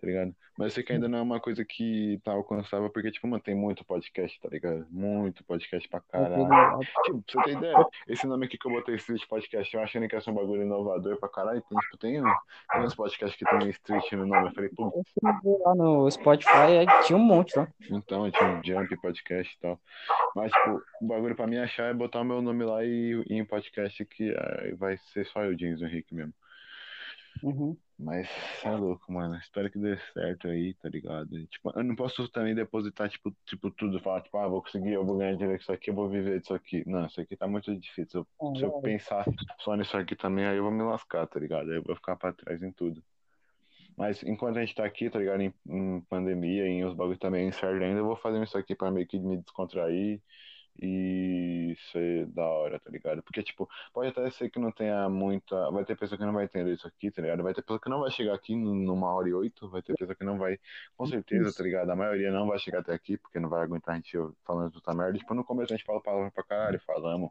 [0.00, 0.34] tá ligado?
[0.56, 3.42] Mas eu sei que ainda não é uma coisa que tá alcançável, porque, tipo, mano,
[3.42, 4.86] tem muito podcast, tá ligado?
[4.90, 6.80] Muito podcast pra caralho.
[7.04, 10.08] Tipo, pra você ter ideia, esse nome aqui que eu botei Street Podcast, eu achando
[10.08, 13.58] que ia ser um bagulho inovador pra caralho, tem, tipo, tem, tem uns podcasts que
[13.58, 15.02] tem Street no nome, eu falei, pô...
[15.64, 17.68] Lá no Spotify tinha um monte, tá?
[17.90, 19.80] Então, tinha um Jump Podcast e tal.
[20.34, 23.34] Mas, tipo, o bagulho pra mim achar é botar o meu nome lá e, e
[23.34, 26.34] em podcast que é, vai ser só eu, James Henrique mesmo.
[27.42, 27.76] Uhum.
[27.98, 28.28] Mas
[28.64, 29.36] é louco, mano.
[29.36, 31.46] Espero que dê certo aí, tá ligado?
[31.46, 35.04] Tipo, eu não posso também depositar, tipo, tipo tudo, falar, tipo, ah, vou conseguir, eu
[35.04, 36.82] vou ganhar dinheiro com isso aqui, eu vou viver disso aqui.
[36.86, 38.26] Não, isso aqui tá muito difícil.
[38.40, 39.24] Eu, se eu pensar
[39.58, 41.70] só nisso aqui também, aí eu vou me lascar, tá ligado?
[41.70, 43.02] Aí eu vou ficar pra trás em tudo.
[43.96, 45.42] Mas enquanto a gente tá aqui, tá ligado?
[45.42, 48.90] Em, em pandemia, em os bagulhos também incertos ainda, eu vou fazendo isso aqui pra
[48.90, 50.22] meio que me descontrair
[50.78, 53.22] e ser da hora, tá ligado?
[53.22, 55.70] Porque, tipo, pode até ser que não tenha muita.
[55.70, 57.42] Vai ter pessoa que não vai entender isso aqui, tá ligado?
[57.42, 60.14] Vai ter pessoa que não vai chegar aqui numa hora e oito, vai ter pessoa
[60.14, 60.58] que não vai.
[60.96, 61.90] Com certeza, tá ligado?
[61.90, 64.94] A maioria não vai chegar até aqui, porque não vai aguentar a gente falando tanta
[64.94, 65.18] merda.
[65.18, 67.30] Tipo, no começo a gente fala palavra pra caralho, falamos,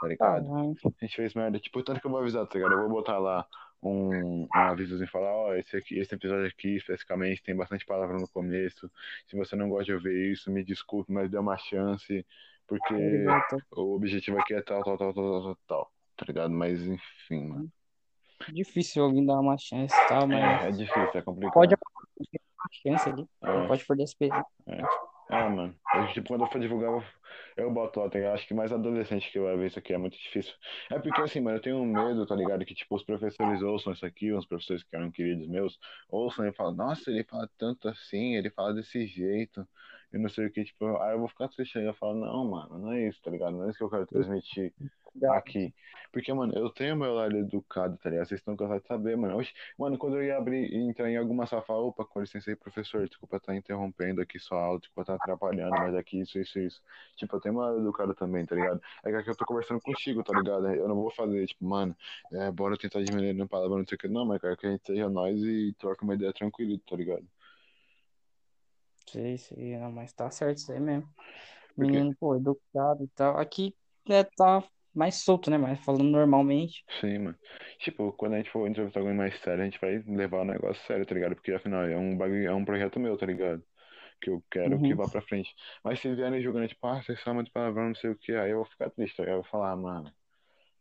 [0.00, 0.46] tá ligado?
[0.46, 1.58] A gente fez merda.
[1.58, 2.72] Tipo, tanto que eu vou avisar, tá ligado?
[2.72, 3.46] Eu vou botar lá
[3.82, 7.86] um, um avisozinho e falar, ó, oh, esse, aqui, esse episódio aqui, especificamente, tem bastante
[7.86, 8.90] palavra no começo.
[9.26, 12.24] Se você não gosta de ouvir isso, me desculpe, mas dê uma chance.
[12.68, 12.94] Porque
[13.72, 16.50] o objetivo aqui é tal, tal, tal, tal, tal, tal, tá ligado?
[16.50, 17.72] Mas enfim, mano.
[18.52, 20.64] Difícil alguém dar uma chance e tal, mas.
[20.64, 21.54] É, é difícil, é complicado.
[21.54, 23.26] Pode ter uma chance ali.
[23.42, 23.66] É.
[23.66, 24.44] Pode perder esse peso.
[24.66, 24.82] É.
[25.30, 25.74] é, mano.
[25.94, 27.02] Eu, tipo, quando eu for divulgar, eu,
[27.56, 30.16] eu boto lá, tá Acho que mais adolescente que vai ver isso aqui é muito
[30.18, 30.54] difícil.
[30.90, 32.64] É porque assim, mano, eu tenho medo, tá ligado?
[32.66, 35.78] Que tipo, os professores ouçam isso aqui, os professores que eram queridos meus,
[36.08, 39.66] ouçam e falam, nossa, ele fala tanto assim, ele fala desse jeito.
[40.12, 42.44] E não sei o que, tipo, aí eu vou ficar triste aí, eu falo, não,
[42.44, 43.52] mano, não é isso, tá ligado?
[43.52, 44.72] Não é isso que eu quero transmitir
[45.26, 45.74] aqui.
[46.12, 48.26] Porque, mano, eu tenho meu lado educado, tá ligado?
[48.26, 49.36] Vocês estão cansados de saber, mano.
[49.36, 52.56] Oxe, mano, quando eu ia abrir e entrar em alguma falar, opa, com licença aí,
[52.56, 56.38] professor, desculpa estar tá interrompendo aqui sua aula, desculpa estar tá atrapalhando, mas aqui isso,
[56.38, 56.82] isso, isso.
[57.16, 58.80] Tipo, eu tenho meu lado educado também, tá ligado?
[59.04, 60.68] É que aqui eu tô conversando contigo, tá ligado?
[60.68, 61.94] Eu não vou fazer, tipo, mano,
[62.32, 64.08] é, bora tentar diminuir a palavra, não sei o que.
[64.08, 67.26] Não, mas quero que a gente seja nós e troca uma ideia tranquilo, tá ligado?
[69.10, 71.08] Sei, sei, não, mas tá certo isso aí mesmo.
[71.76, 73.38] Menino, pô, educado e tal.
[73.38, 73.76] Aqui,
[74.08, 74.62] né, tá
[74.94, 75.58] mais solto, né?
[75.58, 76.84] Mas falando normalmente.
[77.00, 77.38] Sim, mano.
[77.80, 80.82] Tipo, quando a gente for entrevistar alguém mais sério, a gente vai levar o negócio
[80.86, 81.34] sério, tá ligado?
[81.34, 83.62] Porque afinal é um bagulho, é um projeto meu, tá ligado?
[84.20, 84.80] Que eu quero Uhum.
[84.80, 85.54] que vá pra frente.
[85.84, 88.50] Mas se vierem julgando, tipo, ah, vocês falam muito palavrão, não sei o que, aí
[88.52, 89.38] eu vou ficar triste, tá ligado?
[89.38, 90.12] Eu vou falar, ah, mano.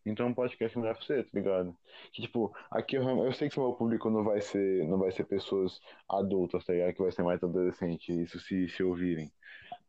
[0.10, 1.78] Então um podcast melhor pra você, tá ligado?
[2.14, 5.12] Que tipo, aqui eu, eu sei que o meu público não vai ser, não vai
[5.12, 5.80] ser pessoas
[6.10, 6.94] adultas, tá ligado?
[6.96, 9.32] Que vai ser mais adolescente, isso se, se ouvirem.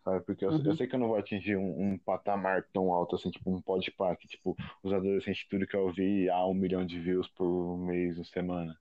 [0.05, 0.24] Sabe?
[0.24, 0.74] Porque eu, eu Uhum.
[0.74, 4.16] sei que eu não vou atingir um, um patamar tão alto assim, tipo um podpah,
[4.16, 8.19] que tipo, os adolescentes tudo que eu ouvi há um milhão de views por mês
[8.19, 8.77] ou semana.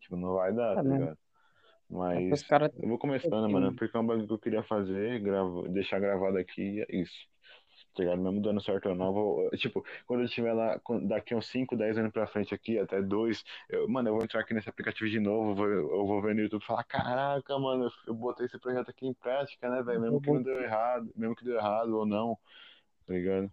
[0.00, 1.18] Tipo, não vai dar, É, tá ligado?
[2.10, 2.72] É Mas caras.
[2.80, 6.38] eu vou começando, mano, porque é um bagulho que eu queria fazer, gravo, deixar gravado
[6.38, 7.28] aqui, é isso.
[7.94, 8.22] Tá ligado?
[8.22, 11.98] Mesmo dando certo ou não, vou, tipo, quando eu estiver lá, daqui uns 5, 10
[11.98, 15.20] anos pra frente aqui, até dois, eu, mano, eu vou entrar aqui nesse aplicativo de
[15.20, 18.58] novo, eu vou, eu vou ver no YouTube e falar, caraca, mano, eu botei esse
[18.58, 20.00] projeto aqui em prática, né, velho?
[20.00, 22.38] Mesmo que não deu errado, mesmo que deu errado ou não,
[23.06, 23.50] tá ligado?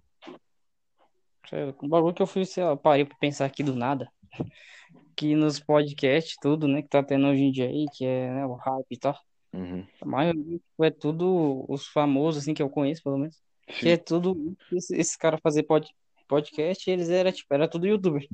[1.82, 4.10] Um bagulho que eu fui, sei lá, parei pra pensar aqui do nada.
[5.18, 8.46] Que nos podcasts, tudo, né, que tá tendo hoje em dia aí, que é, né,
[8.46, 9.20] o hype e tal.
[9.52, 9.86] Uhum.
[10.00, 13.49] A maioria tipo, é tudo os famosos, assim, que eu conheço, pelo menos.
[13.70, 14.56] Que Sim, é tudo.
[14.72, 15.88] Esse, esse cara fazer pod,
[16.28, 18.28] podcast, eles era, tipo, era tudo youtuber.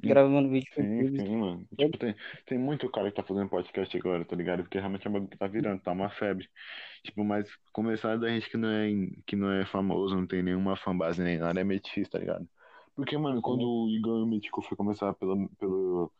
[0.00, 1.66] Gravando vídeo sim, sim, mano.
[1.76, 2.14] Tipo, tem,
[2.44, 4.62] tem muito cara que tá fazendo podcast agora, tá ligado?
[4.62, 6.48] Porque realmente é um bagulho que tá virando, tá uma febre.
[7.02, 8.90] Tipo, mas começar da gente que não é,
[9.26, 12.46] que não é famoso, não tem nenhuma fanbase nem nada, é meio difícil, tá ligado?
[12.94, 16.12] Porque, mano, quando o Igor Mítico foi começar pelo, pelo,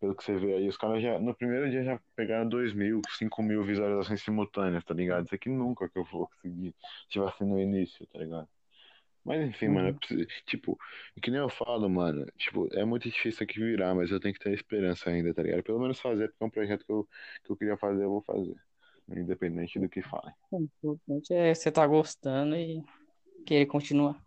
[0.00, 3.00] pelo que você vê aí, os caras já, no primeiro dia já pegaram 2 mil,
[3.18, 5.26] 5 mil visualizações simultâneas, tá ligado?
[5.26, 6.74] Isso aqui nunca que eu vou conseguir,
[7.08, 8.48] tipo assim, no início, tá ligado?
[9.22, 9.98] Mas enfim, mano, Uhum.
[9.98, 10.78] preciso- tipo,
[11.22, 14.40] que nem eu falo, mano, tipo, é muito difícil aqui virar, mas eu tenho que
[14.40, 15.62] ter esperança ainda, tá ligado?
[15.62, 17.06] Pelo menos fazer, porque é um projeto que eu,
[17.44, 18.56] que eu queria fazer, eu vou fazer.
[19.08, 20.32] Independente do que falem.
[20.50, 22.82] O importante é você tá gostando e
[23.44, 24.18] querer continuar.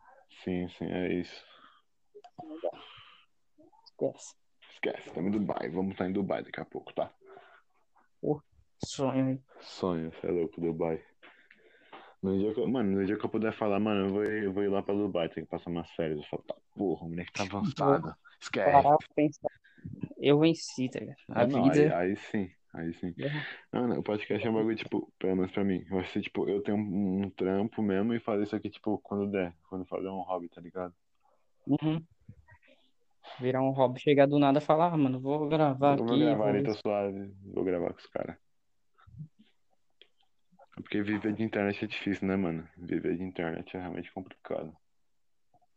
[0.44, 1.44] Sim, sim, é isso.
[3.86, 4.36] Esquece.
[4.86, 7.10] Esquece, estamos em Dubai, vamos estar em Dubai daqui a pouco, tá?
[8.84, 9.40] Sonho aí.
[9.62, 11.02] Sonho, você é louco, Dubai.
[12.22, 14.44] No dia que eu, mano, no dia que eu puder falar, mano, eu vou, ir-
[14.44, 16.18] eu vou ir lá pra Dubai, tem que passar umas férias.
[16.20, 18.14] Eu falo, tá, porra, o moleque tá avançado.
[18.42, 18.72] Esquece.
[18.72, 18.98] Parar.
[20.18, 21.16] Eu venci, tá ligado?
[21.30, 21.98] A É, não, aí, vida.
[21.98, 23.16] aí sim, aí sim.
[23.20, 23.30] é-
[23.72, 25.86] Não, não, o podcast é um bagulho, tipo, pelo menos pra mim.
[25.86, 29.32] Vai ser, tipo, eu tenho um, um trampo mesmo e fazer isso aqui, tipo, quando
[29.32, 29.56] der.
[29.70, 30.94] Quando fazer um hobby, tá ligado?
[31.66, 32.06] Uhum.
[33.40, 36.20] Virar um hobby, chegar do nada e falar, ah, mano, vou gravar vou aqui.
[36.20, 37.34] gravar vou- ali, tô suave.
[37.54, 38.36] Vou gravar com os caras.
[40.78, 42.68] É Porque viver de internet é difícil, né, mano?
[42.78, 44.76] Viver de internet é realmente complicado.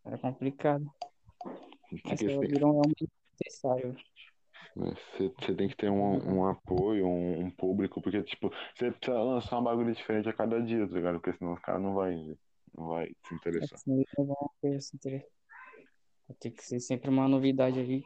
[0.04, 0.86] É complicado.
[1.90, 3.08] Você Mas que- virou realmente
[3.40, 3.96] necessário.
[4.74, 9.18] Você você tem que ter um, um apoio, um, um público, porque, tipo, você precisa
[9.22, 11.20] lançar um bagulho diferente a cada dia, tá ligado?
[11.20, 12.14] Porque senão os caras não vai,
[12.76, 13.78] não vai se interessar.
[13.78, 13.82] É
[14.60, 15.35] coisa assim, tá ligado?
[16.28, 18.03] Vai ter que ser sempre uma novidade aí.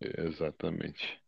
[0.00, 1.20] Exatamente.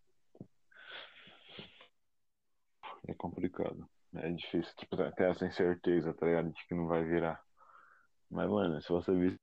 [3.09, 3.89] É complicado.
[4.15, 6.53] É difícil, tipo, ter essa incerteza, tá ligado?
[6.53, 7.43] De que não vai virar.
[8.31, 9.37] Mas, mano, se você vir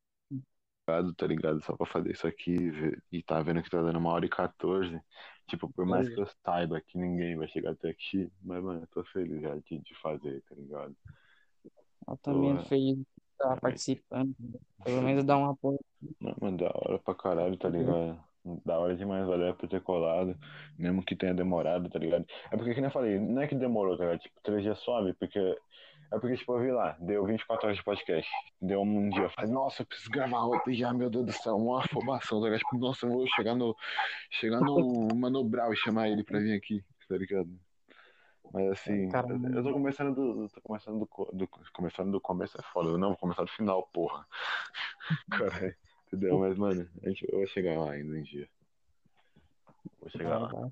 [1.18, 1.62] tá ligado?
[1.64, 2.56] Só pra fazer isso aqui
[3.12, 5.00] e tá vendo que tá dando uma hora e 14.
[5.48, 8.88] Tipo, por mais que eu saiba que ninguém vai chegar até aqui, mas, mano, eu
[8.88, 10.96] tô feliz já de, de fazer, tá ligado?
[12.08, 12.66] Eu também Boa.
[12.66, 13.00] feliz
[13.38, 14.36] estar participando.
[14.84, 15.80] Pelo menos dar um apoio.
[16.20, 18.20] Não, mano, da hora pra caralho, tá ligado?
[18.66, 20.38] Da hora demais, valeu por ter colado,
[20.78, 22.26] mesmo que tenha demorado, tá ligado?
[22.50, 24.20] É porque, que nem eu falei, não é que demorou, tá ligado?
[24.20, 25.40] Tipo, três dias suave, porque.
[26.10, 28.32] É porque, tipo, eu vi lá, deu 24 horas de podcast.
[28.62, 31.58] Deu um dia, eu falei, nossa, eu preciso gravar outro já, meu Deus do céu,
[31.58, 32.60] uma afobação, tá ligado?
[32.60, 33.76] Tipo, nossa, eu vou chegar no.
[34.32, 37.50] Chegar no Mano Brown e chamar ele pra vir aqui, tá ligado?
[38.54, 40.50] Mas assim, Cara, eu, tô começando do.
[40.50, 41.50] Tô começando do, do.
[41.74, 42.90] Começando do começo é foda.
[42.90, 44.26] Eu não vou começar do final, porra.
[45.32, 45.76] Caralho.
[46.08, 46.40] Entendeu?
[46.40, 48.48] Mas, mano, a gente, eu vou chegar lá ainda um dia.
[50.00, 50.72] Vou chegar lá.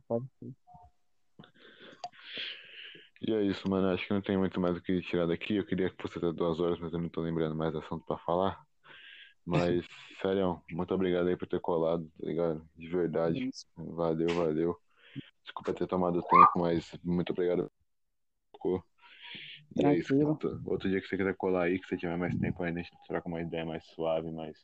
[3.21, 3.89] E é isso, mano.
[3.89, 5.55] Acho que não tem muito mais o que tirar daqui.
[5.55, 8.17] Eu queria que fosse até duas horas, mas eu não tô lembrando mais assunto pra
[8.19, 8.63] falar.
[9.45, 9.85] Mas,
[10.21, 12.67] sério, muito obrigado aí por ter colado, tá ligado?
[12.75, 13.49] De verdade.
[13.75, 14.79] Valeu, valeu.
[15.55, 17.71] Desculpa ter tomado tempo, mas muito obrigado.
[19.77, 20.15] E é isso.
[20.27, 22.83] Outro, outro dia que você quiser colar aí, que você tiver mais tempo ainda, a
[22.83, 24.57] gente troca uma ideia mais suave, mais,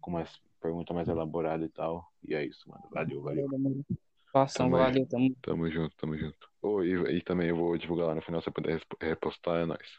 [0.00, 2.06] com umas perguntas mais elaboradas e tal.
[2.26, 2.82] E é isso, mano.
[2.92, 3.84] Valeu, valeu.
[4.32, 4.92] Passão, Tamo aí.
[4.92, 5.36] valeu, tamo.
[5.42, 6.48] Tamo junto, tamo junto.
[6.62, 9.66] Oh, e, e também eu vou divulgar lá no final, se você puder repostar, é
[9.66, 9.98] nóis.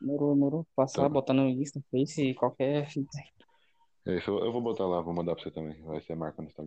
[0.00, 0.66] Demorou, demorou.
[0.76, 1.08] Passar, Tá.
[1.08, 2.88] botar no Insta, Face, qualquer.
[4.06, 5.80] É isso, eu eu vou botar lá, vou mandar pra você também.
[5.82, 6.58] Vai ser marca no Instagram.